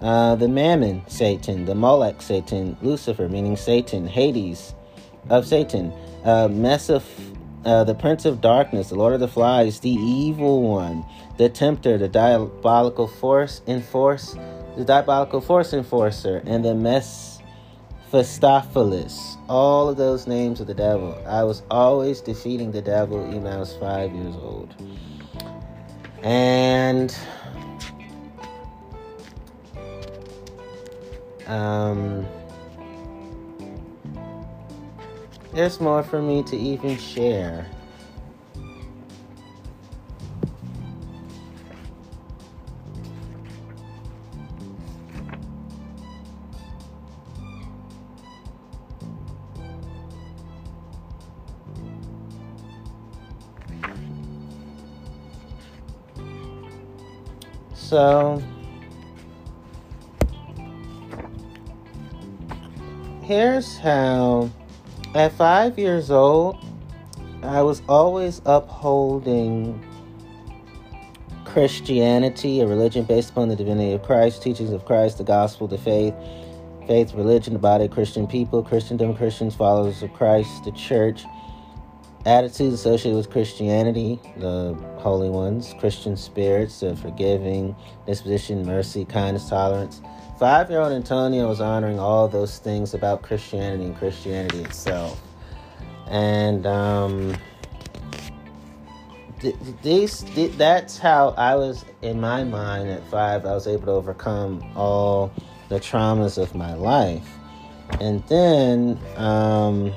Uh, 0.00 0.36
the 0.36 0.48
mammon, 0.48 1.02
Satan. 1.08 1.64
The 1.64 1.74
Molech, 1.74 2.20
Satan. 2.22 2.76
Lucifer, 2.82 3.28
meaning 3.28 3.56
Satan. 3.56 4.06
Hades, 4.06 4.74
of 5.28 5.46
Satan. 5.46 5.92
Uh, 6.24 6.48
uh, 7.64 7.84
the 7.84 7.94
Prince 7.94 8.24
of 8.24 8.40
Darkness, 8.40 8.88
the 8.88 8.94
Lord 8.94 9.14
of 9.14 9.20
the 9.20 9.28
Flies, 9.28 9.80
the 9.80 9.90
Evil 9.90 10.62
One, 10.62 11.04
the 11.36 11.48
Tempter, 11.48 11.98
the 11.98 12.08
Diabolical 12.08 13.06
Force 13.06 13.62
Enforce, 13.66 14.36
the 14.78 14.84
Diabolical 14.84 15.40
Force 15.40 15.72
Enforcer, 15.72 16.40
and 16.46 16.64
the 16.64 16.72
Mephistopheles. 16.72 19.36
All 19.48 19.88
of 19.88 19.96
those 19.96 20.28
names 20.28 20.60
of 20.60 20.68
the 20.68 20.74
devil. 20.74 21.20
I 21.26 21.42
was 21.42 21.64
always 21.68 22.20
defeating 22.20 22.70
the 22.70 22.80
devil 22.80 23.26
even 23.26 23.48
I 23.48 23.58
was 23.58 23.74
five 23.74 24.14
years 24.14 24.36
old. 24.36 24.72
And 26.22 27.12
um, 31.48 32.24
there's 35.54 35.80
more 35.80 36.04
for 36.04 36.22
me 36.22 36.44
to 36.44 36.56
even 36.56 36.96
share. 36.96 37.66
So, 57.88 58.42
here's 63.22 63.78
how 63.78 64.50
at 65.14 65.32
five 65.32 65.78
years 65.78 66.10
old, 66.10 66.62
I 67.42 67.62
was 67.62 67.80
always 67.88 68.42
upholding 68.44 69.82
Christianity, 71.46 72.60
a 72.60 72.66
religion 72.66 73.04
based 73.04 73.30
upon 73.30 73.48
the 73.48 73.56
divinity 73.56 73.92
of 73.92 74.02
Christ, 74.02 74.42
teachings 74.42 74.72
of 74.72 74.84
Christ, 74.84 75.16
the 75.16 75.24
gospel, 75.24 75.66
the 75.66 75.78
faith, 75.78 76.12
faith, 76.86 77.14
religion, 77.14 77.54
the 77.54 77.58
body 77.58 77.88
Christian 77.88 78.26
people, 78.26 78.62
Christendom, 78.62 79.16
Christians, 79.16 79.54
followers 79.56 80.02
of 80.02 80.12
Christ, 80.12 80.64
the 80.64 80.72
church 80.72 81.24
attitudes 82.28 82.74
associated 82.74 83.16
with 83.16 83.30
Christianity, 83.30 84.20
the 84.36 84.74
holy 84.98 85.30
ones, 85.30 85.74
Christian 85.80 86.16
spirits, 86.16 86.80
the 86.80 86.94
forgiving, 86.94 87.74
disposition, 88.06 88.66
mercy, 88.66 89.06
kindness, 89.06 89.48
tolerance. 89.48 90.02
Five 90.38 90.70
year 90.70 90.80
old 90.80 90.92
Antonio 90.92 91.48
was 91.48 91.60
honoring 91.60 91.98
all 91.98 92.28
those 92.28 92.58
things 92.58 92.92
about 92.92 93.22
Christianity 93.22 93.84
and 93.84 93.96
Christianity 93.96 94.60
itself. 94.60 95.20
And 96.06 96.66
um, 96.66 97.36
th- 99.40 99.56
these, 99.82 100.20
th- 100.20 100.52
that's 100.52 100.98
how 100.98 101.30
I 101.30 101.56
was, 101.56 101.84
in 102.02 102.20
my 102.20 102.44
mind, 102.44 102.90
at 102.90 103.04
five, 103.08 103.46
I 103.46 103.54
was 103.54 103.66
able 103.66 103.86
to 103.86 103.92
overcome 103.92 104.62
all 104.76 105.32
the 105.70 105.80
traumas 105.80 106.36
of 106.36 106.54
my 106.54 106.74
life. 106.74 107.28
And 108.00 108.22
then, 108.28 108.98
um, 109.16 109.94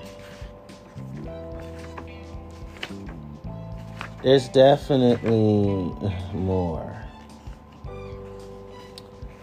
There's 4.24 4.50
definitely 4.50 5.92
more. 6.34 6.96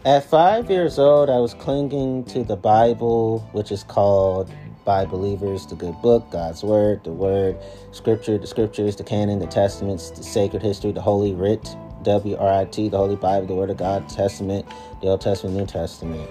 At 0.05 0.25
five 0.25 0.71
years 0.71 1.01
old, 1.01 1.29
I 1.29 1.39
was 1.39 1.53
clinging 1.53 2.25
to 2.27 2.45
the 2.45 2.55
Bible, 2.55 3.41
which 3.51 3.73
is 3.73 3.83
called 3.83 4.53
by 4.85 5.05
believers 5.05 5.67
the 5.67 5.75
good 5.75 6.01
book, 6.01 6.31
God's 6.31 6.63
Word, 6.63 7.03
the 7.03 7.11
Word, 7.11 7.59
Scripture, 7.91 8.39
the 8.39 8.47
Scriptures, 8.47 8.95
the 8.95 9.03
canon, 9.03 9.41
the 9.41 9.49
Testaments, 9.49 10.11
the 10.11 10.23
sacred 10.23 10.63
history, 10.63 10.93
the 10.93 11.03
Holy 11.03 11.35
Writ, 11.35 11.77
W 12.05 12.37
R 12.37 12.61
I 12.61 12.65
T, 12.67 12.89
the 12.89 12.97
Holy 12.97 13.17
Bible, 13.17 13.49
the 13.49 13.55
Word 13.55 13.71
of 13.71 13.77
God, 13.79 14.09
Testament, 14.09 14.65
the 15.03 15.09
Old 15.09 15.21
Testament, 15.21 15.57
New 15.57 15.67
Testament. 15.67 16.31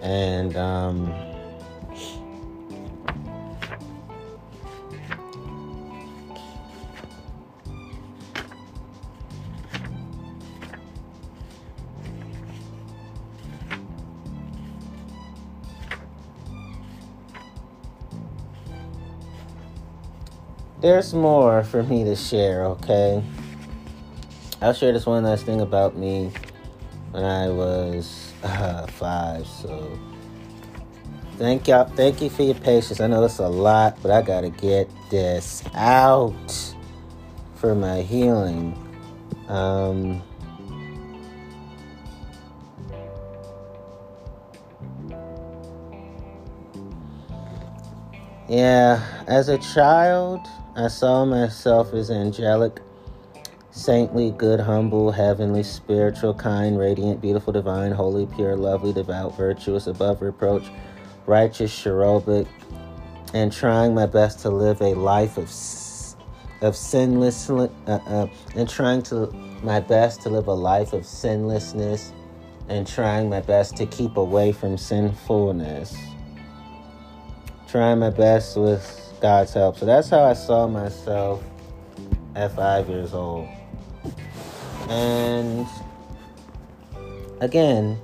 And, 0.00 0.56
um, 0.56 1.12
there's 20.80 21.12
more 21.12 21.62
for 21.64 21.82
me 21.82 22.04
to 22.04 22.16
share, 22.16 22.64
okay? 22.64 23.22
I'll 24.62 24.72
share 24.72 24.92
this 24.92 25.06
one 25.06 25.24
last 25.24 25.44
thing 25.44 25.60
about 25.60 25.96
me 25.96 26.32
when 27.10 27.24
I 27.24 27.48
was 27.48 28.32
uh, 28.42 28.86
five. 28.86 29.46
So 29.46 29.98
thank 31.36 31.68
y'all. 31.68 31.88
Thank 31.88 32.22
you 32.22 32.30
for 32.30 32.42
your 32.42 32.54
patience. 32.54 33.00
I 33.00 33.06
know 33.06 33.24
it's 33.24 33.38
a 33.38 33.48
lot, 33.48 33.98
but 34.02 34.10
I 34.10 34.22
gotta 34.22 34.50
get 34.50 34.90
this 35.10 35.62
out 35.74 36.74
for 37.56 37.74
my 37.74 38.02
healing. 38.02 38.76
Um, 39.48 40.22
yeah, 48.48 49.02
as 49.26 49.48
a 49.48 49.58
child, 49.58 50.46
I 50.76 50.88
saw 50.88 51.24
myself 51.24 51.92
as 51.94 52.10
angelic 52.10 52.80
saintly, 53.72 54.30
good, 54.30 54.60
humble, 54.60 55.10
heavenly, 55.10 55.62
spiritual, 55.62 56.34
kind, 56.34 56.78
radiant, 56.78 57.20
beautiful, 57.20 57.52
divine, 57.52 57.92
holy, 57.92 58.26
pure, 58.26 58.56
lovely, 58.56 58.92
devout, 58.92 59.36
virtuous, 59.36 59.86
above 59.86 60.22
reproach, 60.22 60.64
righteous, 61.26 61.76
cherubic, 61.76 62.46
and 63.34 63.52
trying 63.52 63.94
my 63.94 64.06
best 64.06 64.40
to 64.40 64.50
live 64.50 64.80
a 64.80 64.94
life 64.94 65.36
of 65.36 65.50
of 66.62 66.76
sinless 66.76 67.48
uh, 67.48 67.68
uh, 67.86 68.26
and 68.54 68.68
trying 68.68 69.00
to 69.00 69.32
my 69.62 69.80
best 69.80 70.20
to 70.20 70.28
live 70.28 70.46
a 70.46 70.52
life 70.52 70.92
of 70.92 71.06
sinlessness 71.06 72.12
and 72.68 72.86
trying 72.86 73.30
my 73.30 73.40
best 73.40 73.76
to 73.76 73.86
keep 73.86 74.16
away 74.16 74.52
from 74.52 74.76
sinfulness. 74.76 75.96
Trying 77.66 77.98
my 77.98 78.10
best 78.10 78.56
with 78.56 79.09
god's 79.20 79.52
help 79.52 79.76
so 79.76 79.86
that's 79.86 80.08
how 80.08 80.22
i 80.22 80.32
saw 80.32 80.66
myself 80.66 81.42
at 82.34 82.54
five 82.54 82.88
years 82.88 83.14
old 83.14 83.48
and 84.90 85.66
again, 87.40 87.96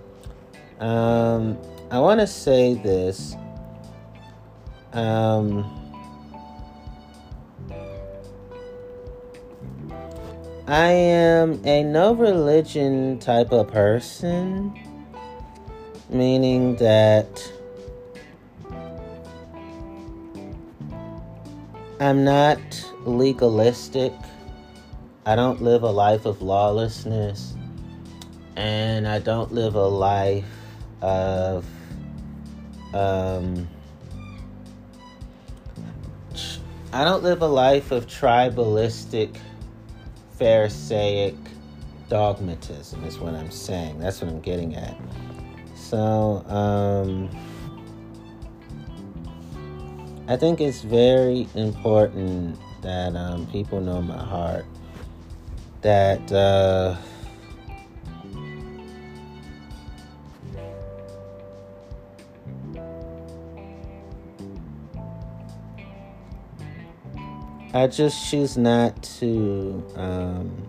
um, 0.80 1.58
I 1.90 1.98
want 1.98 2.20
to 2.20 2.26
say 2.26 2.74
this. 2.74 3.34
Um, 4.92 5.64
I 10.68 10.90
am 10.90 11.60
a 11.64 11.82
no 11.84 12.12
religion 12.12 13.18
type 13.18 13.52
of 13.52 13.68
person, 13.70 14.74
meaning 16.08 16.76
that 16.76 17.52
I'm 21.98 22.24
not 22.24 22.60
legalistic. 23.04 24.12
I 25.24 25.34
don't 25.34 25.62
live 25.62 25.82
a 25.82 25.90
life 25.90 26.26
of 26.26 26.42
lawlessness, 26.42 27.54
and 28.54 29.08
I 29.08 29.18
don't 29.18 29.52
live 29.52 29.74
a 29.74 29.86
life 29.86 30.44
of 31.00 31.64
um, 32.92 33.66
I 36.92 37.04
don't 37.04 37.22
live 37.22 37.42
a 37.42 37.46
life 37.46 37.90
of 37.92 38.06
tribalistic, 38.06 39.36
Pharisaic 40.38 41.34
dogmatism. 42.08 43.04
Is 43.04 43.18
what 43.18 43.34
I'm 43.34 43.50
saying. 43.50 43.98
That's 43.98 44.20
what 44.20 44.30
I'm 44.30 44.40
getting 44.40 44.76
at. 44.76 44.96
So, 45.74 46.44
um, 46.46 47.30
I 50.28 50.36
think 50.36 50.60
it's 50.60 50.82
very 50.82 51.46
important 51.54 52.58
that 52.82 53.14
um, 53.14 53.46
people 53.46 53.80
know 53.80 54.02
my 54.02 54.18
heart 54.18 54.64
that 55.82 56.32
uh, 56.32 56.96
I 67.72 67.86
just 67.86 68.28
choose 68.28 68.56
not 68.56 69.00
to 69.20 69.84
um, 69.94 70.66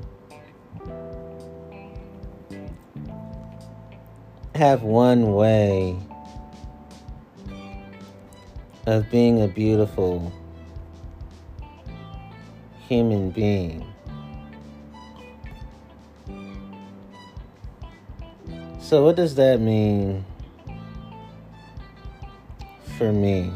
have 4.53 4.83
one 4.83 5.33
way 5.33 5.97
of 8.87 9.09
being 9.11 9.41
a 9.41 9.47
beautiful 9.49 10.31
human 12.87 13.29
being. 13.31 13.85
So, 18.79 19.03
what 19.03 19.17
does 19.17 19.35
that 19.35 19.59
mean 19.59 20.23
for 22.97 23.11
me? 23.11 23.51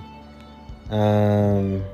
Um, 0.90 1.86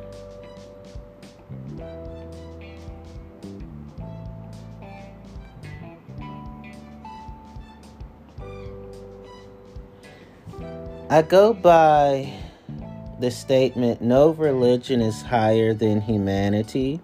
I 11.12 11.22
go 11.22 11.54
by 11.54 12.34
the 13.20 13.32
statement 13.32 14.02
no 14.02 14.30
religion 14.30 15.02
is 15.02 15.22
higher 15.22 15.74
than 15.74 16.02
humanity. 16.02 17.02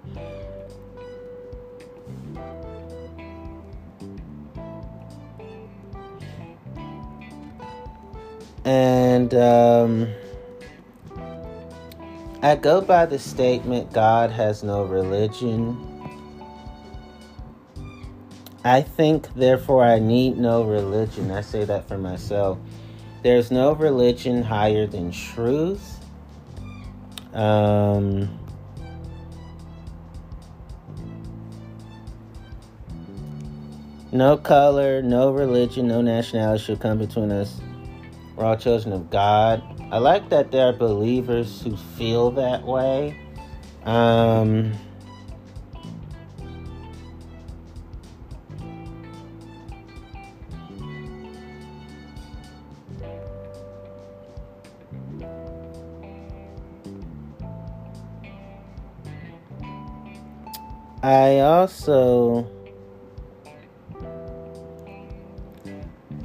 And 8.66 9.34
um, 9.34 10.08
I 12.42 12.56
go 12.56 12.82
by 12.82 13.06
the 13.06 13.20
statement 13.20 13.92
God 13.92 14.32
has 14.32 14.64
no 14.64 14.84
religion. 14.84 15.90
I 18.64 18.82
think, 18.82 19.34
therefore, 19.34 19.84
I 19.84 20.00
need 20.00 20.38
no 20.38 20.64
religion. 20.64 21.32
I 21.32 21.42
say 21.42 21.66
that 21.66 21.88
for 21.88 21.98
myself. 21.98 22.58
There's 23.22 23.52
no 23.52 23.74
religion 23.74 24.44
higher 24.44 24.86
than 24.86 25.12
truth. 25.12 26.03
Um, 27.34 28.40
no 34.12 34.38
color, 34.38 35.02
no 35.02 35.32
religion, 35.32 35.88
no 35.88 36.02
nationality 36.02 36.64
should 36.64 36.80
come 36.80 37.00
between 37.00 37.32
us. 37.32 37.60
We're 38.36 38.46
all 38.46 38.58
children 38.58 38.94
of 38.94 39.10
God. 39.10 39.62
I 39.92 39.98
like 39.98 40.30
that 40.30 40.52
there 40.52 40.68
are 40.68 40.74
believers 40.74 41.62
who 41.62 41.76
feel 41.76 42.32
that 42.32 42.64
way. 42.64 43.20
Um, 43.84 44.74
I 61.04 61.40
also 61.40 62.48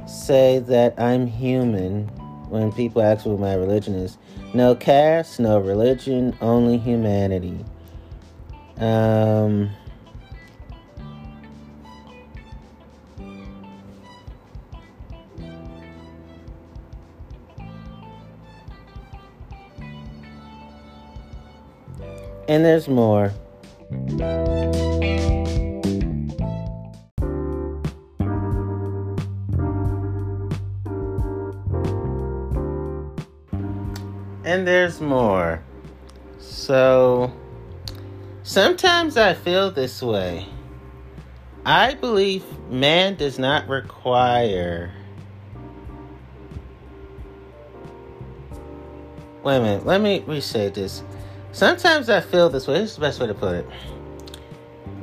say 0.07 0.59
that 0.59 0.97
I'm 0.97 1.27
human 1.27 2.07
when 2.47 2.71
people 2.71 3.01
ask 3.01 3.25
what 3.25 3.41
my 3.41 3.55
religion 3.55 3.93
is. 3.93 4.17
No 4.53 4.75
caste, 4.75 5.37
no 5.37 5.59
religion, 5.59 6.33
only 6.39 6.77
humanity. 6.77 7.65
Um, 8.77 9.69
and 22.47 22.63
there's 22.63 22.87
more. 22.87 23.33
More. 34.99 35.63
So, 36.39 37.33
sometimes 38.43 39.17
I 39.17 39.33
feel 39.33 39.71
this 39.71 40.01
way. 40.01 40.45
I 41.65 41.93
believe 41.93 42.43
man 42.69 43.15
does 43.15 43.37
not 43.39 43.67
require. 43.67 44.93
Wait 49.43 49.57
a 49.57 49.61
minute, 49.61 49.85
let 49.85 50.01
me 50.01 50.23
re 50.27 50.41
say 50.41 50.69
this. 50.69 51.03
Sometimes 51.51 52.09
I 52.09 52.21
feel 52.21 52.49
this 52.49 52.67
way. 52.67 52.75
This 52.75 52.91
is 52.91 52.95
the 52.95 53.01
best 53.01 53.19
way 53.19 53.27
to 53.27 53.33
put 53.33 53.55
it. 53.55 53.65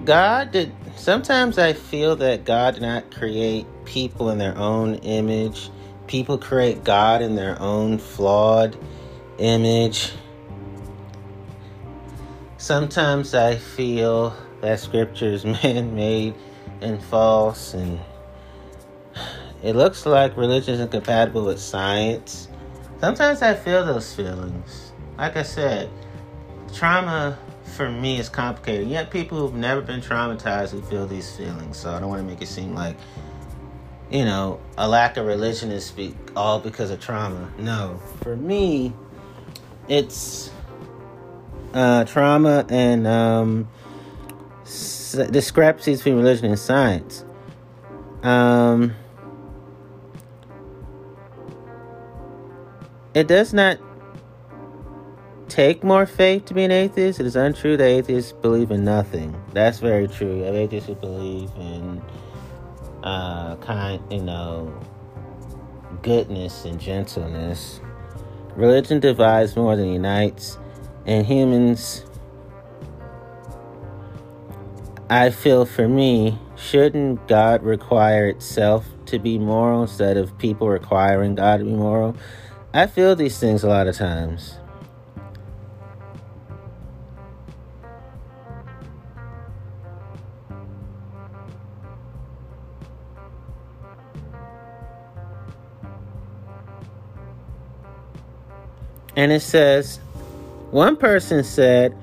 God 0.04 0.52
did. 0.52 0.72
Sometimes 0.96 1.58
I 1.58 1.72
feel 1.72 2.16
that 2.16 2.44
God 2.44 2.74
did 2.74 2.82
not 2.82 3.10
create 3.10 3.66
people 3.84 4.30
in 4.30 4.38
their 4.38 4.56
own 4.56 4.96
image. 4.96 5.70
People 6.06 6.38
create 6.38 6.84
God 6.84 7.22
in 7.22 7.34
their 7.34 7.60
own 7.60 7.98
flawed 7.98 8.76
image. 9.38 10.12
Sometimes 12.58 13.34
I 13.34 13.56
feel 13.56 14.36
that 14.60 14.80
scripture 14.80 15.26
is 15.26 15.44
man 15.64 15.94
made 15.94 16.34
and 16.80 17.02
false, 17.02 17.74
and 17.74 18.00
it 19.62 19.76
looks 19.76 20.06
like 20.06 20.36
religion 20.36 20.74
is 20.74 20.80
incompatible 20.80 21.44
with 21.44 21.60
science. 21.60 22.48
Sometimes 23.00 23.42
I 23.42 23.54
feel 23.54 23.84
those 23.84 24.14
feelings. 24.14 24.92
Like 25.18 25.36
I 25.36 25.42
said, 25.42 25.90
trauma 26.72 27.38
for 27.76 27.90
me 27.90 28.18
is 28.18 28.28
complicated. 28.28 28.88
Yet 28.88 29.10
people 29.10 29.38
who've 29.38 29.54
never 29.54 29.80
been 29.80 30.00
traumatized 30.00 30.70
who 30.70 30.82
feel 30.82 31.06
these 31.06 31.34
feelings. 31.36 31.76
So 31.76 31.92
I 31.92 32.00
don't 32.00 32.08
want 32.08 32.22
to 32.22 32.26
make 32.26 32.40
it 32.40 32.48
seem 32.48 32.74
like, 32.74 32.96
you 34.10 34.24
know, 34.24 34.60
a 34.78 34.88
lack 34.88 35.16
of 35.16 35.26
religion 35.26 35.70
is 35.70 35.92
all 36.34 36.58
because 36.58 36.90
of 36.90 37.00
trauma. 37.00 37.52
No, 37.58 38.00
for 38.22 38.36
me, 38.36 38.92
it's 39.88 40.50
uh, 41.74 42.04
trauma 42.04 42.64
and 42.68 43.06
um, 43.06 43.68
s- 44.62 45.18
discrepancies 45.30 45.98
between 45.98 46.16
religion 46.16 46.46
and 46.46 46.58
science. 46.58 47.24
Um, 48.22 48.94
it 53.14 53.28
does 53.28 53.52
not 53.52 53.78
take 55.48 55.84
more 55.84 56.06
faith 56.06 56.44
to 56.46 56.54
be 56.54 56.64
an 56.64 56.70
atheist. 56.72 57.20
It 57.20 57.26
is 57.26 57.36
untrue 57.36 57.76
that 57.76 57.84
atheists 57.84 58.32
believe 58.32 58.70
in 58.70 58.84
nothing. 58.84 59.40
That's 59.52 59.78
very 59.78 60.08
true. 60.08 60.38
You 60.38 60.42
have 60.44 60.54
atheists 60.54 60.88
who 60.88 60.96
believe 60.96 61.50
in 61.56 62.02
uh, 63.02 63.56
kind, 63.56 64.02
you 64.10 64.22
know, 64.22 64.78
goodness 66.02 66.64
and 66.64 66.80
gentleness. 66.80 67.80
Religion 68.56 69.00
divides 69.00 69.54
more 69.54 69.76
than 69.76 69.92
unites, 69.92 70.58
and 71.04 71.26
humans. 71.26 72.04
I 75.10 75.30
feel 75.30 75.66
for 75.66 75.86
me, 75.86 76.38
shouldn't 76.56 77.28
God 77.28 77.62
require 77.62 78.28
itself 78.28 78.86
to 79.06 79.18
be 79.18 79.38
moral 79.38 79.82
instead 79.82 80.16
of 80.16 80.36
people 80.38 80.68
requiring 80.68 81.34
God 81.34 81.58
to 81.58 81.64
be 81.64 81.72
moral? 81.72 82.16
I 82.72 82.86
feel 82.86 83.14
these 83.14 83.38
things 83.38 83.62
a 83.62 83.68
lot 83.68 83.86
of 83.86 83.96
times. 83.96 84.54
And 99.16 99.32
it 99.32 99.40
says, 99.40 99.98
one 100.70 100.96
person 100.96 101.42
said, 101.42 101.96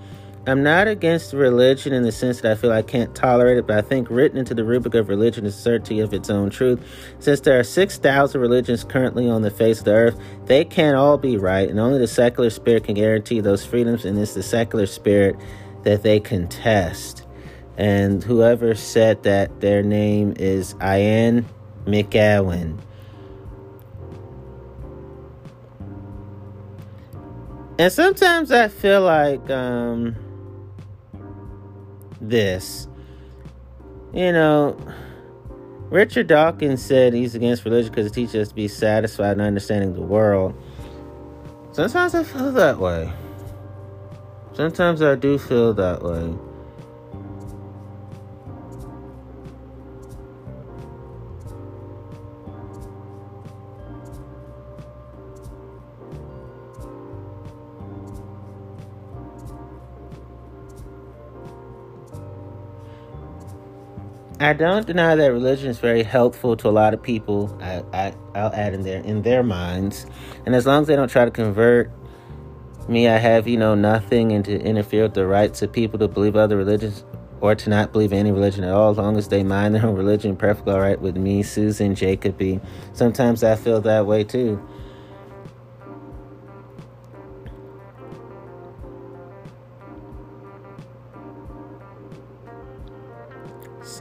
I'm 0.46 0.62
not 0.62 0.90
against 0.90 1.32
religion 1.32 1.94
in 1.94 2.04
the 2.04 2.12
sense 2.12 2.42
that 2.42 2.52
I 2.52 2.56
feel 2.56 2.72
I 2.74 2.82
can't 2.82 3.16
tolerate 3.16 3.58
it, 3.58 3.66
but 3.66 3.78
I 3.78 3.82
think 3.82 4.10
written 4.10 4.38
into 4.38 4.54
the 4.54 4.66
rubric 4.66 4.94
of 4.94 5.08
religion 5.08 5.46
is 5.46 5.56
certainty 5.56 6.02
of 6.02 6.14
its 6.14 6.30
own 6.30 6.50
truth. 6.50 6.82
Since 7.20 7.42
there 7.42 7.58
are 7.58 7.64
6,000 7.64 8.42
religions 8.42 8.84
currently 8.84 9.30
on 9.30 9.42
the 9.42 9.52
face 9.52 9.80
of 9.80 9.86
the 9.86 9.94
earth, 9.94 10.20
they 10.46 10.66
can't 10.66 10.98
all 10.98 11.18
be 11.18 11.38
right, 11.38 11.70
and 11.70 11.80
only 11.80 11.98
the 11.98 12.08
secular 12.08 12.50
spirit 12.50 12.84
can 12.84 12.96
guarantee 12.96 13.40
those 13.40 13.66
freedoms, 13.66 14.04
and 14.04 14.20
it's 14.20 14.34
the 14.34 14.44
secular 14.44 14.86
spirit 14.86 15.38
that 15.84 16.04
they 16.04 16.20
contest. 16.20 17.26
And 17.78 18.22
whoever 18.22 18.76
said 18.76 19.24
that, 19.24 19.62
their 19.62 19.82
name 19.82 20.34
is 20.38 20.76
Ian 20.84 21.46
McEwan. 21.86 22.80
And 27.80 27.92
sometimes 27.92 28.52
I 28.52 28.68
feel 28.68 29.02
like 29.02 29.50
um, 29.50 30.16
this. 32.22 32.88
You 34.14 34.32
know, 34.32 34.78
Richard 35.90 36.28
Dawkins 36.28 36.84
said 36.84 37.14
he's 37.14 37.34
against 37.34 37.66
religion 37.66 37.92
because 37.92 38.06
it 38.06 38.14
teaches 38.14 38.36
us 38.36 38.48
to 38.50 38.56
be 38.56 38.68
satisfied 38.68 39.34
in 39.34 39.42
understanding 39.42 39.94
the 39.94 40.02
world. 40.02 40.54
Sometimes 41.72 42.14
I 42.14 42.24
feel 42.24 42.52
that 42.52 42.78
way. 42.78 43.12
Sometimes 44.54 45.02
I 45.02 45.16
do 45.16 45.40
feel 45.40 45.74
that 45.74 46.04
way. 46.04 46.36
I 64.44 64.52
don't 64.52 64.86
deny 64.86 65.16
that 65.16 65.32
religion 65.32 65.70
is 65.70 65.80
very 65.80 66.04
helpful 66.04 66.58
to 66.58 66.68
a 66.68 66.72
lot 66.72 66.94
of 66.94 67.02
people. 67.02 67.58
I, 67.62 67.82
I 67.94 68.14
will 68.44 68.54
add 68.54 68.74
in 68.74 68.84
there 68.84 69.00
in 69.00 69.22
their 69.22 69.42
minds, 69.42 70.06
and 70.46 70.54
as 70.54 70.66
long 70.66 70.82
as 70.82 70.88
they 70.88 70.98
don't 70.98 71.08
try 71.08 71.24
to 71.24 71.32
convert 71.32 71.90
me, 72.90 73.08
I 73.08 73.20
have 73.20 73.48
you 73.48 73.56
know 73.56 73.74
nothing 73.74 74.34
and 74.34 74.44
to 74.44 74.60
interfere 74.60 75.04
with 75.04 75.14
the 75.14 75.26
rights 75.26 75.62
of 75.62 75.72
people 75.72 75.98
to 76.00 76.10
believe 76.10 76.36
other 76.36 76.58
religions 76.58 77.06
or 77.40 77.56
to 77.56 77.70
not 77.70 77.94
believe 77.94 78.12
any 78.12 78.34
religion 78.34 78.66
at 78.66 78.74
all, 78.74 78.92
as 78.92 78.98
long 78.98 79.16
as 79.16 79.30
they 79.30 79.44
mind 79.44 79.76
their 79.76 79.86
own 79.86 79.96
religion. 79.96 80.36
Perfectly 80.36 80.74
all 80.74 80.82
right 80.82 81.00
with 81.00 81.16
me, 81.16 81.42
Susan 81.42 81.96
Jacoby. 81.96 82.60
Sometimes 82.92 83.46
I 83.46 83.56
feel 83.56 83.80
that 83.80 84.06
way 84.06 84.26
too. 84.26 84.62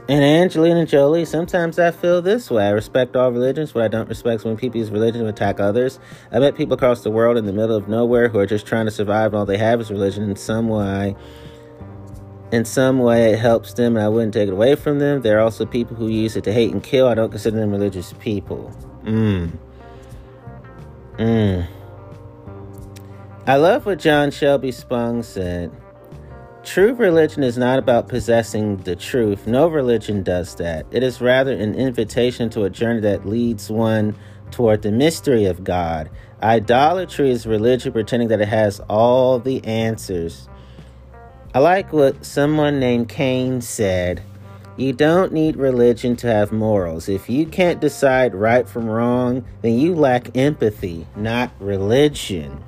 And 0.09 0.21
Angelina 0.21 0.85
Jolie, 0.85 1.23
sometimes 1.23 1.79
I 1.79 1.91
feel 1.91 2.21
this 2.21 2.51
way. 2.51 2.67
I 2.67 2.71
respect 2.71 3.15
all 3.15 3.31
religions, 3.31 3.71
but 3.71 3.83
I 3.83 3.87
don't 3.87 4.09
respect 4.09 4.43
when 4.43 4.57
people's 4.57 4.89
religion 4.89 5.25
attack 5.25 5.61
others. 5.61 5.97
I 6.29 6.39
met 6.39 6.55
people 6.55 6.73
across 6.73 7.03
the 7.03 7.09
world 7.09 7.37
in 7.37 7.45
the 7.45 7.53
middle 7.53 7.75
of 7.75 7.87
nowhere 7.87 8.27
who 8.27 8.37
are 8.39 8.45
just 8.45 8.65
trying 8.65 8.85
to 8.85 8.91
survive 8.91 9.27
and 9.27 9.35
all 9.35 9.45
they 9.45 9.57
have 9.57 9.79
is 9.79 9.89
religion 9.89 10.29
in 10.29 10.35
some 10.35 10.67
way. 10.67 11.15
In 12.51 12.65
some 12.65 12.99
way, 12.99 13.31
it 13.31 13.39
helps 13.39 13.73
them, 13.73 13.95
and 13.95 14.05
I 14.05 14.09
wouldn't 14.09 14.33
take 14.33 14.49
it 14.49 14.51
away 14.51 14.75
from 14.75 14.99
them. 14.99 15.21
There 15.21 15.39
are 15.39 15.41
also 15.41 15.65
people 15.65 15.95
who 15.95 16.09
use 16.09 16.35
it 16.35 16.43
to 16.43 16.53
hate 16.53 16.71
and 16.71 16.83
kill. 16.83 17.07
I 17.07 17.15
don't 17.15 17.31
consider 17.31 17.57
them 17.57 17.71
religious 17.71 18.13
people. 18.19 18.71
Mmm. 19.03 19.57
Mmm. 21.17 21.67
I 23.47 23.55
love 23.55 23.85
what 23.85 23.99
John 23.99 24.31
Shelby 24.31 24.71
Spong 24.71 25.23
said. 25.23 25.71
True 26.63 26.93
religion 26.93 27.43
is 27.43 27.57
not 27.57 27.77
about 27.77 28.07
possessing 28.07 28.77
the 28.77 28.95
truth. 28.95 29.47
No 29.47 29.67
religion 29.67 30.23
does 30.23 30.55
that. 30.55 30.85
It 30.91 31.03
is 31.03 31.19
rather 31.19 31.51
an 31.51 31.75
invitation 31.75 32.49
to 32.51 32.63
a 32.63 32.69
journey 32.69 33.01
that 33.01 33.27
leads 33.27 33.69
one 33.69 34.15
toward 34.49 34.81
the 34.81 34.91
mystery 34.91 35.43
of 35.45 35.65
God. 35.65 36.09
Idolatry 36.41 37.31
is 37.31 37.45
religion 37.45 37.91
pretending 37.91 38.29
that 38.29 38.39
it 38.39 38.47
has 38.47 38.79
all 38.89 39.39
the 39.39 39.63
answers. 39.65 40.47
I 41.53 41.59
like 41.59 41.91
what 41.91 42.23
someone 42.23 42.79
named 42.79 43.09
Cain 43.09 43.59
said. 43.59 44.23
You 44.77 44.93
don't 44.93 45.33
need 45.33 45.57
religion 45.57 46.15
to 46.17 46.27
have 46.27 46.53
morals. 46.53 47.09
If 47.09 47.29
you 47.29 47.45
can't 47.45 47.81
decide 47.81 48.33
right 48.33 48.67
from 48.67 48.87
wrong, 48.87 49.45
then 49.61 49.77
you 49.77 49.95
lack 49.95 50.35
empathy, 50.37 51.07
not 51.17 51.51
religion. 51.59 52.63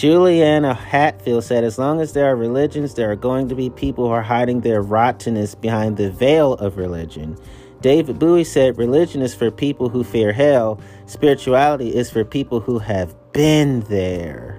Juliana 0.00 0.72
Hatfield 0.72 1.44
said, 1.44 1.62
as 1.62 1.78
long 1.78 2.00
as 2.00 2.14
there 2.14 2.24
are 2.24 2.34
religions, 2.34 2.94
there 2.94 3.10
are 3.10 3.16
going 3.16 3.50
to 3.50 3.54
be 3.54 3.68
people 3.68 4.06
who 4.06 4.10
are 4.10 4.22
hiding 4.22 4.62
their 4.62 4.80
rottenness 4.80 5.54
behind 5.54 5.98
the 5.98 6.10
veil 6.10 6.54
of 6.54 6.78
religion. 6.78 7.36
David 7.82 8.18
Bowie 8.18 8.44
said, 8.44 8.78
religion 8.78 9.20
is 9.20 9.34
for 9.34 9.50
people 9.50 9.90
who 9.90 10.02
fear 10.02 10.32
hell, 10.32 10.80
spirituality 11.04 11.94
is 11.94 12.10
for 12.10 12.24
people 12.24 12.60
who 12.60 12.78
have 12.78 13.14
been 13.34 13.80
there. 13.90 14.58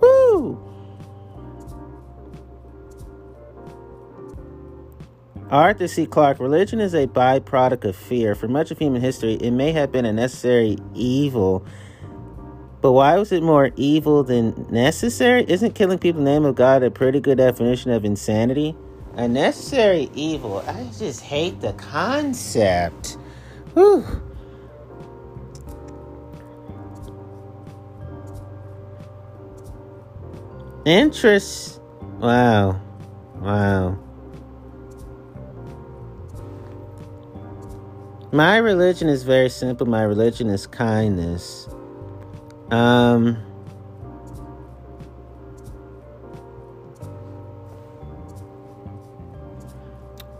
Woo! 0.00 0.58
Arthur 5.50 5.86
C. 5.86 6.06
Clarke, 6.06 6.40
religion 6.40 6.80
is 6.80 6.94
a 6.94 7.06
byproduct 7.06 7.84
of 7.84 7.94
fear. 7.94 8.34
For 8.34 8.48
much 8.48 8.70
of 8.70 8.78
human 8.78 9.02
history, 9.02 9.34
it 9.34 9.50
may 9.50 9.72
have 9.72 9.92
been 9.92 10.06
a 10.06 10.14
necessary 10.14 10.78
evil 10.94 11.66
but 12.88 12.92
why 12.92 13.18
was 13.18 13.32
it 13.32 13.42
more 13.42 13.70
evil 13.76 14.24
than 14.24 14.66
necessary? 14.70 15.44
Isn't 15.46 15.74
killing 15.74 15.98
people 15.98 16.20
in 16.20 16.24
the 16.24 16.30
name 16.30 16.46
of 16.46 16.54
God 16.54 16.82
a 16.82 16.90
pretty 16.90 17.20
good 17.20 17.36
definition 17.36 17.90
of 17.90 18.02
insanity? 18.02 18.74
A 19.12 19.28
necessary 19.28 20.08
evil. 20.14 20.64
I 20.66 20.90
just 20.98 21.20
hate 21.20 21.60
the 21.60 21.74
concept. 21.74 23.18
Whew. 23.74 24.06
Interest. 30.86 31.82
Wow. 32.20 32.80
Wow. 33.34 33.98
My 38.32 38.56
religion 38.56 39.10
is 39.10 39.24
very 39.24 39.50
simple. 39.50 39.86
My 39.86 40.04
religion 40.04 40.48
is 40.48 40.66
kindness. 40.66 41.68
Um, 42.70 43.38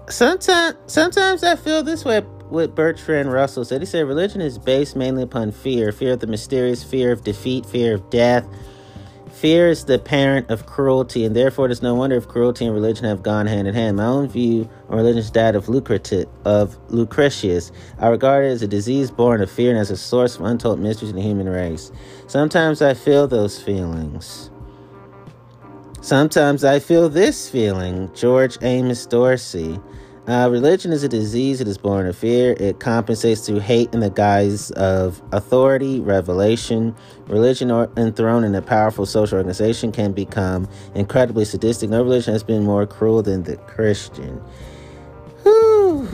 sometimes, 0.08 0.76
sometimes 0.86 1.42
I 1.42 1.56
feel 1.56 1.82
this 1.82 2.04
way. 2.04 2.20
What 2.48 2.74
Bertrand 2.74 3.30
Russell 3.30 3.66
said. 3.66 3.82
He 3.82 3.86
said 3.86 4.06
religion 4.06 4.40
is 4.40 4.58
based 4.58 4.96
mainly 4.96 5.22
upon 5.22 5.52
fear: 5.52 5.92
fear 5.92 6.14
of 6.14 6.20
the 6.20 6.26
mysterious, 6.26 6.82
fear 6.82 7.12
of 7.12 7.22
defeat, 7.22 7.66
fear 7.66 7.94
of 7.94 8.08
death. 8.08 8.46
Fear 9.40 9.68
is 9.68 9.84
the 9.84 10.00
parent 10.00 10.50
of 10.50 10.66
cruelty, 10.66 11.24
and 11.24 11.36
therefore 11.36 11.66
it 11.66 11.70
is 11.70 11.80
no 11.80 11.94
wonder 11.94 12.16
if 12.16 12.26
cruelty 12.26 12.64
and 12.64 12.74
religion 12.74 13.04
have 13.04 13.22
gone 13.22 13.46
hand 13.46 13.68
in 13.68 13.74
hand. 13.74 13.96
My 13.96 14.06
own 14.06 14.28
view 14.28 14.68
on 14.88 14.96
religion 14.96 15.20
is 15.20 15.30
that 15.30 15.54
of, 15.54 15.68
of 16.44 16.78
Lucretius. 16.90 17.70
I 18.00 18.08
regard 18.08 18.46
it 18.46 18.48
as 18.48 18.62
a 18.62 18.66
disease 18.66 19.12
born 19.12 19.40
of 19.40 19.48
fear 19.48 19.70
and 19.70 19.78
as 19.78 19.92
a 19.92 19.96
source 19.96 20.34
of 20.34 20.44
untold 20.44 20.80
mysteries 20.80 21.10
in 21.10 21.16
the 21.16 21.22
human 21.22 21.48
race. 21.48 21.92
Sometimes 22.26 22.82
I 22.82 22.94
feel 22.94 23.28
those 23.28 23.62
feelings. 23.62 24.50
Sometimes 26.00 26.64
I 26.64 26.80
feel 26.80 27.08
this 27.08 27.48
feeling. 27.48 28.10
George 28.16 28.58
Amos 28.60 29.06
Dorsey. 29.06 29.78
Uh, 30.28 30.46
religion 30.50 30.92
is 30.92 31.02
a 31.02 31.08
disease. 31.08 31.58
It 31.62 31.66
is 31.68 31.78
born 31.78 32.06
of 32.06 32.14
fear. 32.14 32.54
It 32.60 32.80
compensates 32.80 33.46
through 33.46 33.60
hate 33.60 33.94
in 33.94 34.00
the 34.00 34.10
guise 34.10 34.70
of 34.72 35.22
authority, 35.32 36.00
revelation. 36.00 36.94
Religion, 37.28 37.70
or 37.70 37.90
enthroned 37.96 38.44
in 38.44 38.54
a 38.54 38.60
powerful 38.60 39.06
social 39.06 39.38
organization, 39.38 39.90
can 39.90 40.12
become 40.12 40.68
incredibly 40.94 41.46
sadistic. 41.46 41.88
No 41.88 42.02
religion 42.02 42.34
has 42.34 42.42
been 42.42 42.62
more 42.62 42.86
cruel 42.86 43.22
than 43.22 43.44
the 43.44 43.56
Christian. 43.56 44.36
Whew. 45.44 46.06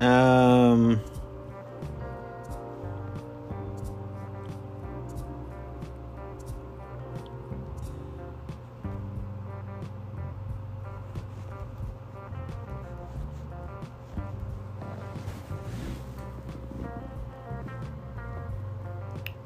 Um. 0.00 1.00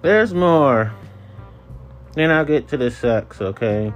There's 0.05 0.35
more. 0.35 0.93
Then 2.13 2.31
I'll 2.31 2.45
get 2.45 2.69
to 2.69 2.77
the 2.77 2.91
sex, 2.91 3.41
okay? 3.41 3.91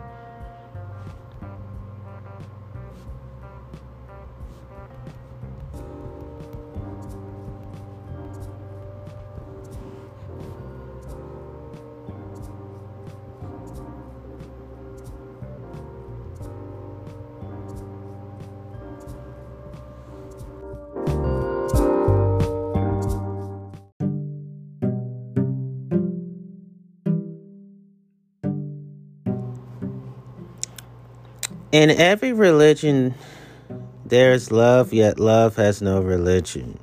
In 31.79 31.91
every 31.91 32.33
religion, 32.33 33.15
there's 34.05 34.51
love, 34.51 34.93
yet 34.93 35.21
love 35.21 35.55
has 35.55 35.81
no 35.81 36.01
religion. 36.01 36.81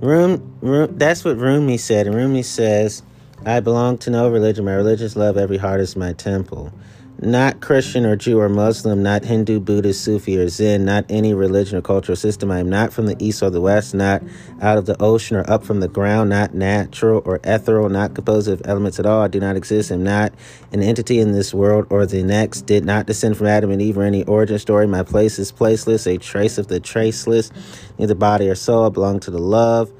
Room, 0.00 0.96
that's 0.96 1.26
what 1.26 1.36
Rumi 1.36 1.76
said. 1.76 2.06
And 2.06 2.16
Rumi 2.16 2.42
says, 2.42 3.02
I 3.44 3.60
belong 3.60 3.98
to 3.98 4.08
no 4.08 4.30
religion. 4.30 4.64
My 4.64 4.72
religious 4.72 5.14
love, 5.14 5.36
every 5.36 5.58
heart 5.58 5.80
is 5.80 5.94
my 5.94 6.14
temple 6.14 6.72
not 7.18 7.60
Christian 7.60 8.04
or 8.04 8.14
Jew 8.14 8.40
or 8.40 8.48
Muslim, 8.48 9.02
not 9.02 9.24
Hindu, 9.24 9.60
Buddhist, 9.60 10.04
Sufi, 10.04 10.38
or 10.38 10.48
Zen, 10.48 10.84
not 10.84 11.06
any 11.08 11.32
religion 11.32 11.78
or 11.78 11.82
cultural 11.82 12.16
system. 12.16 12.50
I 12.50 12.58
am 12.58 12.68
not 12.68 12.92
from 12.92 13.06
the 13.06 13.16
east 13.18 13.42
or 13.42 13.48
the 13.48 13.60
west, 13.60 13.94
not 13.94 14.22
out 14.60 14.76
of 14.76 14.86
the 14.86 15.00
ocean 15.02 15.36
or 15.36 15.50
up 15.50 15.64
from 15.64 15.80
the 15.80 15.88
ground, 15.88 16.30
not 16.30 16.54
natural 16.54 17.22
or 17.24 17.40
ethereal, 17.42 17.88
not 17.88 18.14
composed 18.14 18.48
of 18.48 18.60
elements 18.66 18.98
at 18.98 19.06
all. 19.06 19.22
I 19.22 19.28
do 19.28 19.40
not 19.40 19.56
exist. 19.56 19.90
I 19.90 19.94
am 19.94 20.04
not 20.04 20.34
an 20.72 20.82
entity 20.82 21.18
in 21.18 21.32
this 21.32 21.54
world 21.54 21.86
or 21.88 22.04
the 22.04 22.22
next. 22.22 22.62
Did 22.62 22.84
not 22.84 23.06
descend 23.06 23.38
from 23.38 23.46
Adam 23.46 23.70
and 23.70 23.80
Eve 23.80 23.96
or 23.96 24.02
any 24.02 24.24
origin 24.24 24.58
story. 24.58 24.86
My 24.86 25.02
place 25.02 25.38
is 25.38 25.50
placeless, 25.50 26.06
a 26.06 26.18
trace 26.18 26.58
of 26.58 26.68
the 26.68 26.80
traceless. 26.80 27.50
Neither 27.98 28.14
body 28.14 28.48
or 28.48 28.54
soul. 28.54 28.86
I 28.86 28.88
belong 28.90 29.20
to 29.20 29.30
the 29.30 29.38
love. 29.38 29.90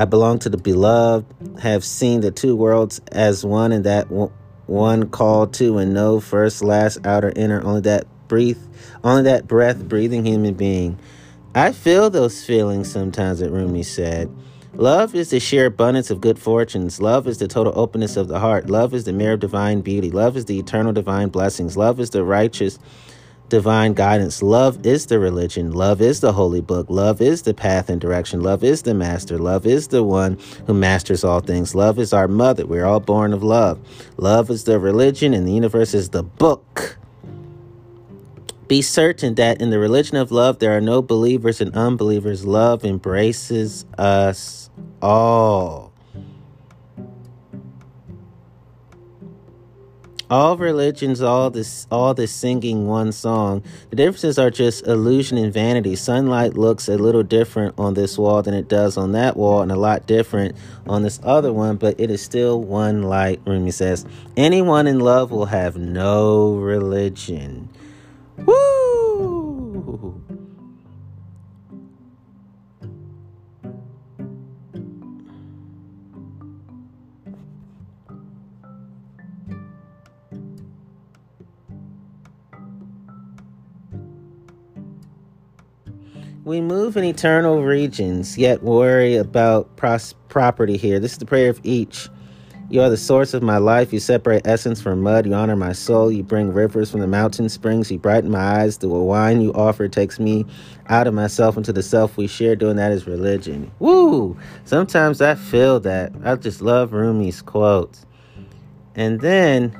I 0.00 0.04
belong 0.04 0.38
to 0.40 0.48
the 0.48 0.58
beloved, 0.58 1.26
have 1.60 1.84
seen 1.84 2.20
the 2.20 2.30
two 2.30 2.54
worlds 2.54 3.00
as 3.10 3.44
one, 3.44 3.72
and 3.72 3.84
that 3.84 4.08
one 4.68 5.08
call 5.08 5.46
to 5.46 5.78
and 5.78 5.94
no 5.94 6.20
first, 6.20 6.62
last, 6.62 7.04
outer, 7.04 7.32
inner, 7.34 7.62
only 7.64 7.80
that 7.80 8.06
breathe, 8.28 8.58
only 9.02 9.22
that 9.22 9.48
breath 9.48 9.88
breathing 9.88 10.24
human 10.24 10.54
being. 10.54 10.98
I 11.54 11.72
feel 11.72 12.10
those 12.10 12.44
feelings 12.44 12.90
sometimes, 12.92 13.40
that 13.40 13.50
Rumi 13.50 13.82
said. 13.82 14.30
Love 14.74 15.14
is 15.14 15.30
the 15.30 15.40
sheer 15.40 15.66
abundance 15.66 16.10
of 16.10 16.20
good 16.20 16.38
fortunes. 16.38 17.00
Love 17.00 17.26
is 17.26 17.38
the 17.38 17.48
total 17.48 17.72
openness 17.74 18.16
of 18.16 18.28
the 18.28 18.38
heart. 18.38 18.68
Love 18.68 18.92
is 18.94 19.04
the 19.04 19.12
mirror 19.12 19.32
of 19.32 19.40
divine 19.40 19.80
beauty. 19.80 20.10
Love 20.10 20.36
is 20.36 20.44
the 20.44 20.58
eternal 20.58 20.92
divine 20.92 21.30
blessings. 21.30 21.76
Love 21.76 21.98
is 21.98 22.10
the 22.10 22.22
righteous 22.22 22.78
divine 23.48 23.94
guidance. 23.94 24.42
Love 24.42 24.84
is 24.86 25.06
the 25.06 25.18
religion. 25.18 25.72
Love 25.72 26.00
is 26.00 26.20
the 26.20 26.32
holy 26.32 26.60
book. 26.60 26.86
Love 26.88 27.20
is 27.20 27.42
the 27.42 27.54
path 27.54 27.88
and 27.88 28.00
direction. 28.00 28.40
Love 28.40 28.62
is 28.62 28.82
the 28.82 28.94
master. 28.94 29.38
Love 29.38 29.66
is 29.66 29.88
the 29.88 30.02
one 30.02 30.38
who 30.66 30.74
masters 30.74 31.24
all 31.24 31.40
things. 31.40 31.74
Love 31.74 31.98
is 31.98 32.12
our 32.12 32.28
mother. 32.28 32.66
We're 32.66 32.84
all 32.84 33.00
born 33.00 33.32
of 33.32 33.42
love. 33.42 33.80
Love 34.16 34.50
is 34.50 34.64
the 34.64 34.78
religion, 34.78 35.34
and 35.34 35.46
the 35.46 35.52
universe 35.52 35.94
is 35.94 36.10
the 36.10 36.22
book. 36.22 36.98
Be 38.68 38.82
certain 38.82 39.34
that 39.36 39.62
in 39.62 39.70
the 39.70 39.78
religion 39.78 40.18
of 40.18 40.30
love, 40.30 40.58
there 40.58 40.76
are 40.76 40.80
no 40.80 41.00
believers 41.00 41.62
and 41.62 41.74
unbelievers. 41.74 42.44
Love 42.44 42.84
embraces 42.84 43.86
us 43.96 44.68
all. 45.00 45.87
All 50.30 50.56
religions, 50.56 51.22
all 51.22 51.50
this, 51.50 51.86
all 51.90 52.14
this 52.14 52.32
singing 52.32 52.86
one 52.86 53.12
song. 53.12 53.62
The 53.90 53.96
differences 53.96 54.38
are 54.38 54.50
just 54.50 54.86
illusion 54.86 55.38
and 55.38 55.52
vanity. 55.52 55.96
Sunlight 55.96 56.54
looks 56.54 56.88
a 56.88 56.96
little 56.96 57.22
different 57.22 57.74
on 57.78 57.94
this 57.94 58.18
wall 58.18 58.42
than 58.42 58.54
it 58.54 58.68
does 58.68 58.96
on 58.96 59.12
that 59.12 59.36
wall, 59.36 59.62
and 59.62 59.72
a 59.72 59.76
lot 59.76 60.06
different 60.06 60.56
on 60.86 61.02
this 61.02 61.20
other 61.22 61.52
one. 61.52 61.76
But 61.76 61.98
it 61.98 62.10
is 62.10 62.22
still 62.22 62.60
one 62.60 63.02
light. 63.02 63.40
Rumi 63.46 63.70
says, 63.70 64.04
"Anyone 64.36 64.86
in 64.86 65.00
love 65.00 65.30
will 65.30 65.46
have 65.46 65.76
no 65.76 66.54
religion." 66.54 67.68
Woo! 68.44 68.77
We 86.48 86.62
move 86.62 86.96
in 86.96 87.04
eternal 87.04 87.62
regions, 87.62 88.38
yet 88.38 88.62
worry 88.62 89.16
about 89.16 89.76
pros- 89.76 90.14
property 90.30 90.78
here. 90.78 90.98
This 90.98 91.12
is 91.12 91.18
the 91.18 91.26
prayer 91.26 91.50
of 91.50 91.60
each. 91.62 92.08
You 92.70 92.80
are 92.80 92.88
the 92.88 92.96
source 92.96 93.34
of 93.34 93.42
my 93.42 93.58
life. 93.58 93.92
You 93.92 94.00
separate 94.00 94.46
essence 94.46 94.80
from 94.80 95.02
mud. 95.02 95.26
You 95.26 95.34
honor 95.34 95.56
my 95.56 95.74
soul. 95.74 96.10
You 96.10 96.22
bring 96.22 96.50
rivers 96.50 96.90
from 96.90 97.00
the 97.00 97.06
mountain 97.06 97.50
springs. 97.50 97.90
You 97.90 97.98
brighten 97.98 98.30
my 98.30 98.62
eyes. 98.62 98.78
The 98.78 98.88
wine 98.88 99.42
you 99.42 99.52
offer 99.52 99.88
takes 99.88 100.18
me 100.18 100.46
out 100.88 101.06
of 101.06 101.12
myself 101.12 101.58
into 101.58 101.70
the 101.70 101.82
self 101.82 102.16
we 102.16 102.26
share. 102.26 102.56
Doing 102.56 102.76
that 102.76 102.92
is 102.92 103.06
religion. 103.06 103.70
Woo! 103.78 104.34
Sometimes 104.64 105.20
I 105.20 105.34
feel 105.34 105.80
that. 105.80 106.14
I 106.24 106.34
just 106.36 106.62
love 106.62 106.92
Rumi's 106.92 107.42
quotes. 107.42 108.06
And 108.94 109.20
then 109.20 109.76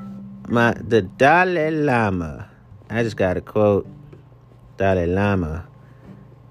my 0.48 0.74
the 0.74 1.00
Dalai 1.00 1.70
Lama. 1.70 2.50
I 2.90 3.04
just 3.04 3.16
got 3.16 3.38
a 3.38 3.40
quote. 3.40 3.86
Dalai 4.76 5.06
Lama. 5.06 5.66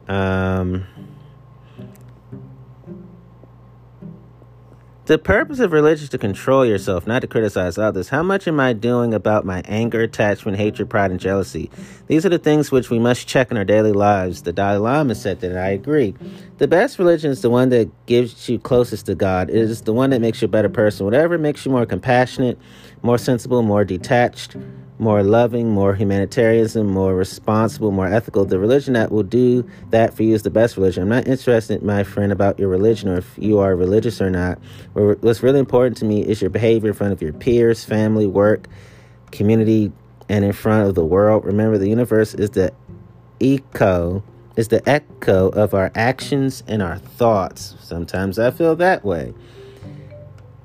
Um, 0.08 0.86
The 5.08 5.18
purpose 5.18 5.60
of 5.60 5.72
religion 5.72 6.04
is 6.04 6.10
to 6.10 6.18
control 6.18 6.66
yourself, 6.66 7.08
not 7.08 7.22
to 7.22 7.28
criticize 7.28 7.78
others. 7.78 8.10
How 8.10 8.24
much 8.24 8.46
am 8.46 8.60
I 8.60 8.74
doing 8.74 9.14
about 9.14 9.46
my 9.46 9.62
anger, 9.64 10.02
attachment, 10.02 10.58
hatred, 10.58 10.90
pride, 10.90 11.12
and 11.12 11.20
jealousy? 11.20 11.72
These 12.08 12.26
are 12.26 12.30
the 12.30 12.38
things 12.38 12.74
which 12.74 12.90
we 12.90 13.00
must 13.00 13.26
check 13.26 13.50
in 13.50 13.56
our 13.56 13.64
daily 13.64 13.94
lives. 13.94 14.42
The 14.42 14.52
Dalai 14.52 14.80
Lama 14.80 15.16
said 15.16 15.40
that, 15.40 15.52
and 15.52 15.60
I 15.62 15.70
agree. 15.70 16.14
The 16.58 16.68
best 16.68 17.00
religion 17.00 17.32
is 17.32 17.42
the 17.42 17.50
one 17.50 17.70
that 17.70 17.90
gives 18.06 18.50
you 18.50 18.60
closest 18.60 19.06
to 19.06 19.16
God. 19.16 19.50
It 19.50 19.56
is 19.56 19.84
the 19.84 19.94
one 19.94 20.10
that 20.10 20.20
makes 20.20 20.42
you 20.42 20.46
a 20.48 20.50
better 20.50 20.68
person. 20.68 21.06
Whatever 21.06 21.38
makes 21.38 21.66
you 21.66 21.72
more 21.72 21.86
compassionate, 21.86 22.60
more 23.02 23.18
sensible, 23.18 23.62
more 23.62 23.86
detached, 23.86 24.58
more 25.00 25.22
loving, 25.22 25.70
more 25.70 25.94
humanitarianism, 25.94 26.88
more 26.88 27.16
responsible, 27.16 27.92
more 27.92 28.08
ethical. 28.08 28.46
The 28.46 28.58
religion 28.58 28.94
that 28.94 29.12
will 29.12 29.24
do 29.24 29.70
that 29.92 30.14
for 30.16 30.24
you 30.24 30.34
is 30.34 30.44
the 30.44 30.50
best 30.50 30.76
religion. 30.76 31.04
I'm 31.04 31.10
not 31.10 31.28
interested, 31.28 31.84
my 31.84 32.04
friend, 32.04 32.32
about 32.32 32.58
your 32.58 32.70
religion 32.70 33.10
or 33.10 33.18
if 33.18 33.38
you 33.38 33.60
are 33.60 33.76
religious 33.76 34.22
or 34.22 34.30
not. 34.30 34.58
What's 34.94 35.44
really 35.44 35.60
important 35.60 35.98
to 35.98 36.06
me 36.06 36.22
is 36.22 36.42
your 36.42 36.50
behavior 36.50 36.90
in 36.90 36.96
front 36.96 37.14
of 37.14 37.22
your 37.22 37.34
peers, 37.34 37.86
family, 37.86 38.26
work, 38.26 38.68
community, 39.32 39.92
and 40.30 40.44
in 40.44 40.54
front 40.54 40.90
of 40.90 40.96
the 40.96 41.06
world. 41.06 41.46
Remember, 41.46 41.78
the 41.78 41.90
universe 41.90 42.34
is 42.34 42.50
the 42.52 42.74
echo, 43.40 44.24
is 44.56 44.70
the 44.70 44.88
echo 44.90 45.50
of 45.50 45.74
our 45.76 45.92
actions 45.94 46.64
and 46.68 46.82
our 46.82 46.98
thoughts. 46.98 47.76
Sometimes 47.82 48.40
I 48.40 48.50
feel 48.52 48.76
that 48.78 49.06
way. 49.06 49.34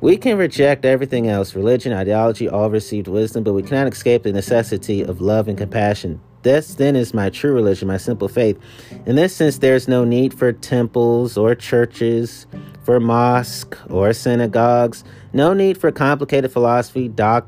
We 0.02 0.16
can 0.16 0.36
reject 0.36 0.84
everything 0.84 1.28
else 1.28 1.54
religion, 1.54 1.92
ideology, 1.92 2.48
all 2.48 2.68
received 2.68 3.06
wisdom, 3.06 3.44
but 3.44 3.52
we 3.52 3.62
cannot 3.62 3.92
escape 3.92 4.24
the 4.24 4.32
necessity 4.32 5.00
of 5.00 5.20
love 5.20 5.46
and 5.46 5.56
compassion. 5.56 6.20
This 6.42 6.74
then 6.74 6.96
is 6.96 7.14
my 7.14 7.30
true 7.30 7.52
religion, 7.52 7.86
my 7.86 7.98
simple 7.98 8.26
faith. 8.26 8.58
In 9.06 9.14
this 9.14 9.32
sense, 9.32 9.58
there 9.58 9.76
is 9.76 9.86
no 9.86 10.04
need 10.04 10.34
for 10.34 10.52
temples 10.52 11.38
or 11.38 11.54
churches, 11.54 12.48
for 12.82 12.98
mosques 12.98 13.78
or 13.88 14.12
synagogues, 14.12 15.04
no 15.32 15.54
need 15.54 15.78
for 15.78 15.92
complicated 15.92 16.50
philosophy, 16.50 17.06
doc- 17.06 17.46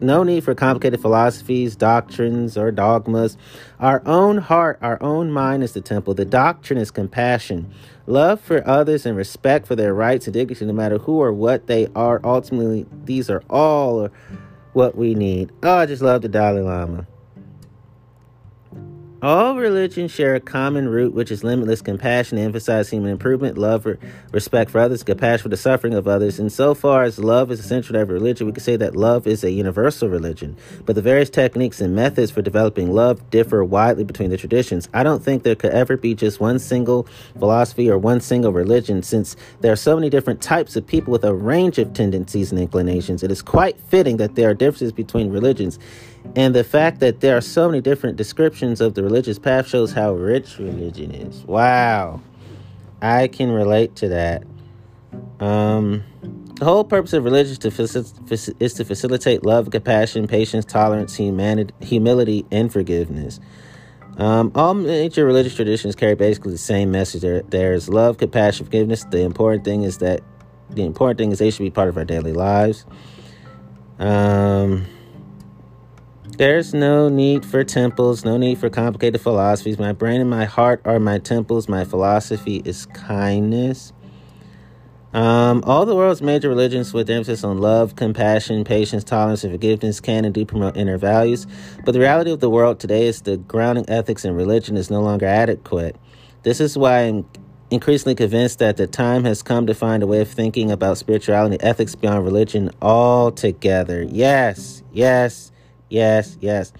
no 0.00 0.22
need 0.22 0.44
for 0.44 0.54
complicated 0.54 1.00
philosophies, 1.00 1.76
doctrines, 1.76 2.58
or 2.58 2.70
dogmas. 2.70 3.38
Our 3.78 4.02
own 4.06 4.38
heart, 4.38 4.78
our 4.82 5.02
own 5.02 5.30
mind 5.30 5.62
is 5.62 5.72
the 5.72 5.80
temple. 5.80 6.12
The 6.12 6.24
doctrine 6.26 6.78
is 6.78 6.90
compassion. 6.90 7.72
Love 8.10 8.40
for 8.40 8.66
others 8.66 9.06
and 9.06 9.16
respect 9.16 9.68
for 9.68 9.76
their 9.76 9.94
rights 9.94 10.26
and 10.26 10.34
dignity, 10.34 10.64
no 10.64 10.72
matter 10.72 10.98
who 10.98 11.20
or 11.20 11.32
what 11.32 11.68
they 11.68 11.86
are. 11.94 12.20
Ultimately, 12.24 12.84
these 13.04 13.30
are 13.30 13.40
all 13.48 14.08
what 14.72 14.96
we 14.96 15.14
need. 15.14 15.52
Oh, 15.62 15.76
I 15.76 15.86
just 15.86 16.02
love 16.02 16.22
the 16.22 16.28
Dalai 16.28 16.60
Lama. 16.60 17.06
All 19.22 19.56
religions 19.56 20.10
share 20.10 20.34
a 20.34 20.40
common 20.40 20.88
root, 20.88 21.12
which 21.12 21.30
is 21.30 21.44
limitless 21.44 21.82
compassion 21.82 22.38
emphasize 22.38 22.88
human 22.88 23.10
improvement, 23.10 23.58
love, 23.58 23.82
for, 23.82 23.98
respect 24.32 24.70
for 24.70 24.80
others, 24.80 25.02
compassion 25.02 25.42
for 25.42 25.50
the 25.50 25.58
suffering 25.58 25.92
of 25.92 26.08
others. 26.08 26.38
And 26.38 26.50
so 26.50 26.72
far 26.72 27.02
as 27.02 27.18
love 27.18 27.50
is 27.50 27.60
essential 27.60 27.92
to 27.92 27.98
every 27.98 28.14
religion, 28.14 28.46
we 28.46 28.54
can 28.54 28.62
say 28.62 28.76
that 28.76 28.96
love 28.96 29.26
is 29.26 29.44
a 29.44 29.50
universal 29.50 30.08
religion. 30.08 30.56
But 30.86 30.94
the 30.94 31.02
various 31.02 31.28
techniques 31.28 31.82
and 31.82 31.94
methods 31.94 32.30
for 32.30 32.40
developing 32.40 32.92
love 32.92 33.28
differ 33.28 33.62
widely 33.62 34.04
between 34.04 34.30
the 34.30 34.38
traditions. 34.38 34.88
I 34.94 35.02
don't 35.02 35.22
think 35.22 35.42
there 35.42 35.54
could 35.54 35.72
ever 35.72 35.98
be 35.98 36.14
just 36.14 36.40
one 36.40 36.58
single 36.58 37.06
philosophy 37.38 37.90
or 37.90 37.98
one 37.98 38.22
single 38.22 38.54
religion, 38.54 39.02
since 39.02 39.36
there 39.60 39.70
are 39.70 39.76
so 39.76 39.96
many 39.96 40.08
different 40.08 40.40
types 40.40 40.76
of 40.76 40.86
people 40.86 41.12
with 41.12 41.24
a 41.24 41.34
range 41.34 41.76
of 41.76 41.92
tendencies 41.92 42.52
and 42.52 42.60
inclinations. 42.60 43.22
It 43.22 43.30
is 43.30 43.42
quite 43.42 43.78
fitting 43.78 44.16
that 44.16 44.34
there 44.36 44.48
are 44.48 44.54
differences 44.54 44.92
between 44.92 45.28
religions. 45.28 45.78
And 46.36 46.54
the 46.54 46.64
fact 46.64 47.00
that 47.00 47.20
there 47.20 47.36
are 47.36 47.40
so 47.40 47.68
many 47.68 47.80
different 47.80 48.16
descriptions 48.16 48.80
of 48.80 48.94
the 48.94 49.02
religious 49.02 49.38
path 49.38 49.66
shows 49.66 49.92
how 49.92 50.12
rich 50.12 50.58
religion 50.58 51.10
is. 51.10 51.44
Wow. 51.44 52.20
I 53.02 53.28
can 53.28 53.50
relate 53.50 53.96
to 53.96 54.08
that. 54.08 54.44
Um, 55.40 56.04
the 56.56 56.64
whole 56.66 56.84
purpose 56.84 57.14
of 57.14 57.24
religion 57.24 57.52
is 57.52 57.58
to, 57.60 57.70
faci- 57.70 58.54
is 58.60 58.74
to 58.74 58.84
facilitate 58.84 59.44
love, 59.44 59.70
compassion, 59.70 60.26
patience, 60.26 60.64
tolerance, 60.64 61.16
humanity, 61.16 61.74
humility, 61.80 62.44
and 62.50 62.72
forgiveness. 62.72 63.40
Um, 64.18 64.52
all 64.54 64.74
major 64.74 65.24
religious 65.24 65.54
traditions 65.54 65.96
carry 65.96 66.14
basically 66.14 66.52
the 66.52 66.58
same 66.58 66.90
message. 66.90 67.22
There, 67.22 67.42
there's 67.42 67.88
love, 67.88 68.18
compassion, 68.18 68.66
forgiveness. 68.66 69.04
The 69.04 69.22
important 69.22 69.64
thing 69.64 69.82
is 69.82 69.98
that 69.98 70.20
the 70.68 70.84
important 70.84 71.18
thing 71.18 71.32
is 71.32 71.38
they 71.38 71.50
should 71.50 71.62
be 71.62 71.70
part 71.70 71.88
of 71.88 71.96
our 71.96 72.04
daily 72.04 72.34
lives. 72.34 72.84
Um, 73.98 74.86
there's 76.40 76.72
no 76.72 77.10
need 77.10 77.44
for 77.44 77.62
temples, 77.64 78.24
no 78.24 78.38
need 78.38 78.56
for 78.56 78.70
complicated 78.70 79.20
philosophies. 79.20 79.78
My 79.78 79.92
brain 79.92 80.22
and 80.22 80.30
my 80.30 80.46
heart 80.46 80.80
are 80.86 80.98
my 80.98 81.18
temples. 81.18 81.68
My 81.68 81.84
philosophy 81.84 82.62
is 82.64 82.86
kindness. 82.86 83.92
Um, 85.12 85.62
all 85.66 85.84
the 85.84 85.94
world's 85.94 86.22
major 86.22 86.48
religions, 86.48 86.94
with 86.94 87.10
emphasis 87.10 87.44
on 87.44 87.58
love, 87.58 87.94
compassion, 87.94 88.64
patience, 88.64 89.04
tolerance, 89.04 89.44
and 89.44 89.52
forgiveness, 89.52 90.00
can 90.00 90.24
and 90.24 90.32
do 90.32 90.46
promote 90.46 90.78
inner 90.78 90.96
values. 90.96 91.46
But 91.84 91.92
the 91.92 92.00
reality 92.00 92.30
of 92.30 92.40
the 92.40 92.48
world 92.48 92.80
today 92.80 93.06
is 93.06 93.20
the 93.20 93.36
grounding 93.36 93.84
ethics 93.90 94.24
in 94.24 94.34
religion 94.34 94.78
is 94.78 94.88
no 94.88 95.02
longer 95.02 95.26
adequate. 95.26 95.96
This 96.42 96.58
is 96.58 96.74
why 96.78 97.00
I'm 97.00 97.26
increasingly 97.70 98.14
convinced 98.14 98.60
that 98.60 98.78
the 98.78 98.86
time 98.86 99.24
has 99.24 99.42
come 99.42 99.66
to 99.66 99.74
find 99.74 100.02
a 100.02 100.06
way 100.06 100.22
of 100.22 100.30
thinking 100.30 100.70
about 100.70 100.96
spirituality 100.96 101.60
ethics 101.60 101.94
beyond 101.94 102.24
religion 102.24 102.70
altogether. 102.80 104.02
Yes, 104.04 104.82
yes, 104.90 105.52
Yes, 105.90 106.38
yes. 106.40 106.72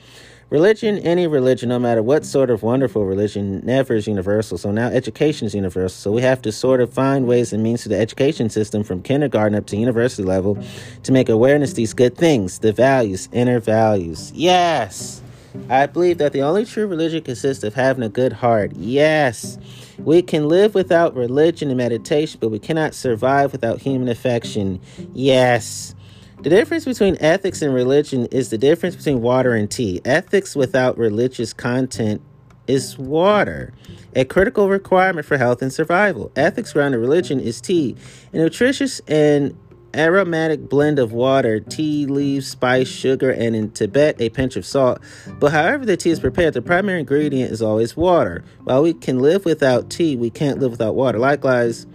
Religion, 0.50 0.98
any 0.98 1.28
religion, 1.28 1.68
no 1.68 1.78
matter 1.78 2.02
what 2.02 2.24
sort 2.24 2.50
of 2.50 2.64
wonderful 2.64 3.04
religion, 3.04 3.64
never 3.64 3.94
is 3.94 4.08
universal. 4.08 4.58
So 4.58 4.72
now 4.72 4.88
education 4.88 5.46
is 5.46 5.54
universal. 5.54 5.96
So 5.96 6.10
we 6.10 6.22
have 6.22 6.42
to 6.42 6.50
sort 6.50 6.80
of 6.80 6.92
find 6.92 7.28
ways 7.28 7.52
and 7.52 7.62
means 7.62 7.84
to 7.84 7.88
the 7.88 7.96
education 7.96 8.50
system 8.50 8.82
from 8.82 9.00
kindergarten 9.00 9.56
up 9.56 9.66
to 9.66 9.76
university 9.76 10.24
level 10.24 10.58
to 11.04 11.12
make 11.12 11.28
awareness 11.28 11.74
these 11.74 11.94
good 11.94 12.16
things, 12.16 12.58
the 12.58 12.72
values, 12.72 13.28
inner 13.32 13.60
values. 13.60 14.32
Yes. 14.34 15.22
I 15.68 15.86
believe 15.86 16.18
that 16.18 16.32
the 16.32 16.42
only 16.42 16.64
true 16.64 16.86
religion 16.86 17.22
consists 17.22 17.62
of 17.62 17.74
having 17.74 18.02
a 18.02 18.08
good 18.08 18.32
heart. 18.32 18.72
Yes. 18.74 19.56
We 19.98 20.20
can 20.20 20.48
live 20.48 20.74
without 20.74 21.14
religion 21.14 21.68
and 21.68 21.76
meditation, 21.76 22.38
but 22.40 22.48
we 22.48 22.58
cannot 22.58 22.94
survive 22.94 23.52
without 23.52 23.80
human 23.80 24.08
affection. 24.08 24.80
Yes. 25.14 25.94
The 26.42 26.48
difference 26.48 26.86
between 26.86 27.18
ethics 27.20 27.60
and 27.60 27.74
religion 27.74 28.24
is 28.26 28.48
the 28.48 28.56
difference 28.56 28.96
between 28.96 29.20
water 29.20 29.52
and 29.54 29.70
tea. 29.70 30.00
Ethics 30.06 30.56
without 30.56 30.96
religious 30.96 31.52
content 31.52 32.22
is 32.66 32.96
water, 32.96 33.74
a 34.16 34.24
critical 34.24 34.70
requirement 34.70 35.26
for 35.26 35.36
health 35.36 35.60
and 35.60 35.70
survival. 35.70 36.32
Ethics 36.36 36.72
grounded 36.72 36.98
religion 36.98 37.40
is 37.40 37.60
tea, 37.60 37.94
a 38.32 38.38
nutritious 38.38 39.00
and 39.06 39.54
aromatic 39.94 40.66
blend 40.66 40.98
of 40.98 41.12
water, 41.12 41.60
tea 41.60 42.06
leaves, 42.06 42.46
spice, 42.48 42.88
sugar, 42.88 43.30
and 43.30 43.54
in 43.54 43.70
Tibet, 43.72 44.18
a 44.18 44.30
pinch 44.30 44.56
of 44.56 44.64
salt. 44.64 45.00
But 45.40 45.52
however 45.52 45.84
the 45.84 45.98
tea 45.98 46.10
is 46.10 46.20
prepared, 46.20 46.54
the 46.54 46.62
primary 46.62 47.00
ingredient 47.00 47.50
is 47.50 47.60
always 47.60 47.98
water. 47.98 48.44
While 48.64 48.82
we 48.82 48.94
can 48.94 49.18
live 49.18 49.44
without 49.44 49.90
tea, 49.90 50.16
we 50.16 50.30
can't 50.30 50.58
live 50.58 50.70
without 50.70 50.94
water. 50.94 51.18
Likewise, 51.18 51.86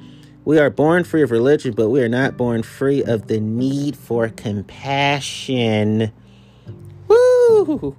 we 0.45 0.59
are 0.59 0.69
born 0.69 1.03
free 1.03 1.23
of 1.23 1.31
religion, 1.31 1.73
but 1.73 1.89
we 1.89 2.01
are 2.01 2.07
not 2.07 2.37
born 2.37 2.61
free 2.61 3.03
of 3.03 3.27
the 3.27 3.39
need 3.39 3.97
for 3.97 4.29
compassion. 4.29 6.13
Woo! 7.07 7.95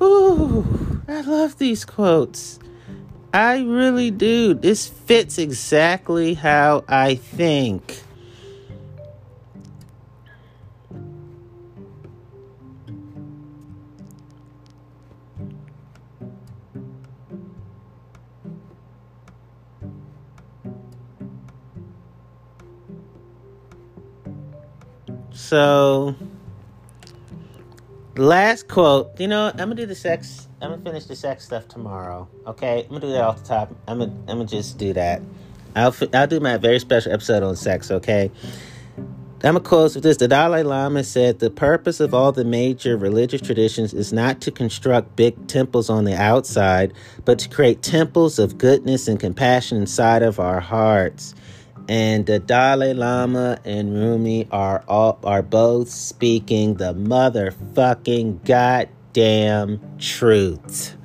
Ooh, 0.00 1.02
I 1.06 1.20
love 1.20 1.58
these 1.58 1.84
quotes. 1.84 2.58
I 3.34 3.60
really 3.60 4.10
do. 4.10 4.54
This 4.54 4.88
fits 4.88 5.38
exactly 5.38 6.34
how 6.34 6.84
I 6.88 7.14
think. 7.14 8.02
So, 25.52 26.14
last 28.16 28.68
quote. 28.68 29.20
You 29.20 29.28
know, 29.28 29.48
I'm 29.48 29.56
gonna 29.58 29.74
do 29.74 29.84
the 29.84 29.94
sex. 29.94 30.48
I'm 30.62 30.70
gonna 30.70 30.82
finish 30.82 31.04
the 31.04 31.14
sex 31.14 31.44
stuff 31.44 31.68
tomorrow. 31.68 32.26
Okay, 32.46 32.84
I'm 32.84 32.88
gonna 32.88 33.00
do 33.00 33.12
that 33.12 33.22
off 33.22 33.42
the 33.42 33.48
top. 33.48 33.76
I'm 33.86 33.98
gonna, 33.98 34.12
I'm 34.28 34.38
gonna 34.38 34.46
just 34.46 34.78
do 34.78 34.94
that. 34.94 35.20
I'll, 35.76 35.94
I'll 36.14 36.26
do 36.26 36.40
my 36.40 36.56
very 36.56 36.78
special 36.78 37.12
episode 37.12 37.42
on 37.42 37.56
sex. 37.56 37.90
Okay. 37.90 38.30
I'm 39.44 39.52
gonna 39.54 39.60
close 39.60 39.94
with 39.94 40.04
this. 40.04 40.16
The 40.16 40.26
Dalai 40.26 40.62
Lama 40.62 41.04
said 41.04 41.40
the 41.40 41.50
purpose 41.50 42.00
of 42.00 42.14
all 42.14 42.32
the 42.32 42.46
major 42.46 42.96
religious 42.96 43.42
traditions 43.42 43.92
is 43.92 44.10
not 44.10 44.40
to 44.40 44.50
construct 44.50 45.16
big 45.16 45.48
temples 45.48 45.90
on 45.90 46.04
the 46.04 46.16
outside, 46.16 46.94
but 47.26 47.38
to 47.40 47.48
create 47.50 47.82
temples 47.82 48.38
of 48.38 48.56
goodness 48.56 49.06
and 49.06 49.20
compassion 49.20 49.76
inside 49.76 50.22
of 50.22 50.40
our 50.40 50.60
hearts 50.60 51.34
and 51.88 52.26
the 52.26 52.38
Dalai 52.38 52.94
Lama 52.94 53.58
and 53.64 53.94
Rumi 53.94 54.48
are 54.50 54.84
all 54.88 55.18
are 55.24 55.42
both 55.42 55.88
speaking 55.90 56.74
the 56.74 56.94
motherfucking 56.94 58.44
goddamn 58.44 59.80
truth. 59.98 60.96